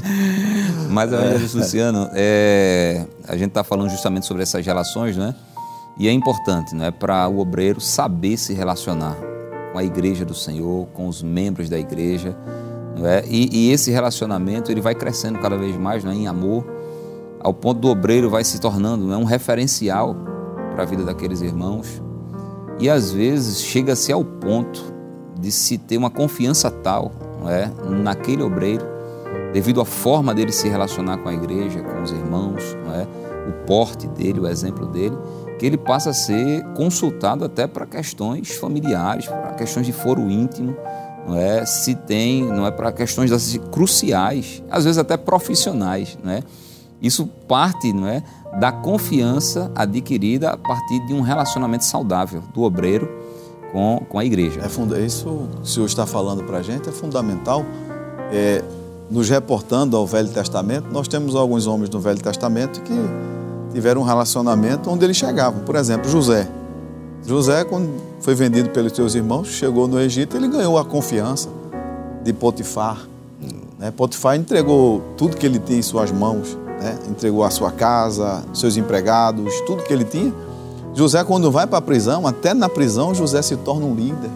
Mas, 0.90 1.12
evangelista 1.12 1.58
é. 1.58 1.60
Luciano, 1.60 2.10
é, 2.12 3.06
a 3.26 3.36
gente 3.36 3.48
está 3.48 3.64
falando 3.64 3.90
justamente 3.90 4.26
sobre 4.26 4.42
essas 4.42 4.64
relações, 4.64 5.16
né? 5.16 5.34
E 5.98 6.08
é 6.08 6.12
importante, 6.12 6.74
né, 6.74 6.90
para 6.90 7.26
o 7.26 7.38
obreiro 7.38 7.80
saber 7.80 8.36
se 8.36 8.52
relacionar 8.52 9.16
com 9.76 9.80
a 9.80 9.84
igreja 9.84 10.24
do 10.24 10.32
Senhor, 10.32 10.86
com 10.94 11.06
os 11.06 11.22
membros 11.22 11.68
da 11.68 11.78
igreja, 11.78 12.34
é? 13.04 13.22
E, 13.28 13.50
e 13.52 13.72
esse 13.72 13.90
relacionamento 13.90 14.72
ele 14.72 14.80
vai 14.80 14.94
crescendo 14.94 15.38
cada 15.38 15.54
vez 15.54 15.76
mais, 15.76 16.02
é? 16.02 16.14
Em 16.14 16.26
amor, 16.26 16.64
ao 17.40 17.52
ponto 17.52 17.78
do 17.80 17.88
obreiro 17.88 18.30
vai 18.30 18.42
se 18.42 18.58
tornando, 18.58 19.12
é, 19.12 19.16
um 19.18 19.24
referencial 19.24 20.16
para 20.72 20.82
a 20.82 20.86
vida 20.86 21.04
daqueles 21.04 21.42
irmãos. 21.42 22.02
E 22.78 22.88
às 22.88 23.12
vezes 23.12 23.60
chega-se 23.60 24.10
ao 24.10 24.24
ponto 24.24 24.82
de 25.38 25.52
se 25.52 25.76
ter 25.76 25.98
uma 25.98 26.08
confiança 26.08 26.70
tal 26.70 27.12
é, 27.46 27.68
naquele 27.90 28.42
obreiro, 28.42 28.86
devido 29.52 29.82
à 29.82 29.84
forma 29.84 30.34
dele 30.34 30.52
se 30.52 30.70
relacionar 30.70 31.18
com 31.18 31.28
a 31.28 31.34
igreja, 31.34 31.82
com 31.82 32.00
os 32.00 32.12
irmãos, 32.12 32.62
é, 32.94 33.06
o 33.50 33.66
porte 33.66 34.06
dele, 34.06 34.40
o 34.40 34.46
exemplo 34.46 34.86
dele, 34.86 35.18
que 35.58 35.66
ele 35.66 35.78
passa 35.78 36.10
a 36.10 36.14
ser 36.14 36.62
consultado 36.74 37.44
até 37.44 37.66
para 37.66 37.86
questões 37.86 38.56
familiares, 38.56 39.26
para 39.26 39.54
questões 39.54 39.86
de 39.86 39.92
foro 39.92 40.30
íntimo, 40.30 40.76
não 41.26 41.36
é? 41.36 41.64
Se 41.64 41.94
tem, 41.94 42.44
não 42.44 42.66
é 42.66 42.70
para 42.70 42.92
questões 42.92 43.30
cruciais, 43.70 44.62
às 44.70 44.84
vezes 44.84 44.98
até 44.98 45.16
profissionais, 45.16 46.18
não 46.22 46.32
é? 46.32 46.42
Isso 47.00 47.26
parte, 47.26 47.92
não 47.92 48.06
é, 48.06 48.22
da 48.58 48.72
confiança 48.72 49.70
adquirida 49.74 50.50
a 50.50 50.56
partir 50.56 51.04
de 51.06 51.12
um 51.12 51.20
relacionamento 51.20 51.84
saudável 51.84 52.42
do 52.54 52.62
obreiro 52.62 53.08
com, 53.72 54.04
com 54.08 54.18
a 54.18 54.24
igreja. 54.24 54.60
É 54.60 54.68
funda 54.68 54.98
isso 54.98 55.28
o 55.28 55.64
senhor 55.66 55.86
está 55.86 56.06
falando 56.06 56.44
para 56.44 56.58
a 56.58 56.62
gente 56.62 56.88
é 56.88 56.92
fundamental. 56.92 57.64
É, 58.32 58.62
nos 59.10 59.28
reportando 59.28 59.96
ao 59.96 60.06
Velho 60.06 60.28
Testamento, 60.28 60.88
nós 60.90 61.06
temos 61.06 61.36
alguns 61.36 61.66
homens 61.66 61.90
no 61.90 62.00
Velho 62.00 62.20
Testamento 62.20 62.80
que 62.82 62.92
tiveram 63.76 64.00
um 64.00 64.04
relacionamento 64.04 64.90
onde 64.90 65.04
eles 65.04 65.18
chegavam. 65.18 65.60
Por 65.60 65.76
exemplo, 65.76 66.08
José. 66.08 66.48
José, 67.26 67.62
quando 67.62 67.90
foi 68.22 68.34
vendido 68.34 68.70
pelos 68.70 68.92
seus 68.92 69.14
irmãos, 69.14 69.48
chegou 69.48 69.86
no 69.86 70.00
Egito, 70.00 70.34
ele 70.34 70.48
ganhou 70.48 70.78
a 70.78 70.84
confiança 70.84 71.50
de 72.24 72.32
Potifar. 72.32 73.06
Né? 73.78 73.90
Potifar 73.90 74.34
entregou 74.34 75.02
tudo 75.18 75.36
que 75.36 75.44
ele 75.44 75.58
tinha 75.58 75.78
em 75.78 75.82
suas 75.82 76.10
mãos, 76.10 76.56
né? 76.80 76.96
entregou 77.10 77.44
a 77.44 77.50
sua 77.50 77.70
casa, 77.70 78.42
seus 78.54 78.78
empregados, 78.78 79.52
tudo 79.66 79.82
que 79.82 79.92
ele 79.92 80.04
tinha. 80.04 80.32
José, 80.94 81.22
quando 81.22 81.50
vai 81.50 81.66
para 81.66 81.76
a 81.76 81.82
prisão, 81.82 82.26
até 82.26 82.54
na 82.54 82.70
prisão, 82.70 83.14
José 83.14 83.42
se 83.42 83.56
torna 83.56 83.84
um 83.84 83.94
líder. 83.94 84.30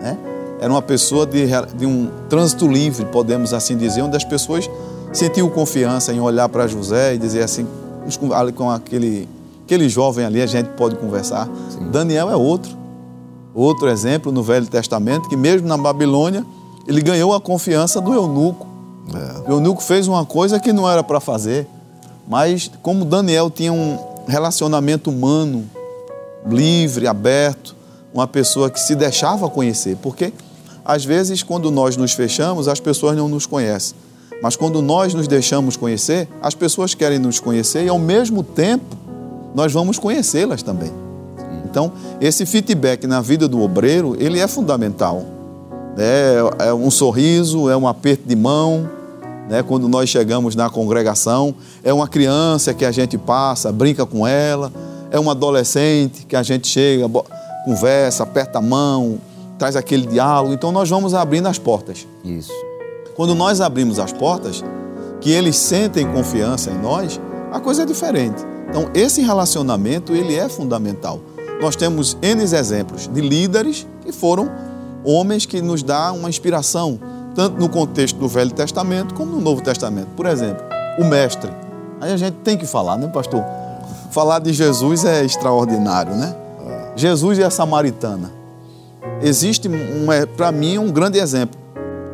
Né? 0.00 0.16
Era 0.58 0.72
uma 0.72 0.80
pessoa 0.80 1.26
de, 1.26 1.48
de 1.76 1.84
um 1.84 2.10
trânsito 2.30 2.66
livre, 2.66 3.04
podemos 3.04 3.52
assim 3.52 3.76
dizer, 3.76 4.00
onde 4.00 4.16
as 4.16 4.24
pessoas 4.24 4.70
sentiam 5.12 5.50
confiança 5.50 6.14
em 6.14 6.20
olhar 6.20 6.48
para 6.48 6.66
José 6.66 7.14
e 7.14 7.18
dizer 7.18 7.42
assim, 7.42 7.66
com 8.54 8.70
aquele, 8.70 9.28
aquele 9.64 9.88
jovem 9.88 10.24
ali, 10.24 10.40
a 10.40 10.46
gente 10.46 10.68
pode 10.70 10.96
conversar. 10.96 11.48
Sim. 11.70 11.90
Daniel 11.90 12.30
é 12.30 12.36
outro. 12.36 12.78
Outro 13.54 13.88
exemplo 13.88 14.30
no 14.30 14.42
Velho 14.42 14.66
Testamento, 14.66 15.28
que 15.28 15.36
mesmo 15.36 15.66
na 15.66 15.76
Babilônia, 15.76 16.44
ele 16.86 17.02
ganhou 17.02 17.34
a 17.34 17.40
confiança 17.40 18.00
do 18.00 18.12
eunuco. 18.14 18.66
É. 19.14 19.50
O 19.50 19.54
eunuco 19.54 19.82
fez 19.82 20.06
uma 20.06 20.24
coisa 20.24 20.60
que 20.60 20.72
não 20.72 20.88
era 20.88 21.02
para 21.02 21.20
fazer, 21.20 21.66
mas 22.28 22.70
como 22.82 23.04
Daniel 23.04 23.50
tinha 23.50 23.72
um 23.72 23.98
relacionamento 24.26 25.10
humano, 25.10 25.68
livre, 26.46 27.06
aberto, 27.06 27.74
uma 28.14 28.26
pessoa 28.26 28.70
que 28.70 28.80
se 28.80 28.94
deixava 28.94 29.48
conhecer, 29.48 29.96
porque 29.96 30.32
às 30.84 31.04
vezes 31.04 31.42
quando 31.42 31.70
nós 31.70 31.96
nos 31.96 32.12
fechamos, 32.12 32.68
as 32.68 32.80
pessoas 32.80 33.16
não 33.16 33.28
nos 33.28 33.46
conhecem. 33.46 33.96
Mas 34.42 34.56
quando 34.56 34.80
nós 34.80 35.12
nos 35.12 35.28
deixamos 35.28 35.76
conhecer, 35.76 36.28
as 36.40 36.54
pessoas 36.54 36.94
querem 36.94 37.18
nos 37.18 37.38
conhecer 37.38 37.84
e 37.84 37.88
ao 37.88 37.98
mesmo 37.98 38.42
tempo 38.42 38.96
nós 39.54 39.72
vamos 39.72 39.98
conhecê-las 39.98 40.62
também. 40.62 40.90
Então, 41.64 41.92
esse 42.20 42.44
feedback 42.46 43.06
na 43.06 43.20
vida 43.20 43.46
do 43.46 43.62
obreiro, 43.62 44.16
ele 44.18 44.40
é 44.40 44.48
fundamental. 44.48 45.24
É, 45.96 46.66
é 46.66 46.74
um 46.74 46.90
sorriso, 46.90 47.68
é 47.68 47.76
um 47.76 47.86
aperto 47.86 48.26
de 48.26 48.34
mão, 48.34 48.88
né? 49.48 49.62
quando 49.62 49.88
nós 49.88 50.08
chegamos 50.08 50.56
na 50.56 50.70
congregação, 50.70 51.54
é 51.84 51.92
uma 51.92 52.08
criança 52.08 52.72
que 52.74 52.84
a 52.84 52.90
gente 52.90 53.18
passa, 53.18 53.70
brinca 53.70 54.06
com 54.06 54.26
ela, 54.26 54.72
é 55.10 55.20
um 55.20 55.30
adolescente 55.30 56.24
que 56.26 56.34
a 56.34 56.42
gente 56.42 56.66
chega, 56.66 57.06
conversa, 57.64 58.22
aperta 58.22 58.58
a 58.58 58.62
mão, 58.62 59.18
traz 59.58 59.76
aquele 59.76 60.06
diálogo. 60.06 60.54
Então, 60.54 60.72
nós 60.72 60.88
vamos 60.88 61.14
abrindo 61.14 61.46
as 61.46 61.58
portas. 61.58 62.06
Isso. 62.24 62.69
Quando 63.14 63.34
nós 63.34 63.60
abrimos 63.60 63.98
as 63.98 64.12
portas, 64.12 64.64
que 65.20 65.30
eles 65.30 65.56
sentem 65.56 66.10
confiança 66.10 66.70
em 66.70 66.78
nós, 66.78 67.20
a 67.52 67.60
coisa 67.60 67.82
é 67.82 67.86
diferente. 67.86 68.44
Então, 68.68 68.88
esse 68.94 69.20
relacionamento, 69.20 70.14
ele 70.14 70.34
é 70.34 70.48
fundamental. 70.48 71.20
Nós 71.60 71.76
temos 71.76 72.16
N 72.22 72.42
exemplos 72.42 73.08
de 73.08 73.20
líderes 73.20 73.86
que 74.02 74.12
foram 74.12 74.50
homens 75.04 75.44
que 75.44 75.60
nos 75.60 75.82
dão 75.82 76.18
uma 76.18 76.28
inspiração, 76.28 76.98
tanto 77.34 77.58
no 77.58 77.68
contexto 77.68 78.16
do 78.16 78.28
Velho 78.28 78.50
Testamento 78.50 79.14
como 79.14 79.32
no 79.32 79.40
Novo 79.40 79.62
Testamento. 79.62 80.08
Por 80.16 80.26
exemplo, 80.26 80.64
o 80.98 81.04
mestre. 81.04 81.50
Aí 82.00 82.12
a 82.12 82.16
gente 82.16 82.36
tem 82.44 82.56
que 82.56 82.66
falar, 82.66 82.96
né, 82.96 83.08
pastor? 83.08 83.44
Falar 84.10 84.38
de 84.38 84.52
Jesus 84.52 85.04
é 85.04 85.24
extraordinário, 85.24 86.14
né? 86.14 86.34
Jesus 86.96 87.38
e 87.38 87.44
a 87.44 87.50
samaritana. 87.50 88.32
Existe, 89.22 89.68
um, 89.68 90.10
é, 90.10 90.24
para 90.24 90.50
mim, 90.50 90.78
um 90.78 90.90
grande 90.90 91.18
exemplo 91.18 91.59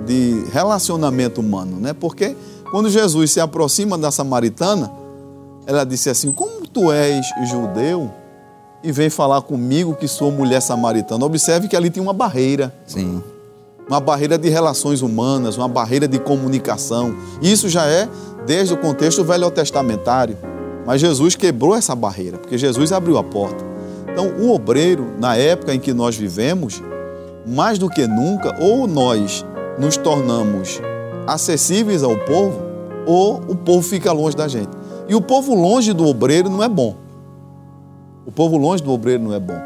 de 0.07 0.45
relacionamento 0.53 1.41
humano, 1.41 1.79
né? 1.79 1.93
Porque 1.93 2.37
quando 2.71 2.89
Jesus 2.89 3.33
se 3.33 3.41
aproxima 3.41 3.99
da 3.99 4.11
samaritana, 4.11 4.91
ela 5.67 5.85
disse 5.85 6.09
assim: 6.09 6.33
Como 6.33 6.67
tu 6.67 6.93
és 6.93 7.27
judeu 7.51 8.11
e 8.83 8.93
vem 8.93 9.11
falar 9.11 9.43
comigo 9.43 9.95
que 9.95 10.09
sou 10.09 10.31
mulher 10.31 10.61
samaritana? 10.63 11.25
Observe 11.25 11.69
que 11.69 11.77
ali 11.77 11.91
tem 11.91 12.03
uma 12.03 12.13
barreira. 12.13 12.75
Sim. 12.87 13.23
Uma 13.89 14.01
barreira 14.01 14.37
de 14.37 14.49
relações 14.49 15.01
humanas, 15.01 15.57
uma 15.57 15.69
barreira 15.69 16.09
de 16.09 16.19
comunicação. 16.19 17.15
Isso 17.41 17.69
já 17.69 17.87
é 17.87 18.09
desde 18.45 18.75
o 18.75 18.77
contexto 18.77 19.23
velho 19.23 19.51
testamentário. 19.51 20.37
Mas 20.85 21.01
Jesus 21.01 21.35
quebrou 21.35 21.75
essa 21.75 21.95
barreira, 21.95 22.39
porque 22.39 22.57
Jesus 22.57 22.93
abriu 22.93 23.19
a 23.19 23.25
porta. 23.25 23.65
Então, 24.11 24.29
o 24.39 24.53
obreiro, 24.53 25.15
na 25.19 25.37
época 25.37 25.75
em 25.75 25.81
que 25.81 25.93
nós 25.93 26.17
vivemos, 26.17 26.83
mais 27.47 27.79
do 27.79 27.91
que 27.91 28.07
nunca, 28.07 28.57
ou 28.61 28.87
nós 28.87 29.45
nos 29.79 29.97
tornamos 29.97 30.81
acessíveis 31.27 32.03
ao 32.03 32.17
povo, 32.17 32.61
ou 33.07 33.43
o 33.49 33.55
povo 33.55 33.83
fica 33.83 34.13
longe 34.13 34.37
da 34.37 34.49
gente. 34.49 34.71
E 35.09 35.15
o 35.15 35.21
povo 35.21 35.55
longe 35.55 35.93
do 35.93 36.07
obreiro 36.07 36.49
não 36.49 36.63
é 36.63 36.69
bom. 36.69 36.97
O 38.27 38.33
povo 38.33 38.57
longe 38.57 38.83
do 38.83 38.91
obreiro 38.91 39.23
não 39.23 39.33
é 39.33 39.39
bom. 39.39 39.59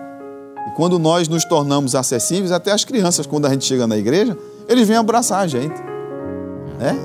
E 0.68 0.70
quando 0.76 0.98
nós 0.98 1.28
nos 1.28 1.44
tornamos 1.44 1.94
acessíveis, 1.94 2.52
até 2.52 2.72
as 2.72 2.84
crianças, 2.84 3.26
quando 3.26 3.46
a 3.46 3.50
gente 3.50 3.64
chega 3.64 3.86
na 3.86 3.96
igreja, 3.96 4.36
eles 4.68 4.86
vêm 4.86 4.96
abraçar 4.96 5.40
a 5.40 5.46
gente. 5.46 5.80
Né? 6.78 6.96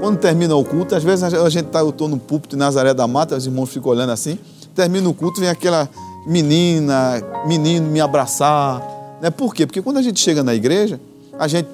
Quando 0.00 0.18
termina 0.18 0.54
o 0.54 0.64
culto, 0.64 0.94
às 0.94 1.02
vezes 1.02 1.24
a 1.34 1.50
gente 1.50 1.66
tá, 1.66 1.80
eu 1.80 1.90
estou 1.90 2.08
no 2.08 2.18
púlpito 2.18 2.56
em 2.56 2.58
Nazaré 2.58 2.94
da 2.94 3.06
Mata, 3.06 3.36
os 3.36 3.44
irmãos 3.44 3.70
ficam 3.70 3.90
olhando 3.90 4.10
assim, 4.10 4.38
termina 4.74 5.08
o 5.08 5.12
culto, 5.12 5.40
vem 5.40 5.48
aquela 5.48 5.88
menina, 6.26 7.22
menino 7.46 7.90
me 7.90 8.00
abraçar. 8.00 8.80
Né? 9.20 9.30
Por 9.30 9.54
quê? 9.54 9.66
Porque 9.66 9.82
quando 9.82 9.98
a 9.98 10.02
gente 10.02 10.20
chega 10.20 10.42
na 10.42 10.54
igreja, 10.54 11.00
a 11.38 11.48
gente 11.48 11.68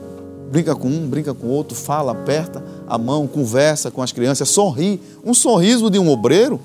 brinca 0.50 0.74
com 0.74 0.88
um, 0.88 1.08
brinca 1.08 1.34
com 1.34 1.48
outro, 1.48 1.76
fala, 1.76 2.12
aperta 2.12 2.62
a 2.86 2.96
mão, 2.96 3.26
conversa 3.26 3.90
com 3.90 4.02
as 4.02 4.12
crianças, 4.12 4.48
sorri. 4.48 5.00
Um 5.24 5.34
sorriso 5.34 5.90
de 5.90 5.98
um 5.98 6.08
obreiro, 6.08 6.60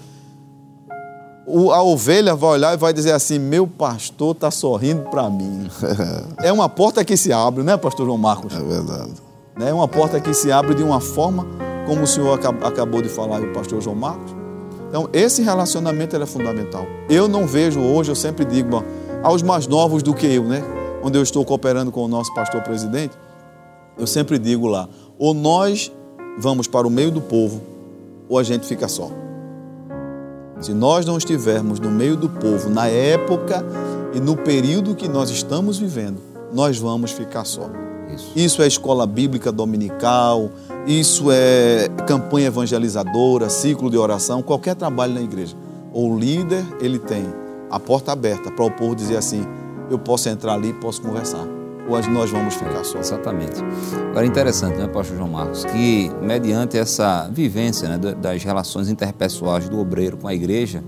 a 1.74 1.82
ovelha 1.82 2.36
vai 2.36 2.52
olhar 2.52 2.74
e 2.74 2.78
vai 2.78 2.94
dizer 2.94 3.12
assim: 3.12 3.40
Meu 3.40 3.68
pastor 3.68 4.36
está 4.36 4.52
sorrindo 4.52 5.04
para 5.10 5.30
mim. 5.30 5.68
é 6.40 6.52
uma 6.52 6.70
porta 6.70 7.04
que 7.04 7.18
se 7.18 7.34
abre, 7.34 7.64
né, 7.64 7.76
pastor 7.78 8.06
João 8.06 8.18
Marcos? 8.18 8.54
É 8.54 8.60
verdade. 8.60 9.12
É 9.60 9.74
uma 9.74 9.88
porta 9.88 10.20
que 10.20 10.34
se 10.34 10.52
abre 10.52 10.74
de 10.74 10.84
uma 10.84 11.02
forma, 11.02 11.46
como 11.86 12.04
o 12.04 12.08
senhor 12.08 12.40
acabou 12.64 13.02
de 13.02 13.10
falar, 13.10 13.42
o 13.42 13.52
pastor 13.52 13.82
João 13.82 13.96
Marcos. 13.96 14.34
Então, 14.88 15.10
esse 15.14 15.42
relacionamento 15.42 16.16
é 16.16 16.26
fundamental. 16.26 16.86
Eu 17.10 17.28
não 17.28 17.46
vejo 17.46 17.80
hoje, 17.80 18.12
eu 18.12 18.16
sempre 18.16 18.44
digo, 18.44 18.84
aos 19.24 19.42
mais 19.42 19.68
novos 19.68 20.02
do 20.04 20.14
que 20.14 20.28
eu, 20.28 20.44
né? 20.44 20.64
Onde 21.04 21.18
eu 21.18 21.24
estou 21.24 21.44
cooperando 21.46 21.92
com 21.92 22.04
o 22.04 22.08
nosso 22.08 22.34
pastor 22.34 22.62
presidente, 22.62 23.16
eu 23.98 24.08
sempre 24.08 24.38
digo 24.40 24.68
lá: 24.68 24.88
ou 25.18 25.34
nós 25.34 25.92
vamos 26.38 26.68
para 26.68 26.88
o 26.88 26.90
meio 26.90 27.12
do 27.12 27.22
povo, 27.22 27.62
ou 28.28 28.40
a 28.40 28.44
gente 28.44 28.66
fica 28.66 28.88
só. 28.88 29.10
Se 30.60 30.74
nós 30.74 31.06
não 31.06 31.18
estivermos 31.18 31.80
no 31.80 31.90
meio 31.90 32.16
do 32.16 32.30
povo 32.30 32.70
na 32.70 32.88
época 32.88 33.66
e 34.14 34.20
no 34.20 34.38
período 34.38 34.96
que 34.96 35.08
nós 35.08 35.30
estamos 35.30 35.80
vivendo, 35.80 36.20
nós 36.54 36.78
vamos 36.78 37.12
ficar 37.12 37.46
só. 37.46 37.70
Isso, 38.14 38.32
isso 38.36 38.62
é 38.62 38.68
escola 38.68 39.08
bíblica 39.08 39.52
dominical, 39.52 40.52
isso 40.86 41.32
é 41.32 41.88
campanha 42.06 42.48
evangelizadora, 42.48 43.50
ciclo 43.50 43.90
de 43.90 43.98
oração, 43.98 44.42
qualquer 44.42 44.76
trabalho 44.76 45.14
na 45.14 45.22
igreja. 45.22 45.56
O 45.94 46.16
líder, 46.18 46.64
ele 46.80 47.00
tem 47.00 47.26
a 47.70 47.80
porta 47.80 48.12
aberta 48.12 48.52
para 48.52 48.66
o 48.66 48.72
povo 48.72 48.96
dizer 48.96 49.18
assim: 49.18 49.46
eu 49.90 49.98
posso 49.98 50.30
entrar 50.30 50.54
ali, 50.54 50.74
posso 50.74 51.02
conversar 51.02 51.61
ou 51.92 52.10
nós 52.10 52.32
vamos 52.32 52.56
ficar 52.56 52.84
só. 52.84 53.00
Exatamente. 53.00 53.62
Agora, 54.10 54.26
interessante, 54.26 54.78
né, 54.78 54.88
pastor 54.88 55.18
João 55.18 55.30
Marcos, 55.30 55.66
que 55.66 56.12
mediante 56.22 56.78
essa 56.78 57.30
vivência 57.30 57.90
né, 57.90 57.98
das 57.98 58.44
relações 58.44 58.90
interpessoais 58.90 59.70
do 59.70 59.80
obreiro 59.80 60.18
com 60.18 60.28
a 60.28 60.34
igreja, 60.34 60.84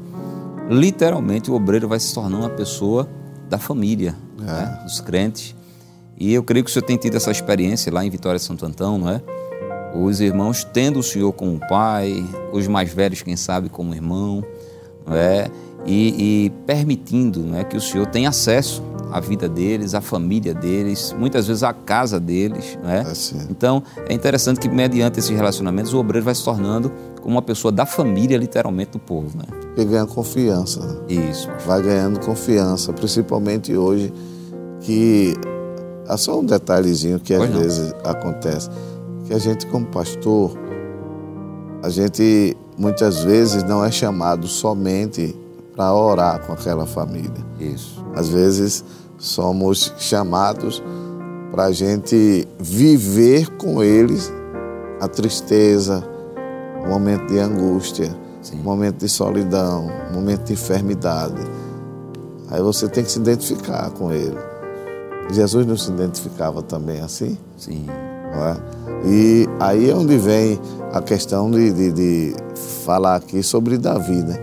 literalmente 0.70 1.52
o 1.52 1.56
obreiro 1.56 1.88
vai 1.88 2.00
se 2.00 2.14
tornar 2.14 2.38
uma 2.38 2.50
pessoa 2.50 3.08
da 3.50 3.58
família, 3.58 4.16
é. 4.40 4.44
né, 4.44 4.80
dos 4.84 5.00
crentes. 5.02 5.56
E 6.18 6.34
eu 6.34 6.44
creio 6.44 6.64
que 6.64 6.70
o 6.70 6.74
senhor 6.74 6.86
tem 6.86 6.98
tido 6.98 7.18
essa 7.18 7.32
experiência 7.32 7.92
lá 7.92 8.06
em 8.06 8.10
Vitória 8.10 8.40
de 8.40 8.46
Santo 8.46 8.66
Antão, 8.66 8.98
não 8.98 9.10
é? 9.10 9.22
Os 9.96 10.22
irmãos 10.22 10.64
tendo 10.64 11.00
o 11.00 11.04
senhor 11.04 11.32
como 11.34 11.60
pai, 11.68 12.26
os 12.52 12.68
mais 12.68 12.92
velhos, 12.92 13.22
quem 13.22 13.36
sabe, 13.36 13.70
como 13.70 13.94
irmão, 13.94 14.44
não 15.06 15.16
é? 15.16 15.48
E, 15.86 16.46
e 16.46 16.50
permitindo 16.66 17.40
não 17.42 17.58
é, 17.58 17.64
que 17.64 17.76
o 17.76 17.82
senhor 17.82 18.08
tenha 18.08 18.30
acesso 18.30 18.82
a 19.14 19.20
vida 19.20 19.48
deles, 19.48 19.94
a 19.94 20.02
família 20.02 20.56
deles, 20.56 21.16
muitas 21.16 21.46
vezes 21.46 21.62
a 21.62 21.72
casa 21.72 22.20
deles. 22.20 22.80
Né? 22.82 23.06
É 23.06 23.52
então, 23.52 23.84
é 24.10 24.14
interessante 24.14 24.60
que, 24.60 24.68
mediante 24.68 25.20
esses 25.20 25.30
relacionamentos, 25.30 25.94
o 25.94 26.00
obreiro 26.00 26.26
vai 26.26 26.34
se 26.34 26.44
tornando 26.44 26.92
como 27.22 27.36
uma 27.36 27.42
pessoa 27.42 27.72
da 27.72 27.86
família, 27.86 28.36
literalmente, 28.38 28.94
do 28.94 29.00
povo. 29.00 29.38
Né? 29.38 29.44
E 29.78 29.86
ganha 29.86 30.08
confiança. 30.08 30.80
Né? 30.80 31.30
Isso. 31.30 31.48
Vai 31.64 31.84
ganhando 31.84 32.20
confiança, 32.22 32.92
principalmente 32.92 33.78
hoje, 33.78 34.12
que 34.82 35.36
há 36.08 36.18
só 36.18 36.40
um 36.40 36.46
detalhezinho 36.46 37.20
que 37.20 37.36
às 37.36 37.50
vezes 37.50 37.94
acontece, 38.04 38.68
que 39.26 39.34
a 39.36 39.38
gente, 39.38 39.68
como 39.68 39.86
pastor, 39.86 40.58
a 41.84 41.90
gente 41.90 42.58
muitas 42.76 43.24
vezes 43.24 43.62
não 43.62 43.86
é 43.86 43.92
chamado 43.92 44.48
somente 44.48 45.36
para 45.76 45.94
orar 45.94 46.46
com 46.46 46.54
aquela 46.54 46.86
família. 46.86 47.46
Isso. 47.60 48.04
Às 48.16 48.30
vezes 48.30 48.84
somos 49.18 49.94
chamados 49.98 50.84
para 51.52 51.66
a 51.66 51.72
gente 51.72 52.48
viver 52.60 53.50
com 53.58 53.84
eles 53.84 54.32
a 55.00 55.08
tristeza, 55.08 56.04
o 56.84 56.88
momento 56.88 57.28
de 57.28 57.40
angústia, 57.40 58.16
o 58.52 58.58
momento 58.58 59.00
de 59.00 59.10
solidão, 59.10 59.88
o 60.10 60.14
momento 60.14 60.46
de 60.46 60.54
enfermidade. 60.54 61.42
Aí 62.50 62.62
você 62.62 62.88
tem 62.88 63.04
que 63.04 63.12
se 63.12 63.20
identificar 63.20 63.90
com 63.92 64.12
ele. 64.12 64.38
Jesus 65.32 65.66
não 65.66 65.78
se 65.78 65.90
identificava 65.90 66.62
também 66.62 67.02
assim? 67.02 67.38
Sim. 67.58 67.86
É? 67.90 69.08
E 69.08 69.48
aí 69.60 69.90
é 69.90 69.96
onde 69.96 70.18
vem 70.18 70.60
a 70.92 71.02
questão 71.02 71.50
de, 71.52 71.72
de, 71.72 71.92
de, 71.92 72.36
falar 72.86 73.16
aqui 73.16 73.42
sobre 73.44 73.78
Davi, 73.78 74.24
né? 74.24 74.38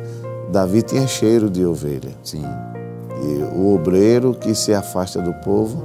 Davi 0.51 0.83
tinha 0.83 1.07
cheiro 1.07 1.49
de 1.49 1.65
ovelha. 1.65 2.13
Sim. 2.23 2.45
E 3.23 3.43
o 3.55 3.75
obreiro 3.75 4.35
que 4.35 4.55
se 4.55 4.75
afasta 4.75 5.21
do 5.21 5.33
povo, 5.45 5.83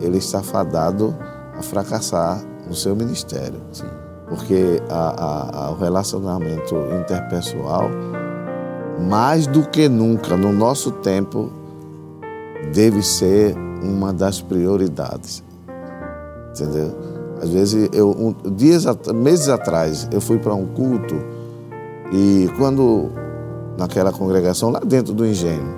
ele 0.00 0.18
está 0.18 0.42
fadado 0.42 1.14
a 1.56 1.62
fracassar 1.62 2.42
no 2.66 2.74
seu 2.74 2.96
ministério. 2.96 3.60
Sim. 3.72 3.86
Porque 4.28 4.82
a, 4.88 4.94
a, 4.94 5.66
a, 5.66 5.70
o 5.70 5.76
relacionamento 5.76 6.74
interpessoal, 6.98 7.90
mais 9.08 9.46
do 9.46 9.68
que 9.68 9.88
nunca 9.88 10.36
no 10.36 10.52
nosso 10.52 10.90
tempo, 10.90 11.52
deve 12.72 13.02
ser 13.02 13.54
uma 13.82 14.12
das 14.12 14.40
prioridades. 14.40 15.44
Entendeu? 16.50 16.94
Às 17.42 17.50
vezes, 17.50 17.90
eu, 17.92 18.10
um, 18.10 18.34
dias, 18.54 18.86
meses 19.14 19.48
atrás, 19.48 20.08
eu 20.10 20.20
fui 20.20 20.38
para 20.38 20.54
um 20.54 20.66
culto 20.66 21.14
e 22.12 22.48
quando, 22.56 23.10
naquela 23.76 24.12
congregação 24.12 24.70
lá 24.70 24.80
dentro 24.80 25.12
do 25.12 25.26
engenho, 25.26 25.74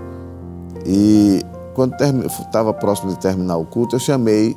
e 0.84 1.42
quando 1.74 1.94
estava 2.26 2.72
próximo 2.72 3.12
de 3.12 3.18
terminar 3.18 3.56
o 3.56 3.64
culto, 3.64 3.96
eu 3.96 4.00
chamei 4.00 4.56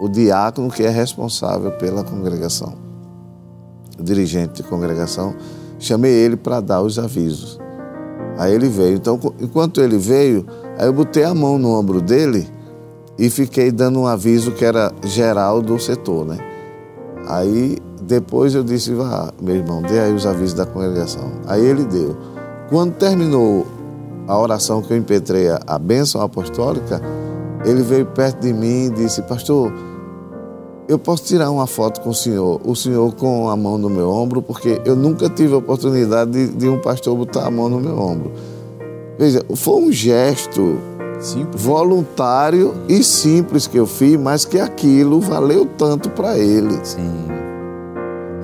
o 0.00 0.08
diácono 0.08 0.70
que 0.70 0.82
é 0.82 0.90
responsável 0.90 1.70
pela 1.72 2.04
congregação, 2.04 2.74
o 3.98 4.02
dirigente 4.02 4.62
de 4.62 4.68
congregação, 4.68 5.34
chamei 5.78 6.12
ele 6.12 6.36
para 6.36 6.60
dar 6.60 6.82
os 6.82 6.98
avisos. 6.98 7.58
Aí 8.36 8.54
ele 8.54 8.68
veio. 8.68 8.96
Então, 8.96 9.18
enquanto 9.40 9.80
ele 9.80 9.98
veio, 9.98 10.46
aí 10.78 10.86
eu 10.86 10.92
botei 10.92 11.24
a 11.24 11.34
mão 11.34 11.58
no 11.58 11.76
ombro 11.76 12.00
dele 12.00 12.48
e 13.18 13.28
fiquei 13.28 13.72
dando 13.72 13.98
um 13.98 14.06
aviso 14.06 14.52
que 14.52 14.64
era 14.64 14.92
geral 15.04 15.60
do 15.60 15.78
setor, 15.78 16.24
né? 16.24 16.38
Aí 17.26 17.78
depois 18.02 18.54
eu 18.54 18.62
disse, 18.62 18.94
vá, 18.94 19.32
meu 19.42 19.56
irmão, 19.56 19.82
dê 19.82 19.98
aí 19.98 20.12
os 20.12 20.24
avisos 20.24 20.54
da 20.54 20.64
congregação. 20.64 21.32
Aí 21.46 21.64
ele 21.64 21.84
deu. 21.84 22.16
Quando 22.68 22.94
terminou 22.94 23.66
a 24.26 24.38
oração 24.38 24.82
que 24.82 24.92
eu 24.92 24.96
impetrei, 24.96 25.48
a 25.66 25.78
bênção 25.78 26.20
apostólica, 26.20 27.00
ele 27.64 27.82
veio 27.82 28.04
perto 28.04 28.40
de 28.40 28.52
mim 28.52 28.86
e 28.86 28.90
disse, 28.90 29.22
pastor, 29.22 29.72
eu 30.86 30.98
posso 30.98 31.24
tirar 31.24 31.50
uma 31.50 31.66
foto 31.66 32.00
com 32.02 32.10
o 32.10 32.14
senhor, 32.14 32.60
o 32.64 32.76
senhor 32.76 33.14
com 33.14 33.48
a 33.48 33.56
mão 33.56 33.78
no 33.78 33.88
meu 33.88 34.10
ombro, 34.10 34.42
porque 34.42 34.80
eu 34.84 34.94
nunca 34.94 35.30
tive 35.30 35.54
a 35.54 35.58
oportunidade 35.58 36.30
de, 36.30 36.48
de 36.48 36.68
um 36.68 36.78
pastor 36.78 37.16
botar 37.16 37.46
a 37.46 37.50
mão 37.50 37.70
no 37.70 37.80
meu 37.80 37.98
ombro. 37.98 38.32
Veja, 39.18 39.42
foi 39.54 39.82
um 39.82 39.92
gesto 39.92 40.78
simples. 41.20 41.62
voluntário 41.62 42.74
e 42.88 43.02
simples 43.02 43.66
que 43.66 43.78
eu 43.78 43.86
fiz, 43.86 44.18
mas 44.18 44.44
que 44.44 44.60
aquilo 44.60 45.20
valeu 45.20 45.66
tanto 45.66 46.10
para 46.10 46.38
ele. 46.38 46.78
Sim. 46.84 47.47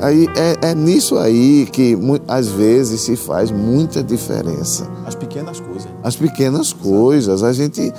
Aí 0.04 0.28
é, 0.36 0.68
é, 0.68 0.74
nisso 0.74 1.16
aí 1.16 1.66
que 1.72 1.96
às 2.28 2.48
vezes 2.48 3.00
se 3.00 3.16
faz 3.16 3.50
muita 3.50 4.02
diferença. 4.02 4.86
As 5.06 5.14
pequenas 5.14 5.58
coisas. 5.58 5.88
As 6.02 6.14
pequenas 6.14 6.72
coisas. 6.74 7.42
A 7.42 7.54
gente. 7.54 7.90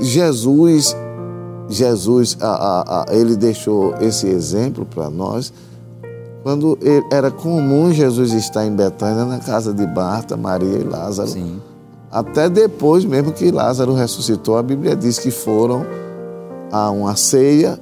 Jesus, 0.00 0.94
Jesus, 1.68 2.36
a, 2.40 2.46
a, 2.46 3.02
a, 3.02 3.06
ele 3.10 3.34
deixou 3.34 3.92
esse 4.00 4.28
exemplo 4.28 4.86
para 4.86 5.10
nós. 5.10 5.52
Quando 6.44 6.78
ele, 6.80 7.04
era 7.10 7.28
comum 7.28 7.92
Jesus 7.92 8.32
estar 8.32 8.64
em 8.64 8.76
Betânia, 8.76 9.24
na 9.24 9.40
casa 9.40 9.74
de 9.74 9.84
Marta, 9.84 10.36
Maria 10.36 10.78
e 10.78 10.84
Lázaro. 10.84 11.28
Sim. 11.28 11.60
Até 12.08 12.48
depois 12.48 13.04
mesmo 13.04 13.32
que 13.32 13.50
Lázaro 13.50 13.94
ressuscitou, 13.94 14.56
a 14.56 14.62
Bíblia 14.62 14.94
diz 14.94 15.18
que 15.18 15.32
foram 15.32 15.84
a 16.70 16.88
uma 16.92 17.16
ceia 17.16 17.80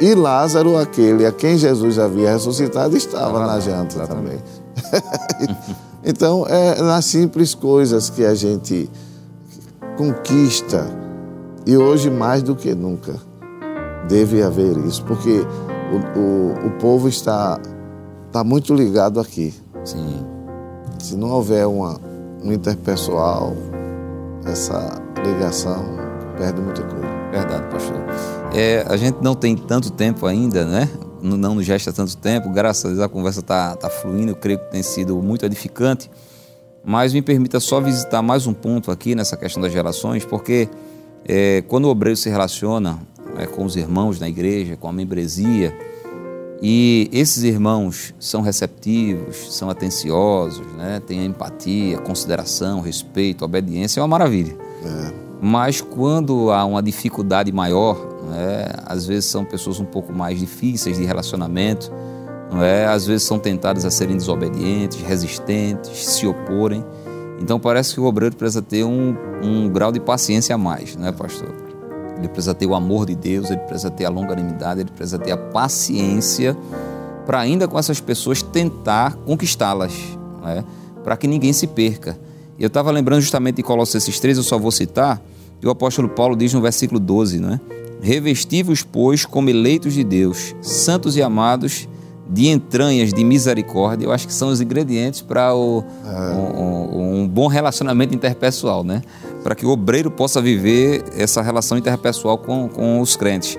e 0.00 0.14
Lázaro, 0.14 0.78
aquele 0.78 1.26
a 1.26 1.32
quem 1.32 1.58
Jesus 1.58 1.98
havia 1.98 2.32
ressuscitado, 2.32 2.96
estava 2.96 3.44
ah, 3.44 3.46
na 3.46 3.60
janta 3.60 3.96
exatamente. 3.96 4.42
também. 5.42 5.56
então, 6.04 6.46
é 6.48 6.80
nas 6.80 7.04
simples 7.04 7.54
coisas 7.54 8.08
que 8.08 8.24
a 8.24 8.34
gente 8.34 8.90
conquista, 9.96 10.86
e 11.66 11.76
hoje 11.76 12.10
mais 12.10 12.42
do 12.42 12.56
que 12.56 12.74
nunca 12.74 13.14
deve 14.08 14.42
haver 14.42 14.78
isso, 14.86 15.04
porque 15.04 15.44
o, 15.92 16.18
o, 16.18 16.66
o 16.68 16.70
povo 16.78 17.06
está, 17.06 17.60
está 18.26 18.42
muito 18.42 18.74
ligado 18.74 19.20
aqui. 19.20 19.54
Sim. 19.84 20.24
Se 20.98 21.16
não 21.16 21.30
houver 21.30 21.66
uma, 21.66 22.00
um 22.42 22.50
interpessoal, 22.52 23.54
essa 24.46 25.00
ligação 25.24 25.84
perde 26.38 26.60
muita 26.60 26.82
coisa. 26.82 27.06
Verdade, 27.30 27.64
pastor. 27.70 27.99
É, 28.52 28.84
a 28.88 28.96
gente 28.96 29.18
não 29.22 29.34
tem 29.34 29.56
tanto 29.56 29.90
tempo 29.90 30.26
ainda, 30.26 30.64
né? 30.64 30.88
Não 31.22 31.54
nos 31.54 31.64
gesta 31.64 31.92
tanto 31.92 32.16
tempo, 32.16 32.50
graças 32.50 32.84
a 32.84 32.88
Deus 32.88 33.00
a 33.00 33.08
conversa 33.08 33.40
está 33.40 33.76
tá 33.76 33.88
fluindo, 33.88 34.32
eu 34.32 34.36
creio 34.36 34.58
que 34.58 34.70
tem 34.70 34.82
sido 34.82 35.16
muito 35.22 35.44
edificante. 35.44 36.10
Mas 36.84 37.12
me 37.12 37.20
permita 37.20 37.60
só 37.60 37.80
visitar 37.80 38.22
mais 38.22 38.46
um 38.46 38.54
ponto 38.54 38.90
aqui 38.90 39.14
nessa 39.14 39.36
questão 39.36 39.62
das 39.62 39.72
relações, 39.72 40.24
porque 40.24 40.68
é, 41.28 41.62
quando 41.68 41.84
o 41.84 41.88
obreiro 41.88 42.16
se 42.16 42.30
relaciona 42.30 42.98
é, 43.36 43.46
com 43.46 43.64
os 43.64 43.76
irmãos 43.76 44.18
na 44.18 44.28
igreja, 44.28 44.76
com 44.76 44.88
a 44.88 44.92
membresia, 44.92 45.76
e 46.62 47.08
esses 47.12 47.42
irmãos 47.42 48.14
são 48.18 48.42
receptivos, 48.42 49.54
são 49.54 49.70
atenciosos, 49.70 50.66
né? 50.76 51.00
têm 51.06 51.24
empatia, 51.24 51.98
consideração, 51.98 52.80
respeito, 52.80 53.44
obediência, 53.44 54.00
é 54.00 54.02
uma 54.02 54.08
maravilha. 54.08 54.56
É. 54.84 55.12
Mas 55.40 55.80
quando 55.80 56.50
há 56.50 56.64
uma 56.64 56.82
dificuldade 56.82 57.50
maior? 57.50 58.09
Às 58.90 59.06
vezes 59.06 59.26
são 59.26 59.44
pessoas 59.44 59.78
um 59.78 59.84
pouco 59.84 60.12
mais 60.12 60.40
difíceis 60.40 60.96
de 60.96 61.04
relacionamento, 61.04 61.92
não 62.50 62.62
é? 62.62 62.86
às 62.86 63.06
vezes 63.06 63.22
são 63.22 63.38
tentadas 63.38 63.84
a 63.84 63.90
serem 63.90 64.16
desobedientes, 64.16 65.00
resistentes, 65.00 66.06
se 66.06 66.26
oporem. 66.26 66.84
Então 67.40 67.60
parece 67.60 67.94
que 67.94 68.00
o 68.00 68.04
obreiro 68.04 68.34
precisa 68.34 68.60
ter 68.60 68.82
um, 68.84 69.16
um 69.42 69.68
grau 69.68 69.92
de 69.92 70.00
paciência 70.00 70.54
a 70.54 70.58
mais, 70.58 70.96
não 70.96 71.06
é, 71.06 71.12
pastor? 71.12 71.54
ele 72.18 72.28
precisa 72.28 72.52
ter 72.52 72.66
o 72.66 72.74
amor 72.74 73.06
de 73.06 73.14
Deus, 73.14 73.50
ele 73.50 73.60
precisa 73.60 73.90
ter 73.90 74.04
a 74.04 74.10
longanimidade, 74.10 74.80
ele 74.80 74.90
precisa 74.90 75.18
ter 75.18 75.32
a 75.32 75.36
paciência 75.38 76.56
para 77.24 77.40
ainda 77.40 77.66
com 77.66 77.78
essas 77.78 77.98
pessoas 77.98 78.42
tentar 78.42 79.14
conquistá-las, 79.14 79.92
né? 80.42 80.64
para 81.02 81.16
que 81.16 81.26
ninguém 81.26 81.52
se 81.52 81.66
perca. 81.66 82.18
Eu 82.58 82.66
estava 82.66 82.90
lembrando 82.90 83.22
justamente 83.22 83.56
de 83.56 83.62
Colossenses 83.62 84.20
3, 84.20 84.36
eu 84.36 84.42
só 84.42 84.58
vou 84.58 84.70
citar, 84.70 85.22
que 85.60 85.66
o 85.66 85.70
apóstolo 85.70 86.08
Paulo 86.10 86.36
diz 86.36 86.52
no 86.52 86.60
versículo 86.60 87.00
12, 87.00 87.40
né? 87.40 87.58
Revesti-vos, 88.02 88.82
pois, 88.82 89.24
como 89.24 89.50
eleitos 89.50 89.94
de 89.94 90.02
Deus, 90.02 90.54
santos 90.62 91.16
e 91.16 91.22
amados, 91.22 91.88
de 92.30 92.46
entranhas 92.48 93.12
de 93.12 93.24
misericórdia, 93.24 94.06
eu 94.06 94.12
acho 94.12 94.26
que 94.26 94.32
são 94.32 94.48
os 94.50 94.60
ingredientes 94.60 95.20
para 95.20 95.48
é. 95.48 95.52
um, 95.52 95.82
um, 96.14 97.22
um, 97.22 97.28
bom 97.28 97.48
relacionamento 97.48 98.14
interpessoal, 98.14 98.84
né? 98.84 99.02
Para 99.42 99.56
que 99.56 99.66
o 99.66 99.70
obreiro 99.70 100.10
possa 100.10 100.40
viver 100.40 101.02
essa 101.16 101.42
relação 101.42 101.76
interpessoal 101.76 102.38
com, 102.38 102.68
com 102.68 103.00
os 103.00 103.16
crentes. 103.16 103.58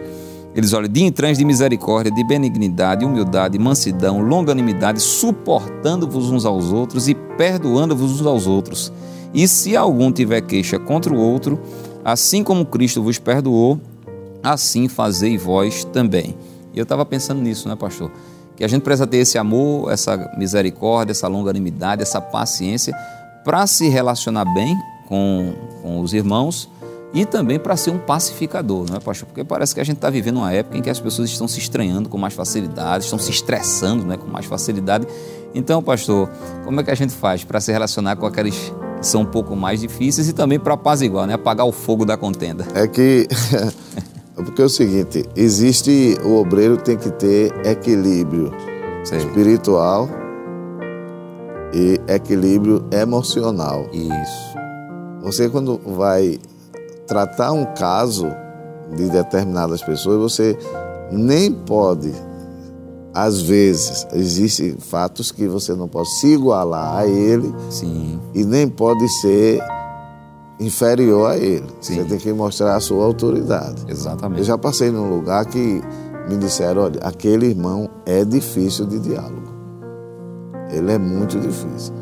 Eles 0.56 0.74
olham 0.74 0.90
de 0.90 1.04
entranhas 1.04 1.38
de 1.38 1.46
misericórdia, 1.46 2.12
de 2.12 2.24
benignidade, 2.24 3.06
humildade, 3.06 3.60
mansidão, 3.60 4.22
longanimidade, 4.22 5.02
suportando-vos 5.02 6.30
uns 6.30 6.46
aos 6.46 6.72
outros 6.72 7.08
e 7.08 7.16
perdoando-vos 7.16 8.20
uns 8.22 8.26
aos 8.26 8.48
outros. 8.48 8.92
E 9.34 9.48
se 9.48 9.76
algum 9.76 10.12
tiver 10.12 10.42
queixa 10.42 10.78
contra 10.78 11.14
o 11.14 11.18
outro, 11.18 11.60
assim 12.04 12.44
como 12.44 12.66
Cristo 12.66 13.02
vos 13.02 13.18
perdoou, 13.18 13.80
assim 14.44 14.88
fazei 14.88 15.38
vós 15.38 15.84
também. 15.86 16.36
E 16.74 16.80
eu 16.80 16.84
estava 16.84 17.06
pensando 17.06 17.42
nisso, 17.42 17.68
né, 17.68 17.76
pastor? 17.76 18.12
que 18.62 18.66
a 18.66 18.68
gente 18.68 18.84
precisa 18.84 19.08
ter 19.08 19.18
esse 19.18 19.40
amor, 19.40 19.92
essa 19.92 20.32
misericórdia, 20.38 21.14
essa 21.14 21.28
longanimidade, 21.28 22.04
essa 22.04 22.22
paciência 22.22 22.96
para 23.44 23.66
se 23.66 23.90
relacionar 23.90 24.46
bem 24.54 24.78
com, 25.08 25.56
com 25.82 26.00
os 26.00 26.14
irmãos 26.14 26.70
e 27.12 27.26
também 27.26 27.58
para 27.58 27.76
ser 27.76 27.90
um 27.90 27.98
pacificador, 27.98 28.86
não 28.88 28.98
é, 28.98 29.00
pastor? 29.00 29.28
Porque 29.28 29.44
parece 29.44 29.74
que 29.74 29.82
a 29.82 29.84
gente 29.84 29.96
está 29.96 30.12
vivendo 30.12 30.38
uma 30.38 30.54
época 30.54 30.78
em 30.78 30.82
que 30.84 30.92
as 30.92 31.00
pessoas 31.00 31.32
estão 31.32 31.48
se 31.48 31.58
estranhando 31.58 32.08
com 32.08 32.20
mais 32.20 32.36
facilidade, 32.36 33.06
estão 33.06 33.18
se 33.18 33.32
estressando 33.32 34.06
né, 34.06 34.16
com 34.16 34.28
mais 34.28 34.46
facilidade. 34.46 35.08
Então, 35.56 35.82
pastor, 35.82 36.30
como 36.64 36.80
é 36.80 36.84
que 36.84 36.92
a 36.92 36.96
gente 36.96 37.14
faz 37.14 37.44
para 37.44 37.60
se 37.60 37.72
relacionar 37.72 38.16
com 38.16 38.28
aqueles 38.28 38.72
que 39.00 39.08
são 39.08 39.22
um 39.22 39.26
pouco 39.26 39.56
mais 39.56 39.82
difíceis 39.82 40.30
e 40.30 40.34
também 40.34 40.60
para 40.60 40.76
apaziguar, 40.76 41.26
né, 41.26 41.34
apagar 41.34 41.66
o 41.66 41.72
fogo 41.72 42.06
da 42.06 42.16
contenda? 42.16 42.68
É 42.76 42.88
que 42.88 43.28
Porque 44.36 44.62
é 44.62 44.66
o 44.66 44.70
seguinte, 44.70 45.26
existe, 45.36 46.18
o 46.24 46.36
obreiro 46.36 46.78
tem 46.78 46.98
que 46.98 47.12
ter 47.12 47.54
equilíbrio 47.66 48.52
Sim. 49.04 49.18
espiritual 49.18 50.10
e 51.74 52.00
equilíbrio 52.08 52.84
emocional. 52.92 53.88
Isso. 53.92 54.58
Você 55.22 55.50
quando 55.50 55.80
vai 55.96 56.40
tratar 57.06 57.52
um 57.52 57.66
caso 57.76 58.28
de 58.96 59.10
determinadas 59.10 59.82
pessoas, 59.82 60.18
você 60.20 60.58
nem 61.12 61.52
pode, 61.52 62.14
às 63.14 63.42
vezes, 63.42 64.08
existem 64.14 64.76
fatos 64.80 65.32
que 65.32 65.48
você 65.48 65.74
não 65.74 65.88
pode 65.88 66.10
se 66.20 66.28
igualar 66.28 67.00
a 67.00 67.08
ele 67.08 67.54
Sim. 67.70 68.20
e 68.34 68.44
nem 68.44 68.68
pode 68.68 69.08
ser 69.20 69.62
inferior 70.62 71.32
a 71.32 71.38
ele. 71.38 71.66
Sim. 71.82 71.96
Você 71.96 72.04
tem 72.04 72.18
que 72.20 72.32
mostrar 72.32 72.76
a 72.76 72.80
sua 72.80 73.04
autoridade. 73.04 73.84
Exatamente. 73.88 74.40
Eu 74.40 74.46
já 74.46 74.58
passei 74.58 74.92
num 74.92 75.10
lugar 75.10 75.46
que 75.46 75.82
me 76.30 76.38
disseram, 76.38 76.84
olha, 76.84 77.00
aquele 77.02 77.48
irmão 77.48 77.90
é 78.06 78.24
difícil 78.24 78.86
de 78.86 79.00
diálogo. 79.00 79.52
Ele 80.72 80.92
é 80.92 80.98
muito 80.98 81.40
difícil. 81.40 81.94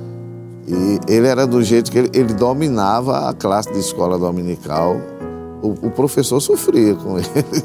E 0.67 0.99
ele 1.11 1.25
era 1.25 1.47
do 1.47 1.63
jeito 1.63 1.89
que 1.89 1.97
ele, 1.97 2.09
ele 2.13 2.33
dominava 2.33 3.29
a 3.29 3.33
classe 3.33 3.71
de 3.71 3.79
escola 3.79 4.19
dominical. 4.19 4.95
O, 5.61 5.87
o 5.87 5.91
professor 5.91 6.39
sofria 6.39 6.93
com 6.95 7.17
ele. 7.17 7.63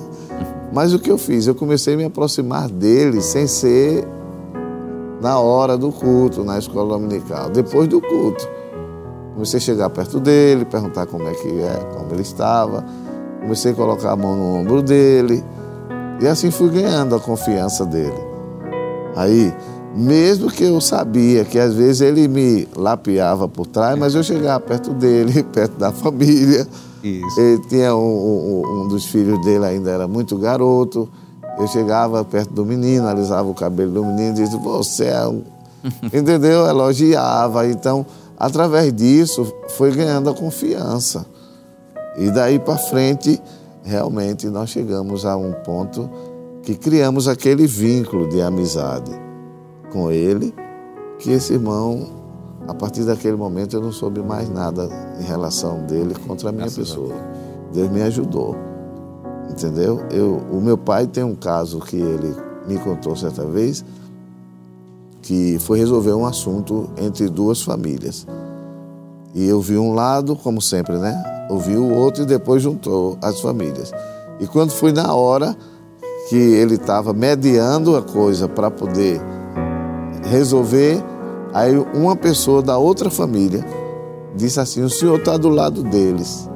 Mas 0.73 0.95
o 0.95 0.99
que 0.99 1.11
eu 1.11 1.19
fiz? 1.19 1.47
Eu 1.47 1.55
comecei 1.55 1.95
a 1.95 1.97
me 1.97 2.05
aproximar 2.05 2.69
dele 2.69 3.21
sem 3.21 3.47
ser 3.47 4.07
na 5.21 5.39
hora 5.39 5.77
do 5.77 5.91
culto, 5.91 6.45
na 6.45 6.59
escola 6.59 6.97
dominical. 6.97 7.51
Depois 7.51 7.89
do 7.89 8.01
culto. 8.01 8.49
Comecei 9.35 9.59
a 9.59 9.61
chegar 9.61 9.91
perto 9.91 10.21
dele, 10.21 10.65
perguntar 10.65 11.07
como 11.07 11.29
é 11.29 11.35
que 11.35 11.49
é, 11.61 11.75
como 11.97 12.13
ele 12.13 12.23
estava. 12.23 12.85
Comecei 13.41 13.73
a 13.73 13.75
colocar 13.75 14.13
a 14.13 14.17
mão 14.17 14.37
no 14.37 14.55
ombro 14.61 14.81
dele. 14.83 15.45
E 16.21 16.27
assim 16.27 16.51
fui 16.51 16.71
ganhando 16.71 17.15
a 17.17 17.21
confiança 17.21 17.85
dele. 17.85 18.15
Aí, 19.17 19.53
mesmo 19.95 20.51
que 20.51 20.65
eu 20.65 20.81
sabia 20.81 21.45
que 21.45 21.59
às 21.59 21.75
vezes 21.75 22.01
ele 22.01 22.27
me 22.29 22.67
lapeava 22.77 23.49
por 23.49 23.67
trás, 23.67 23.99
mas 23.99 24.15
eu 24.15 24.23
chegava 24.23 24.61
perto 24.61 24.93
dele, 24.95 25.43
perto 25.53 25.77
da 25.79 25.91
família. 25.93 26.67
Isso. 27.03 27.41
Ele 27.41 27.59
tinha 27.69 27.95
um, 27.95 28.01
um- 28.01 28.83
um 28.85 28.89
dos 28.89 29.05
filhos 29.07 29.45
dele 29.45 29.65
ainda 29.67 29.91
era 29.91 30.09
muito 30.09 30.39
garoto. 30.39 31.09
Eu 31.59 31.67
chegava 31.69 32.25
perto 32.25 32.53
do 32.53 32.65
menino, 32.65 33.07
alisava 33.07 33.49
o 33.49 33.55
cabelo 33.55 33.93
do 33.93 34.05
menino 34.05 34.31
e 34.31 34.43
dizia, 34.43 34.59
você 34.59 35.05
é 35.07 35.27
um... 35.29 35.43
Entendeu? 36.13 36.67
Elogiava. 36.67 37.67
Então, 37.69 38.05
através 38.45 38.93
disso, 38.93 39.51
foi 39.71 39.91
ganhando 39.91 40.29
a 40.29 40.35
confiança. 40.35 41.25
E 42.17 42.31
daí 42.31 42.59
para 42.59 42.77
frente, 42.77 43.41
realmente, 43.83 44.49
nós 44.49 44.69
chegamos 44.69 45.25
a 45.25 45.35
um 45.35 45.53
ponto 45.65 46.11
que 46.63 46.75
criamos 46.75 47.27
aquele 47.27 47.67
vínculo 47.67 48.29
de 48.29 48.43
amizade 48.43 49.11
com 49.91 50.11
ele, 50.11 50.55
que 51.19 51.31
esse 51.31 51.55
irmão, 51.55 52.07
a 52.69 52.75
partir 52.75 53.05
daquele 53.05 53.37
momento, 53.37 53.77
eu 53.77 53.81
não 53.81 53.93
soube 53.93 54.21
mais 54.21 54.51
nada 54.51 54.89
em 55.19 55.25
relação 55.25 55.87
dele 55.87 56.15
contra 56.27 56.51
a 56.51 56.53
minha 56.53 56.67
Graças 56.67 56.79
a 56.79 56.95
pessoa. 56.95 57.15
Deus 57.73 57.91
me 57.91 58.03
ajudou. 58.03 58.57
Entendeu? 59.51 60.01
Eu, 60.11 60.37
o 60.53 60.61
meu 60.61 60.77
pai 60.77 61.07
tem 61.07 61.25
um 61.25 61.35
caso 61.35 61.79
que 61.81 61.97
ele 61.97 62.35
me 62.67 62.79
contou 62.79 63.17
certa 63.17 63.45
vez, 63.45 63.85
que 65.25 65.59
foi 65.59 65.79
resolver 65.79 66.13
um 66.13 66.27
assunto 66.27 66.91
entre 66.99 67.29
duas 67.31 67.63
famílias. 67.63 68.27
E 69.35 69.49
eu 69.49 69.59
vi 69.59 69.79
um 69.79 69.95
lado, 69.95 70.37
como 70.37 70.61
sempre, 70.61 70.99
né? 70.99 71.47
Ouvi 71.49 71.77
o 71.77 71.93
outro 71.93 72.23
e 72.23 72.27
depois 72.27 72.63
juntou 72.63 73.19
as 73.23 73.41
famílias. 73.41 73.91
E 74.39 74.47
quando 74.47 74.71
foi 74.71 74.93
na 74.93 75.15
hora 75.15 75.57
que 76.29 76.37
ele 76.37 76.75
estava 76.75 77.15
mediando 77.15 77.97
a 77.97 78.03
coisa 78.03 78.47
para 78.47 78.71
poder 78.71 79.19
resolver, 80.25 81.03
aí 81.55 81.75
uma 81.95 82.15
pessoa 82.15 82.63
da 82.63 82.77
outra 82.77 83.09
família 83.09 83.65
disse 84.37 84.61
assim: 84.61 84.83
O 84.83 84.91
senhor 84.91 85.19
está 85.19 85.39
do 85.39 85.49
lado 85.49 85.83
deles. 85.83 86.49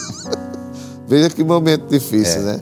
Veja 1.08 1.30
que 1.30 1.42
momento 1.42 1.88
difícil, 1.88 2.42
né? 2.42 2.60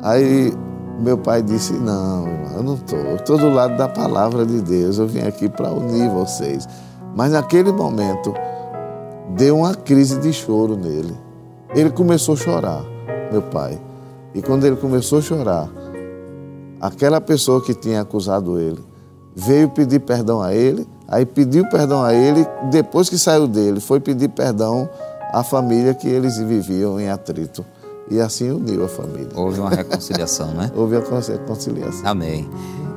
Aí 0.00 0.52
meu 0.98 1.16
pai 1.16 1.42
disse: 1.42 1.72
Não, 1.72 2.26
eu 2.54 2.62
não 2.62 2.74
estou. 2.74 2.98
Eu 2.98 3.16
estou 3.16 3.38
do 3.38 3.50
lado 3.50 3.76
da 3.76 3.88
palavra 3.88 4.44
de 4.44 4.60
Deus. 4.60 4.98
Eu 4.98 5.06
vim 5.06 5.20
aqui 5.20 5.48
para 5.48 5.70
unir 5.70 6.08
vocês. 6.10 6.68
Mas 7.14 7.32
naquele 7.32 7.72
momento, 7.72 8.34
deu 9.36 9.58
uma 9.58 9.74
crise 9.74 10.18
de 10.18 10.32
choro 10.32 10.76
nele. 10.76 11.16
Ele 11.74 11.90
começou 11.90 12.34
a 12.34 12.38
chorar, 12.38 12.84
meu 13.30 13.42
pai. 13.42 13.80
E 14.34 14.42
quando 14.42 14.64
ele 14.64 14.76
começou 14.76 15.18
a 15.18 15.22
chorar, 15.22 15.68
aquela 16.80 17.20
pessoa 17.20 17.62
que 17.62 17.74
tinha 17.74 18.00
acusado 18.00 18.58
ele 18.58 18.88
veio 19.38 19.68
pedir 19.68 20.00
perdão 20.00 20.42
a 20.42 20.52
ele, 20.52 20.84
aí 21.06 21.24
pediu 21.24 21.64
perdão 21.68 22.02
a 22.02 22.12
ele, 22.12 22.44
depois 22.72 23.08
que 23.08 23.16
saiu 23.16 23.46
dele, 23.46 23.78
foi 23.78 24.00
pedir 24.00 24.28
perdão 24.28 24.88
à 25.32 25.44
família 25.44 25.94
que 25.94 26.08
eles 26.08 26.38
viviam 26.38 26.98
em 26.98 27.08
atrito. 27.08 27.64
E 28.10 28.20
assim 28.20 28.50
uniu 28.50 28.84
a 28.84 28.88
família. 28.88 29.28
Houve 29.34 29.60
uma 29.60 29.70
reconciliação, 29.70 30.52
né? 30.52 30.70
Houve 30.74 30.96
a 30.96 31.00
reconciliação. 31.00 32.02
Amém. 32.04 32.48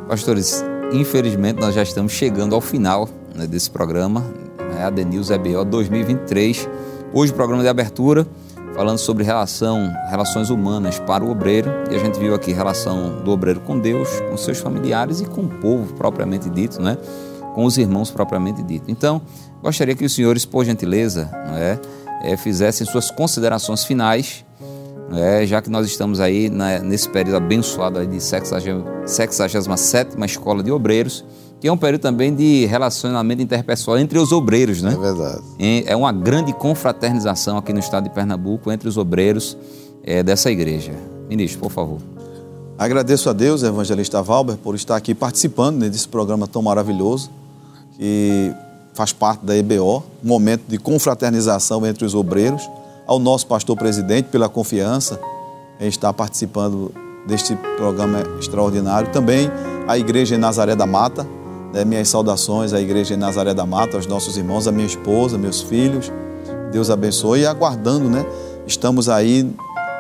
Pastores, 0.08 0.64
infelizmente 0.94 1.60
nós 1.60 1.76
já 1.76 1.84
estamos 1.84 2.14
chegando 2.14 2.56
ao 2.56 2.62
final 2.62 3.10
né, 3.36 3.46
desse 3.46 3.70
programa, 3.70 4.24
né, 4.58 4.86
ADNews 4.86 5.30
EBO 5.30 5.66
2023. 5.66 6.68
Hoje, 7.14 7.34
programa 7.34 7.62
de 7.62 7.68
abertura, 7.68 8.26
falando 8.74 8.98
sobre 8.98 9.24
relação, 9.24 9.92
relações 10.10 10.50
humanas 10.50 10.98
para 11.00 11.24
o 11.24 11.30
obreiro. 11.30 11.70
E 11.92 11.96
a 11.96 12.00
gente 12.00 12.18
viu 12.18 12.34
aqui 12.34 12.54
relação 12.54 13.22
do 13.22 13.32
obreiro 13.32 13.60
com 13.62 13.78
Deus, 13.78 14.08
com 14.30 14.38
seus 14.38 14.60
familiares 14.60 15.20
e 15.20 15.26
com 15.26 15.42
o 15.42 15.50
povo 15.50 15.94
propriamente 15.94 16.50
dito, 16.50 16.82
né? 16.82 16.98
com 17.54 17.66
os 17.66 17.78
irmãos 17.78 18.10
propriamente 18.10 18.64
dito. 18.64 18.90
Então, 18.90 19.22
gostaria 19.62 19.94
que 19.94 20.06
os 20.06 20.16
senhores, 20.16 20.46
por 20.46 20.64
gentileza, 20.64 21.30
não 21.48 21.58
é, 21.58 22.38
fizessem 22.38 22.88
suas 22.88 23.12
considerações 23.12 23.84
finais 23.84 24.46
é, 25.14 25.46
já 25.46 25.62
que 25.62 25.70
nós 25.70 25.86
estamos 25.88 26.20
aí 26.20 26.50
na- 26.50 26.80
nesse 26.80 27.10
período 27.10 27.38
abençoado 27.38 28.00
aí 28.00 28.08
de 28.08 28.20
67 29.06 30.18
Escola 30.26 30.64
de 30.64 30.72
Obreiros, 30.72 31.24
que 31.60 31.68
é 31.68 31.72
um 31.72 31.78
período 31.78 32.02
também 32.02 32.34
de 32.34 32.66
relacionamento 32.66 33.42
interpessoal 33.42 33.98
entre 34.00 34.18
os 34.18 34.32
obreiros, 34.32 34.82
né? 34.82 34.94
É 34.94 34.98
verdade. 34.98 35.42
É 35.86 35.96
uma 35.96 36.12
grande 36.12 36.54
confraternização 36.54 37.58
aqui 37.58 37.72
no 37.72 37.80
estado 37.80 38.06
de 38.06 38.10
Pernambuco 38.10 38.72
entre 38.72 38.90
os 38.90 38.98
obreiros 38.98 39.58
é, 40.04 40.24
dessa 40.24 40.50
igreja. 40.50 40.94
Ministro, 41.30 41.60
por 41.60 41.72
favor. 41.72 42.00
Agradeço 42.78 43.30
a 43.30 43.34
Deus, 43.34 43.62
evangelista 43.62 44.24
Valber, 44.24 44.58
por 44.58 44.74
estar 44.74 44.96
aqui 44.96 45.14
participando 45.14 45.78
né, 45.78 45.90
desse 45.90 46.08
programa 46.08 46.48
tão 46.48 46.64
maravilhoso, 46.64 47.30
que 47.96 48.52
faz 48.96 49.14
parte 49.14 49.46
da 49.46 49.56
EBO, 49.56 50.04
um 50.24 50.28
momento 50.28 50.64
de 50.68 50.80
confraternização 50.80 51.86
entre 51.86 52.04
os 52.06 52.16
obreiros. 52.16 52.68
Ao 53.12 53.20
nosso 53.20 53.46
pastor 53.46 53.76
presidente, 53.76 54.30
pela 54.30 54.48
confiança 54.48 55.20
em 55.82 55.88
estar 55.90 56.14
participando 56.14 56.94
deste 57.28 57.58
programa 57.76 58.24
extraordinário. 58.40 59.12
Também 59.12 59.52
a 59.86 59.98
Igreja 59.98 60.36
em 60.36 60.38
Nazaré 60.38 60.78
da 60.78 60.86
Mata, 60.86 61.28
né, 61.74 61.84
minhas 61.84 62.08
saudações 62.08 62.72
à 62.72 62.80
Igreja 62.80 63.14
em 63.14 63.18
Nazaré 63.18 63.54
da 63.54 63.66
Mata, 63.66 63.98
aos 63.98 64.08
nossos 64.08 64.38
irmãos, 64.38 64.66
à 64.66 64.72
minha 64.72 64.88
esposa, 64.88 65.38
meus 65.38 65.60
filhos. 65.60 66.10
Deus 66.72 66.90
abençoe. 66.90 67.42
E 67.42 67.46
aguardando, 67.46 68.10
né? 68.10 68.26
Estamos 68.66 69.10
aí 69.10 69.54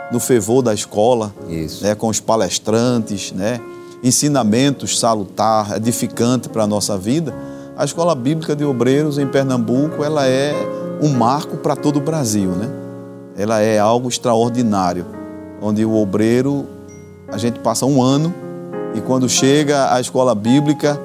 no 0.09 0.21
fervor 0.21 0.61
da 0.61 0.73
escola, 0.73 1.33
né, 1.81 1.93
com 1.93 2.07
os 2.07 2.21
palestrantes, 2.21 3.33
né, 3.33 3.59
ensinamentos 4.01 4.97
salutar, 4.97 5.75
edificante 5.75 6.47
para 6.47 6.63
a 6.63 6.67
nossa 6.67 6.97
vida. 6.97 7.35
A 7.75 7.83
Escola 7.83 8.15
Bíblica 8.15 8.55
de 8.55 8.63
Obreiros 8.63 9.17
em 9.17 9.27
Pernambuco, 9.27 10.01
ela 10.01 10.25
é 10.25 10.55
um 11.01 11.09
marco 11.09 11.57
para 11.57 11.75
todo 11.75 11.97
o 11.97 12.01
Brasil, 12.01 12.51
né? 12.51 12.80
Ela 13.41 13.59
é 13.61 13.79
algo 13.79 14.07
extraordinário, 14.07 15.05
onde 15.61 15.83
o 15.83 15.95
obreiro, 15.95 16.65
a 17.27 17.37
gente 17.37 17.59
passa 17.59 17.85
um 17.85 18.01
ano 18.01 18.33
e 18.93 19.01
quando 19.01 19.27
chega 19.27 19.91
à 19.93 19.99
escola 19.99 20.35
bíblica, 20.35 20.99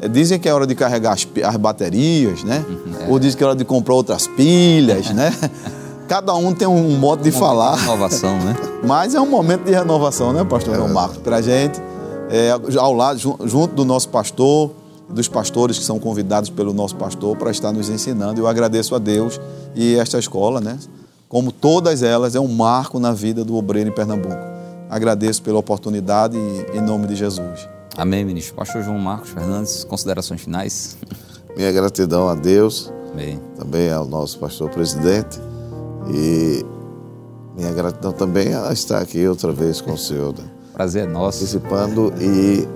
eh, 0.00 0.06
dizem 0.08 0.38
que 0.38 0.48
é 0.48 0.54
hora 0.54 0.66
de 0.66 0.74
carregar 0.74 1.12
as, 1.14 1.26
as 1.44 1.56
baterias, 1.56 2.44
né? 2.44 2.64
Ou 3.08 3.18
dizem 3.18 3.36
que 3.36 3.42
é 3.42 3.46
hora 3.46 3.56
de 3.56 3.64
comprar 3.64 3.94
outras 3.94 4.26
pilhas, 4.28 5.10
né? 5.10 5.32
Cada 6.06 6.34
um 6.34 6.52
tem 6.52 6.66
um 6.68 6.96
modo 6.98 7.22
de 7.22 7.30
falar. 7.30 7.82
Inovação, 7.82 8.36
né? 8.38 8.54
Mas 8.86 9.14
é 9.14 9.20
um 9.20 9.26
momento 9.28 9.64
de 9.64 9.72
renovação, 9.72 10.32
né, 10.32 10.44
pastor 10.44 10.74
João 10.76 10.88
Marcos? 10.88 11.18
Para 11.18 11.36
a 11.36 11.42
gente, 11.42 11.80
é, 12.30 12.50
ao 12.78 12.92
lado, 12.94 13.18
ju- 13.18 13.38
junto 13.44 13.74
do 13.74 13.84
nosso 13.84 14.08
pastor, 14.10 14.70
dos 15.08 15.26
pastores 15.28 15.78
que 15.78 15.84
são 15.84 15.98
convidados 15.98 16.50
pelo 16.50 16.72
nosso 16.72 16.94
pastor 16.96 17.36
para 17.36 17.50
estar 17.50 17.72
nos 17.72 17.88
ensinando. 17.88 18.40
Eu 18.40 18.46
agradeço 18.46 18.94
a 18.94 18.98
Deus 18.98 19.40
e 19.74 19.96
esta 19.96 20.18
escola, 20.18 20.60
né? 20.60 20.76
Como 21.30 21.52
todas 21.52 22.02
elas, 22.02 22.34
é 22.34 22.40
um 22.40 22.48
marco 22.48 22.98
na 22.98 23.12
vida 23.12 23.44
do 23.44 23.54
obreiro 23.54 23.88
em 23.88 23.92
Pernambuco. 23.92 24.34
Agradeço 24.90 25.40
pela 25.44 25.60
oportunidade 25.60 26.36
e 26.36 26.76
em 26.76 26.80
nome 26.80 27.06
de 27.06 27.14
Jesus. 27.14 27.68
Amém, 27.96 28.24
ministro. 28.24 28.56
Pastor 28.56 28.82
João 28.82 28.98
Marcos 28.98 29.30
Fernandes, 29.30 29.84
considerações 29.84 30.40
finais? 30.40 30.96
Minha 31.56 31.70
gratidão 31.70 32.28
a 32.28 32.34
Deus, 32.34 32.92
Amém. 33.12 33.40
também 33.56 33.92
ao 33.92 34.06
nosso 34.06 34.40
pastor 34.40 34.70
presidente 34.70 35.38
e 36.12 36.66
minha 37.56 37.70
gratidão 37.70 38.10
também 38.10 38.52
a 38.52 38.72
estar 38.72 39.00
aqui 39.00 39.24
outra 39.28 39.52
vez 39.52 39.80
com 39.80 39.92
o 39.92 39.98
senhor, 39.98 40.36
né? 40.36 40.50
Prazer 40.74 41.04
é 41.04 41.06
nosso. 41.06 41.38
participando 41.38 42.12
e 42.20 42.66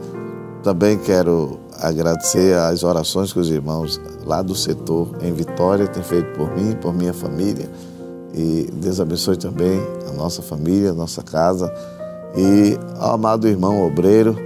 também 0.63 0.97
quero 0.97 1.59
agradecer 1.81 2.57
as 2.57 2.85
orações 2.85 3.33
que 3.33 3.41
os 3.41 3.51
irmãos 3.51 4.01
lá 4.25 4.43
do 4.43 4.55
setor 4.55 5.09
em 5.23 5.33
Vitória 5.33 5.89
têm 5.89 6.05
feito 6.05 6.39
por 6.39 6.55
mim, 6.55 6.77
por 6.81 6.95
minha 6.95 7.13
família 7.13 7.69
e 8.37 8.69
Deus 8.73 8.99
abençoe 9.01 9.37
também 9.37 9.81
a 10.09 10.13
nossa 10.13 10.43
família, 10.43 10.91
a 10.91 10.95
nossa 10.95 11.23
casa. 11.23 11.73
E 12.37 12.77
ao 12.99 13.15
amado 13.15 13.47
irmão 13.47 13.87
obreiro 13.87 14.37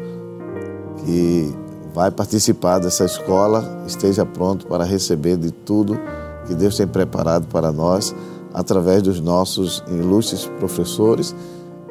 que 1.05 1.55
vai 1.95 2.11
participar 2.11 2.79
dessa 2.79 3.05
escola, 3.05 3.83
esteja 3.87 4.27
pronto 4.27 4.67
para 4.67 4.85
receber 4.85 5.39
de 5.39 5.51
tudo 5.51 5.99
que 6.47 6.55
Deus 6.55 6.77
tem 6.77 6.87
preparado 6.87 7.47
para 7.49 7.73
nós 7.73 8.15
através 8.53 9.03
dos 9.03 9.21
nossos 9.21 9.83
ilustres 9.89 10.45
professores. 10.59 11.35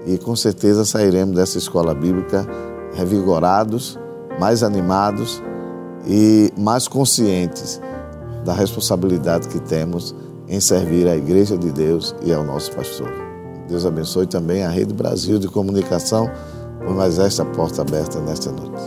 E 0.06 0.20
com 0.20 0.36
certeza 0.36 0.86
sairemos 0.86 1.36
dessa 1.36 1.58
escola 1.58 1.96
bíblica 1.96 2.48
revigorados, 2.94 3.98
mais 4.40 4.62
animados 4.62 5.42
e 6.06 6.54
mais 6.58 6.88
conscientes 6.88 7.82
da 8.46 8.54
responsabilidade 8.54 9.48
que 9.48 9.60
temos 9.60 10.16
em 10.48 10.60
servir 10.60 11.08
a 11.08 11.16
Igreja 11.16 11.58
de 11.58 11.72
Deus 11.72 12.16
e 12.24 12.34
ao 12.34 12.44
nosso 12.44 12.72
pastor. 12.72 13.12
Deus 13.68 13.86
abençoe 13.86 14.26
também 14.26 14.64
a 14.64 14.70
Rede 14.70 14.94
Brasil 14.94 15.40
de 15.40 15.48
Comunicação 15.48 16.30
por 16.80 16.96
mais 16.96 17.20
esta 17.20 17.44
porta 17.44 17.82
aberta 17.82 18.20
nesta 18.22 18.52
noite. 18.52 18.82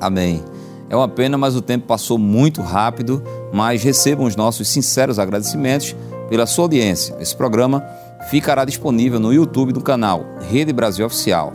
Amém. 0.00 0.42
É 0.88 0.96
uma 0.96 1.08
pena, 1.08 1.38
mas 1.38 1.56
o 1.56 1.62
tempo 1.62 1.86
passou 1.86 2.18
muito 2.18 2.60
rápido, 2.60 3.22
mas 3.52 3.82
recebam 3.82 4.26
os 4.26 4.36
nossos 4.36 4.68
sinceros 4.68 5.18
agradecimentos 5.18 5.94
pela 6.28 6.46
sua 6.46 6.64
audiência. 6.64 7.16
Esse 7.20 7.36
programa 7.36 7.84
ficará 8.30 8.64
disponível 8.64 9.20
no 9.20 9.32
YouTube 9.32 9.72
do 9.72 9.80
canal 9.80 10.24
Rede 10.50 10.72
Brasil 10.72 11.04
Oficial. 11.04 11.52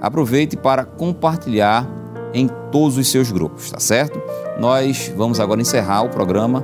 Aproveite 0.00 0.56
para 0.56 0.84
compartilhar 0.84 1.88
em 2.32 2.48
todos 2.70 2.96
os 2.96 3.10
seus 3.10 3.30
grupos, 3.30 3.70
tá 3.70 3.80
certo? 3.80 4.20
Nós 4.58 5.12
vamos 5.16 5.40
agora 5.40 5.60
encerrar 5.60 6.02
o 6.02 6.08
programa 6.08 6.62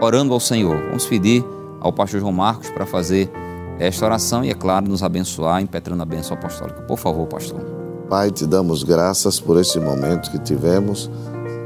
orando 0.00 0.32
ao 0.32 0.40
Senhor. 0.40 0.76
Vamos 0.88 1.06
pedir 1.06 1.44
ao 1.86 1.92
pastor 1.92 2.20
João 2.20 2.32
Marcos 2.32 2.70
para 2.70 2.84
fazer 2.84 3.30
esta 3.78 4.04
oração 4.04 4.44
e, 4.44 4.50
é 4.50 4.54
claro, 4.54 4.88
nos 4.88 5.02
abençoar, 5.02 5.60
impetrando 5.62 6.02
a 6.02 6.06
bênção 6.06 6.36
apostólica. 6.36 6.82
Por 6.82 6.98
favor, 6.98 7.26
pastor. 7.26 7.60
Pai, 8.08 8.30
te 8.30 8.46
damos 8.46 8.82
graças 8.82 9.40
por 9.40 9.60
esse 9.60 9.78
momento 9.78 10.30
que 10.30 10.38
tivemos 10.38 11.10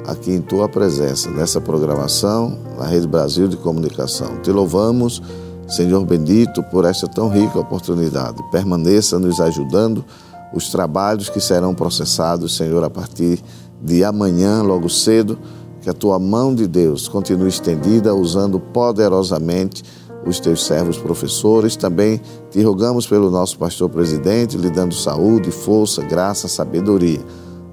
aqui 0.07 0.33
em 0.33 0.41
tua 0.41 0.69
presença, 0.69 1.31
nessa 1.31 1.61
programação, 1.61 2.59
na 2.79 2.87
Rede 2.87 3.07
Brasil 3.07 3.47
de 3.47 3.57
Comunicação. 3.57 4.41
Te 4.43 4.51
louvamos, 4.51 5.23
Senhor 5.69 6.05
bendito, 6.05 6.63
por 6.65 6.85
esta 6.85 7.07
tão 7.07 7.29
rica 7.29 7.59
oportunidade. 7.59 8.43
Permaneça 8.51 9.19
nos 9.19 9.41
ajudando 9.41 10.05
os 10.53 10.71
trabalhos 10.71 11.29
que 11.29 11.41
serão 11.41 11.75
processados, 11.75 12.57
Senhor, 12.57 12.83
a 12.83 12.91
partir 12.91 13.41
de 13.81 14.03
amanhã, 14.03 14.63
logo 14.63 14.89
cedo, 14.89 15.39
que 15.81 15.89
a 15.89 15.95
tua 15.95 16.19
mão 16.19 16.55
de 16.55 16.67
Deus 16.67 17.07
continue 17.09 17.49
estendida, 17.49 18.15
usando 18.15 18.59
poderosamente 18.59 19.85
os 20.27 20.41
teus 20.41 20.67
servos 20.67 20.99
professores. 20.99 21.77
Também 21.77 22.21
te 22.51 22.63
rogamos 22.63 23.07
pelo 23.07 23.31
nosso 23.31 23.59
pastor 23.59 23.89
presidente, 23.89 24.57
lhe 24.57 24.71
dando 24.71 24.95
saúde, 24.95 25.51
força, 25.51 26.03
graça, 26.03 26.49
sabedoria. 26.49 27.21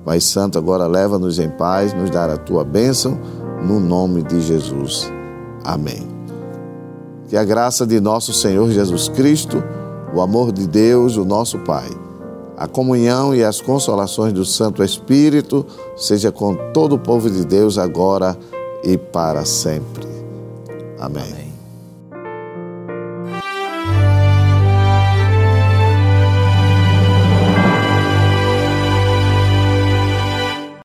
Pai 0.06 0.22
Santo, 0.22 0.58
agora 0.58 0.88
leva-nos 0.88 1.38
em 1.40 1.50
paz, 1.50 1.94
nos 1.94 2.10
dar 2.10 2.30
a 2.30 2.38
tua 2.38 2.64
bênção, 2.64 3.20
no 3.62 3.80
nome 3.80 4.24
de 4.24 4.40
Jesus. 4.40 5.12
Amém. 5.64 6.08
Que 7.28 7.36
a 7.36 7.44
graça 7.44 7.86
de 7.86 8.00
nosso 8.00 8.32
Senhor 8.32 8.70
Jesus 8.72 9.10
Cristo, 9.10 9.62
o 10.14 10.22
amor 10.22 10.54
de 10.54 10.66
Deus, 10.66 11.18
o 11.18 11.26
nosso 11.26 11.60
Pai, 11.60 11.90
a 12.56 12.68
comunhão 12.68 13.36
e 13.36 13.44
as 13.44 13.60
consolações 13.60 14.32
do 14.32 14.46
Santo 14.46 14.82
Espírito 14.82 15.66
seja 15.98 16.32
com 16.32 16.56
todo 16.74 16.96
o 16.96 17.00
povo 17.00 17.30
de 17.30 17.46
Deus 17.46 17.78
agora 17.78 18.38
e 18.84 18.98
para 18.98 19.44
sempre. 19.44 20.08
Amém. 20.98 21.24
Amém. 21.24 21.57